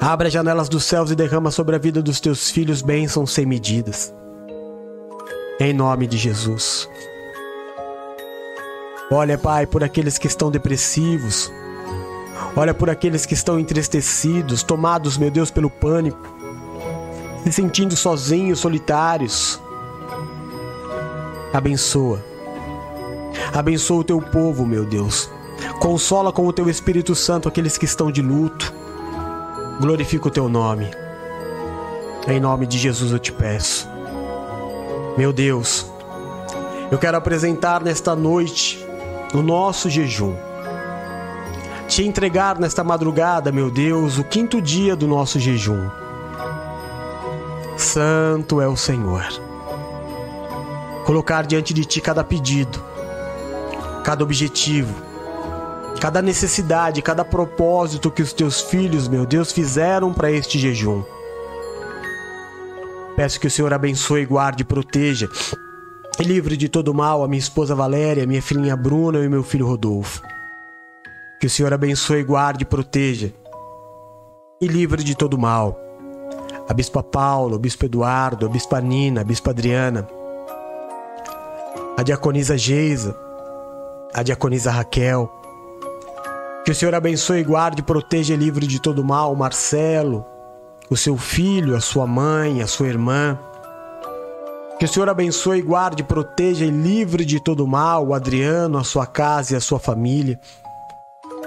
Abra 0.00 0.28
as 0.28 0.32
janelas 0.32 0.68
dos 0.68 0.84
céus 0.84 1.10
e 1.10 1.14
derrama 1.14 1.50
sobre 1.50 1.74
a 1.74 1.78
vida 1.78 2.02
dos 2.02 2.20
teus 2.20 2.50
filhos 2.50 2.82
bênçãos 2.82 3.32
sem 3.32 3.46
medidas. 3.46 4.14
Em 5.58 5.72
nome 5.72 6.06
de 6.06 6.16
Jesus. 6.16 6.88
Olha, 9.10 9.38
Pai, 9.38 9.66
por 9.66 9.82
aqueles 9.82 10.18
que 10.18 10.26
estão 10.26 10.50
depressivos. 10.50 11.50
Olha 12.56 12.74
por 12.74 12.90
aqueles 12.90 13.26
que 13.26 13.34
estão 13.34 13.58
entristecidos, 13.58 14.62
tomados, 14.62 15.16
meu 15.16 15.30
Deus, 15.30 15.50
pelo 15.50 15.70
pânico 15.70 16.36
se 17.46 17.52
sentindo 17.52 17.96
sozinhos, 17.96 18.58
solitários. 18.58 19.60
Abençoa. 21.52 22.20
Abençoa 23.54 24.00
o 24.00 24.04
teu 24.04 24.20
povo, 24.20 24.66
meu 24.66 24.84
Deus. 24.84 25.30
Consola 25.78 26.32
com 26.32 26.44
o 26.44 26.52
teu 26.52 26.68
Espírito 26.68 27.14
Santo 27.14 27.48
aqueles 27.48 27.78
que 27.78 27.84
estão 27.84 28.10
de 28.10 28.20
luto. 28.20 28.74
Glorifica 29.80 30.28
o 30.28 30.30
teu 30.30 30.48
nome. 30.48 30.90
Em 32.26 32.40
nome 32.40 32.66
de 32.66 32.78
Jesus 32.78 33.12
eu 33.12 33.18
te 33.18 33.30
peço. 33.30 33.88
Meu 35.18 35.32
Deus, 35.32 35.86
eu 36.90 36.98
quero 36.98 37.16
apresentar 37.16 37.82
nesta 37.82 38.16
noite 38.16 38.84
o 39.34 39.42
nosso 39.42 39.90
jejum. 39.90 40.34
Te 41.88 42.04
entregar 42.04 42.58
nesta 42.58 42.82
madrugada, 42.82 43.52
meu 43.52 43.70
Deus, 43.70 44.18
o 44.18 44.24
quinto 44.24 44.60
dia 44.60 44.96
do 44.96 45.06
nosso 45.06 45.38
jejum. 45.38 45.88
Santo 47.76 48.60
é 48.60 48.66
o 48.66 48.76
Senhor. 48.76 49.24
Colocar 51.04 51.46
diante 51.46 51.72
de 51.72 51.84
ti 51.84 52.00
cada 52.00 52.24
pedido, 52.24 52.82
cada 54.02 54.24
objetivo, 54.24 55.05
cada 56.00 56.20
necessidade, 56.22 57.02
cada 57.02 57.24
propósito 57.24 58.10
que 58.10 58.22
os 58.22 58.32
teus 58.32 58.60
filhos, 58.60 59.08
meu 59.08 59.26
Deus, 59.26 59.52
fizeram 59.52 60.12
para 60.12 60.30
este 60.30 60.58
jejum. 60.58 61.02
Peço 63.16 63.40
que 63.40 63.46
o 63.46 63.50
Senhor 63.50 63.72
abençoe, 63.72 64.26
guarde 64.26 64.62
e 64.62 64.66
proteja 64.66 65.28
e 66.18 66.22
livre 66.22 66.56
de 66.56 66.68
todo 66.68 66.94
mal 66.94 67.22
a 67.22 67.28
minha 67.28 67.38
esposa 67.38 67.74
Valéria, 67.74 68.26
minha 68.26 68.42
filhinha 68.42 68.76
Bruna 68.76 69.18
e 69.18 69.28
meu 69.28 69.42
filho 69.42 69.66
Rodolfo. 69.66 70.22
Que 71.40 71.46
o 71.46 71.50
Senhor 71.50 71.72
abençoe, 71.72 72.22
guarde 72.22 72.62
e 72.62 72.66
proteja 72.66 73.32
e 74.60 74.66
livre 74.66 75.02
de 75.02 75.14
todo 75.14 75.36
mal 75.38 75.86
a 76.68 76.74
Bispa 76.74 77.02
Paulo, 77.02 77.56
o 77.56 77.58
Bispo 77.58 77.84
Eduardo, 77.84 78.46
a 78.46 78.48
Bispa 78.48 78.80
Nina, 78.80 79.20
a 79.20 79.24
Bispa 79.24 79.50
Adriana, 79.50 80.08
a 81.96 82.02
Diaconisa 82.02 82.58
Geisa, 82.58 83.16
a 84.12 84.22
Diaconisa 84.22 84.70
Raquel. 84.70 85.30
Que 86.66 86.72
o 86.72 86.74
Senhor 86.74 86.96
abençoe, 86.96 87.44
guarde, 87.44 87.80
proteja 87.80 88.34
e 88.34 88.36
livre 88.36 88.66
de 88.66 88.80
todo 88.80 89.04
mal 89.04 89.32
o 89.32 89.36
Marcelo, 89.36 90.26
o 90.90 90.96
seu 90.96 91.16
filho, 91.16 91.76
a 91.76 91.80
sua 91.80 92.08
mãe, 92.08 92.60
a 92.60 92.66
sua 92.66 92.88
irmã. 92.88 93.38
Que 94.76 94.84
o 94.84 94.88
Senhor 94.88 95.08
abençoe, 95.08 95.62
guarde, 95.62 96.02
proteja 96.02 96.64
e 96.64 96.70
livre 96.70 97.24
de 97.24 97.38
todo 97.40 97.64
mal 97.68 98.08
o 98.08 98.12
Adriano, 98.12 98.78
a 98.78 98.84
sua 98.84 99.06
casa 99.06 99.54
e 99.54 99.56
a 99.56 99.60
sua 99.60 99.78
família. 99.78 100.40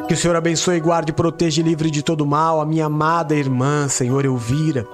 Que 0.08 0.14
o 0.14 0.18
Senhor 0.18 0.38
abençoe, 0.38 0.80
guarde, 0.80 1.12
proteja 1.12 1.60
e 1.60 1.66
livre 1.66 1.92
de 1.92 2.02
todo 2.02 2.26
mal 2.26 2.62
a 2.62 2.66
minha 2.66 2.86
amada 2.86 3.36
irmã, 3.36 3.90
Senhor 3.90 4.24
Elvira 4.24 4.86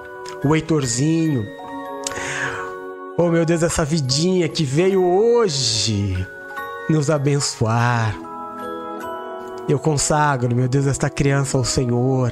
o 0.44 0.54
Heitorzinho. 0.54 1.46
Oh 3.16 3.28
meu 3.28 3.44
Deus, 3.44 3.62
essa 3.62 3.84
vidinha 3.84 4.48
que 4.48 4.64
veio 4.64 5.02
hoje 5.04 6.26
nos 6.90 7.10
abençoar. 7.10 8.25
Eu 9.68 9.78
consagro, 9.78 10.54
meu 10.54 10.68
Deus, 10.68 10.86
esta 10.86 11.10
criança 11.10 11.58
ao 11.58 11.64
Senhor. 11.64 12.30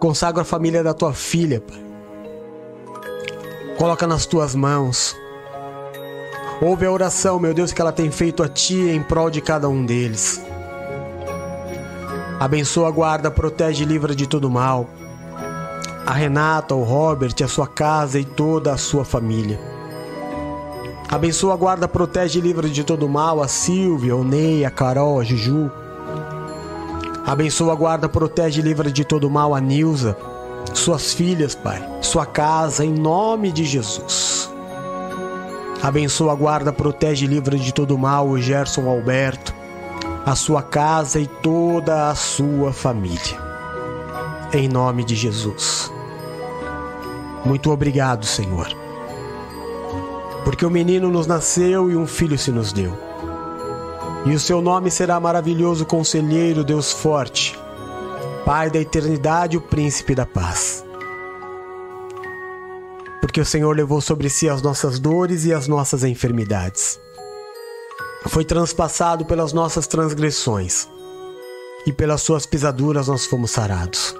Consagro 0.00 0.40
a 0.40 0.44
família 0.44 0.82
da 0.82 0.92
tua 0.92 1.12
filha, 1.12 1.60
Pai. 1.60 1.84
Coloca 3.78 4.06
nas 4.06 4.26
tuas 4.26 4.54
mãos. 4.54 5.16
Ouve 6.60 6.86
a 6.86 6.90
oração, 6.90 7.38
meu 7.38 7.54
Deus, 7.54 7.72
que 7.72 7.80
ela 7.80 7.92
tem 7.92 8.10
feito 8.10 8.42
a 8.42 8.48
ti 8.48 8.76
em 8.76 9.02
prol 9.02 9.30
de 9.30 9.40
cada 9.40 9.68
um 9.68 9.84
deles. 9.84 10.42
Abençoa, 12.40 12.90
guarda, 12.90 13.30
protege 13.30 13.84
e 13.84 13.86
livra 13.86 14.14
de 14.14 14.26
todo 14.26 14.50
mal 14.50 14.88
a 16.06 16.12
Renata, 16.12 16.72
o 16.72 16.84
Robert, 16.84 17.34
a 17.42 17.48
sua 17.48 17.66
casa 17.66 18.16
e 18.16 18.24
toda 18.24 18.72
a 18.72 18.76
sua 18.76 19.04
família. 19.04 19.58
Abençoa, 21.08 21.54
guarda, 21.56 21.86
protege 21.86 22.40
e 22.40 22.42
livra 22.42 22.68
de 22.68 22.82
todo 22.82 23.08
mal 23.08 23.40
a 23.40 23.46
Silvia, 23.46 24.16
o 24.16 24.24
Ney, 24.24 24.64
a 24.64 24.70
Carol, 24.70 25.20
a 25.20 25.24
Juju. 25.24 25.70
Abençoa, 27.24 27.74
guarda, 27.76 28.08
protege 28.08 28.60
e 28.60 28.62
livra 28.62 28.90
de 28.90 29.04
todo 29.04 29.30
mal 29.30 29.54
a 29.54 29.60
Nilza, 29.60 30.16
suas 30.74 31.14
filhas, 31.14 31.54
Pai, 31.54 31.80
sua 32.00 32.26
casa, 32.26 32.84
em 32.84 32.92
nome 32.92 33.52
de 33.52 33.64
Jesus. 33.64 34.50
Abençoa, 35.80 36.34
guarda, 36.34 36.72
protege 36.72 37.24
e 37.24 37.28
livra 37.28 37.56
de 37.56 37.72
todo 37.72 37.96
mal 37.96 38.28
o 38.28 38.40
Gerson 38.40 38.88
Alberto, 38.88 39.54
a 40.24 40.34
sua 40.34 40.60
casa 40.60 41.20
e 41.20 41.26
toda 41.26 42.10
a 42.10 42.14
sua 42.16 42.72
família. 42.72 43.46
Em 44.52 44.68
nome 44.68 45.04
de 45.04 45.14
Jesus. 45.14 45.92
Muito 47.44 47.70
obrigado, 47.70 48.26
Senhor. 48.26 48.85
Porque 50.46 50.64
o 50.64 50.70
menino 50.70 51.10
nos 51.10 51.26
nasceu 51.26 51.90
e 51.90 51.96
um 51.96 52.06
filho 52.06 52.38
se 52.38 52.52
nos 52.52 52.72
deu. 52.72 52.96
E 54.24 54.32
o 54.32 54.38
seu 54.38 54.62
nome 54.62 54.92
será 54.92 55.18
maravilhoso 55.18 55.84
conselheiro, 55.84 56.62
Deus 56.62 56.92
forte, 56.92 57.58
Pai 58.44 58.70
da 58.70 58.78
eternidade, 58.78 59.56
o 59.56 59.60
príncipe 59.60 60.14
da 60.14 60.24
paz. 60.24 60.84
Porque 63.20 63.40
o 63.40 63.44
Senhor 63.44 63.76
levou 63.76 64.00
sobre 64.00 64.30
si 64.30 64.48
as 64.48 64.62
nossas 64.62 65.00
dores 65.00 65.44
e 65.44 65.52
as 65.52 65.66
nossas 65.66 66.04
enfermidades. 66.04 66.96
Foi 68.28 68.44
transpassado 68.44 69.24
pelas 69.24 69.52
nossas 69.52 69.88
transgressões, 69.88 70.88
e 71.84 71.92
pelas 71.92 72.22
suas 72.22 72.46
pisaduras 72.46 73.08
nós 73.08 73.26
fomos 73.26 73.50
sarados. 73.50 74.14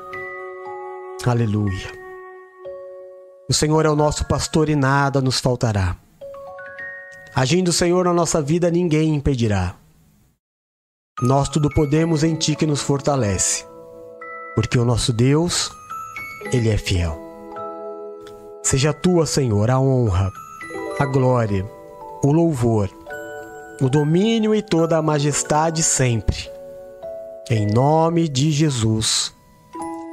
Aleluia. 1.24 1.92
O 3.48 3.54
Senhor 3.54 3.86
é 3.86 3.88
o 3.88 3.94
nosso 3.94 4.26
pastor 4.26 4.68
e 4.68 4.74
nada 4.74 5.20
nos 5.20 5.38
faltará. 5.38 6.04
Agindo 7.36 7.68
o 7.68 7.72
Senhor 7.72 8.06
na 8.06 8.14
nossa 8.14 8.40
vida, 8.40 8.70
ninguém 8.70 9.14
impedirá. 9.14 9.74
Nós 11.20 11.50
tudo 11.50 11.68
podemos 11.68 12.24
em 12.24 12.34
Ti 12.34 12.56
que 12.56 12.64
nos 12.64 12.80
fortalece, 12.80 13.66
porque 14.54 14.78
o 14.78 14.86
nosso 14.86 15.12
Deus, 15.12 15.70
Ele 16.50 16.70
é 16.70 16.78
fiel. 16.78 17.20
Seja 18.62 18.94
tua, 18.94 19.26
Senhor, 19.26 19.70
a 19.70 19.78
honra, 19.78 20.32
a 20.98 21.04
glória, 21.04 21.70
o 22.24 22.32
louvor, 22.32 22.88
o 23.82 23.90
domínio 23.90 24.54
e 24.54 24.62
toda 24.62 24.96
a 24.96 25.02
majestade 25.02 25.82
sempre. 25.82 26.38
Em 27.50 27.66
nome 27.66 28.30
de 28.30 28.50
Jesus. 28.50 29.30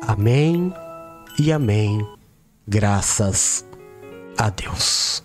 Amém 0.05 0.73
e 1.39 1.53
amém. 1.53 2.05
Graças 2.67 3.65
a 4.37 4.49
Deus. 4.49 5.23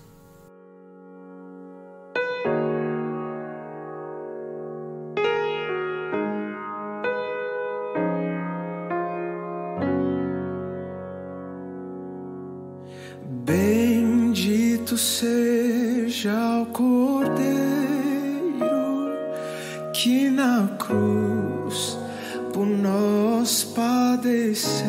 Bendito 13.49 14.99
seja 14.99 16.61
o 16.61 16.67
Cordeiro 16.67 17.49
que 19.95 20.29
na 20.29 20.69
cruz 20.79 21.97
por 22.53 22.67
nós 22.67 23.65
padeceu. 23.65 24.87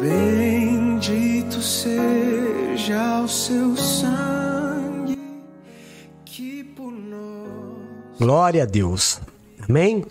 Bendito 0.00 1.62
seja 1.62 3.20
o 3.22 3.28
seu 3.28 3.76
sangue 3.76 5.16
que 6.24 6.64
por 6.64 6.90
nós. 6.90 8.18
Glória 8.18 8.64
a 8.64 8.66
Deus. 8.66 9.20
Amém? 9.68 10.04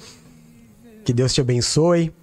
Que 1.03 1.11
Deus 1.11 1.33
te 1.33 1.41
abençoe, 1.41 2.13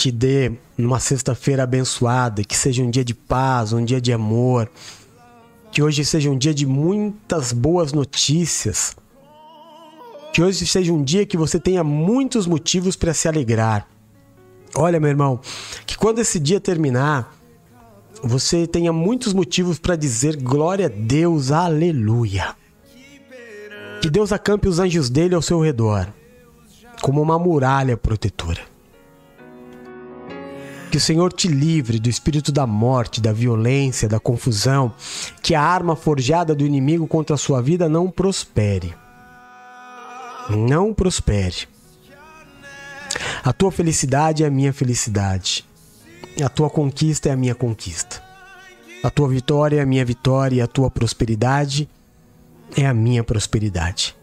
te 0.00 0.10
dê 0.10 0.52
uma 0.78 0.98
sexta-feira 0.98 1.64
abençoada, 1.64 2.42
que 2.42 2.56
seja 2.56 2.82
um 2.82 2.88
dia 2.88 3.04
de 3.04 3.12
paz, 3.12 3.74
um 3.74 3.84
dia 3.84 4.00
de 4.00 4.10
amor, 4.14 4.70
que 5.70 5.82
hoje 5.82 6.06
seja 6.06 6.30
um 6.30 6.38
dia 6.38 6.54
de 6.54 6.64
muitas 6.64 7.52
boas 7.52 7.92
notícias, 7.92 8.96
que 10.32 10.42
hoje 10.42 10.66
seja 10.66 10.90
um 10.90 11.04
dia 11.04 11.26
que 11.26 11.36
você 11.36 11.60
tenha 11.60 11.84
muitos 11.84 12.46
motivos 12.46 12.96
para 12.96 13.12
se 13.12 13.28
alegrar. 13.28 13.86
Olha, 14.74 14.98
meu 14.98 15.10
irmão, 15.10 15.38
que 15.84 15.98
quando 15.98 16.20
esse 16.20 16.40
dia 16.40 16.58
terminar, 16.58 17.36
você 18.22 18.66
tenha 18.66 18.94
muitos 18.94 19.34
motivos 19.34 19.78
para 19.78 19.96
dizer 19.96 20.36
glória 20.36 20.86
a 20.86 20.88
Deus, 20.88 21.50
aleluia. 21.50 22.56
Que 24.00 24.08
Deus 24.08 24.32
acampe 24.32 24.66
os 24.66 24.78
anjos 24.78 25.10
dele 25.10 25.34
ao 25.34 25.42
seu 25.42 25.60
redor, 25.60 26.08
como 27.02 27.20
uma 27.20 27.38
muralha 27.38 27.98
protetora. 27.98 28.69
Que 30.90 30.96
o 30.96 31.00
Senhor 31.00 31.32
te 31.32 31.46
livre 31.46 32.00
do 32.00 32.08
espírito 32.08 32.50
da 32.50 32.66
morte, 32.66 33.20
da 33.20 33.32
violência, 33.32 34.08
da 34.08 34.18
confusão, 34.18 34.92
que 35.40 35.54
a 35.54 35.62
arma 35.62 35.94
forjada 35.94 36.54
do 36.54 36.66
inimigo 36.66 37.06
contra 37.06 37.34
a 37.34 37.38
sua 37.38 37.62
vida 37.62 37.88
não 37.88 38.10
prospere. 38.10 38.94
Não 40.48 40.92
prospere. 40.92 41.68
A 43.44 43.52
tua 43.52 43.70
felicidade 43.70 44.42
é 44.42 44.46
a 44.46 44.50
minha 44.50 44.72
felicidade. 44.72 45.64
A 46.44 46.48
tua 46.48 46.68
conquista 46.68 47.28
é 47.28 47.32
a 47.32 47.36
minha 47.36 47.54
conquista. 47.54 48.22
A 49.02 49.10
tua 49.10 49.28
vitória 49.28 49.78
é 49.78 49.82
a 49.82 49.86
minha 49.86 50.04
vitória 50.04 50.56
e 50.56 50.60
a 50.60 50.66
tua 50.66 50.90
prosperidade 50.90 51.88
é 52.76 52.86
a 52.86 52.92
minha 52.92 53.24
prosperidade. 53.24 54.16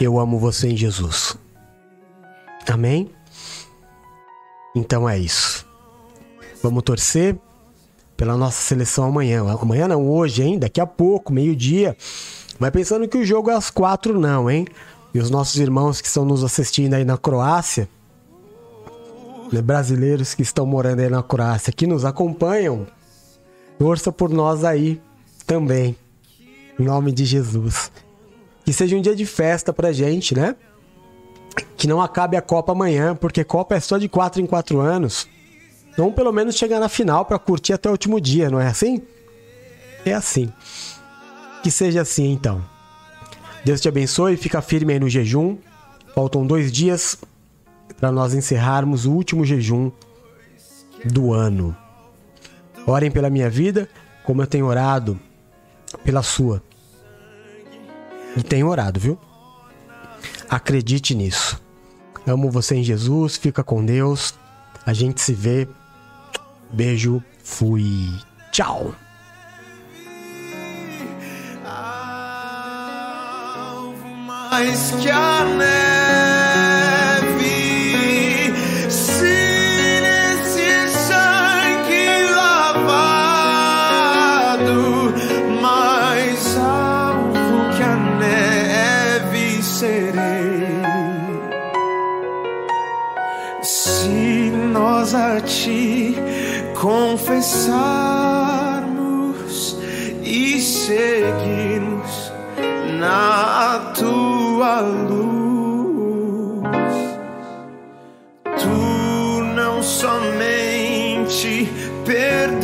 Eu 0.00 0.18
amo 0.18 0.38
você 0.38 0.68
em 0.68 0.76
Jesus. 0.76 1.36
Amém? 2.68 3.10
Então 4.76 5.08
é 5.08 5.18
isso. 5.18 5.66
Vamos 6.62 6.82
torcer 6.82 7.34
pela 8.14 8.36
nossa 8.36 8.60
seleção 8.60 9.04
amanhã. 9.04 9.42
Amanhã 9.58 9.88
não, 9.88 10.06
hoje, 10.06 10.42
hein? 10.42 10.58
Daqui 10.58 10.82
a 10.82 10.86
pouco, 10.86 11.32
meio-dia. 11.32 11.96
Vai 12.60 12.70
pensando 12.70 13.08
que 13.08 13.16
o 13.16 13.24
jogo 13.24 13.50
é 13.50 13.54
às 13.54 13.70
quatro, 13.70 14.20
não, 14.20 14.50
hein? 14.50 14.66
E 15.14 15.18
os 15.18 15.30
nossos 15.30 15.56
irmãos 15.56 16.02
que 16.02 16.08
estão 16.08 16.26
nos 16.26 16.44
assistindo 16.44 16.92
aí 16.92 17.06
na 17.06 17.16
Croácia, 17.16 17.88
né, 19.50 19.62
brasileiros 19.62 20.34
que 20.34 20.42
estão 20.42 20.66
morando 20.66 21.00
aí 21.00 21.08
na 21.08 21.22
Croácia, 21.22 21.72
que 21.72 21.86
nos 21.86 22.04
acompanham, 22.04 22.86
torça 23.78 24.12
por 24.12 24.28
nós 24.28 24.62
aí 24.62 25.00
também. 25.46 25.96
Em 26.78 26.84
nome 26.84 27.12
de 27.12 27.24
Jesus. 27.24 27.90
Que 28.62 28.74
seja 28.74 28.94
um 28.94 29.00
dia 29.00 29.16
de 29.16 29.24
festa 29.24 29.72
pra 29.72 29.90
gente, 29.90 30.34
né? 30.34 30.54
Que 31.76 31.86
não 31.86 32.00
acabe 32.00 32.36
a 32.36 32.42
Copa 32.42 32.72
amanhã, 32.72 33.14
porque 33.14 33.44
Copa 33.44 33.74
é 33.74 33.80
só 33.80 33.98
de 33.98 34.08
4 34.08 34.40
em 34.40 34.46
4 34.46 34.80
anos. 34.80 35.28
Vamos 35.96 36.14
pelo 36.14 36.32
menos 36.32 36.56
chegar 36.56 36.78
na 36.78 36.88
final 36.88 37.24
para 37.24 37.38
curtir 37.38 37.72
até 37.72 37.88
o 37.88 37.92
último 37.92 38.20
dia, 38.20 38.50
não 38.50 38.60
é 38.60 38.66
assim? 38.66 39.02
É 40.04 40.12
assim. 40.12 40.52
Que 41.62 41.70
seja 41.70 42.02
assim 42.02 42.32
então. 42.32 42.62
Deus 43.64 43.80
te 43.80 43.88
abençoe, 43.88 44.36
fica 44.36 44.60
firme 44.60 44.92
aí 44.92 45.00
no 45.00 45.08
jejum. 45.08 45.56
Faltam 46.14 46.46
dois 46.46 46.70
dias 46.70 47.18
para 47.98 48.12
nós 48.12 48.34
encerrarmos 48.34 49.06
o 49.06 49.12
último 49.12 49.44
jejum 49.44 49.90
do 51.04 51.32
ano. 51.32 51.76
Orem 52.86 53.10
pela 53.10 53.30
minha 53.30 53.50
vida, 53.50 53.88
como 54.22 54.42
eu 54.42 54.46
tenho 54.46 54.66
orado 54.66 55.18
pela 56.04 56.22
sua. 56.22 56.62
E 58.36 58.42
tenho 58.42 58.68
orado, 58.68 59.00
viu? 59.00 59.18
Acredite 60.48 61.14
nisso. 61.14 61.60
Amo 62.26 62.50
você 62.50 62.76
em 62.76 62.82
Jesus, 62.82 63.36
fica 63.36 63.62
com 63.62 63.84
Deus. 63.84 64.34
A 64.84 64.92
gente 64.92 65.20
se 65.20 65.32
vê. 65.32 65.68
Beijo, 66.72 67.22
fui. 67.42 68.10
Tchau. 68.52 68.94
mais 74.56 74.90
que 74.92 75.10
a 75.10 75.44
neve. 75.44 76.45
Nós 95.06 95.14
a 95.14 95.40
ti 95.40 96.16
confessarmos 96.80 97.76
e 100.24 100.60
seguirmos 100.60 102.32
na 102.98 103.92
tua 103.94 104.80
luz, 104.80 105.20
tu 108.60 109.44
não 109.54 109.80
somente 109.82 111.68
perdoas, 112.04 112.56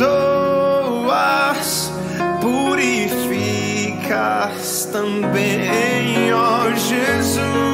purificas 2.41 3.29
também, 4.91 6.33
ó 6.33 6.71
Jesus. 6.71 7.72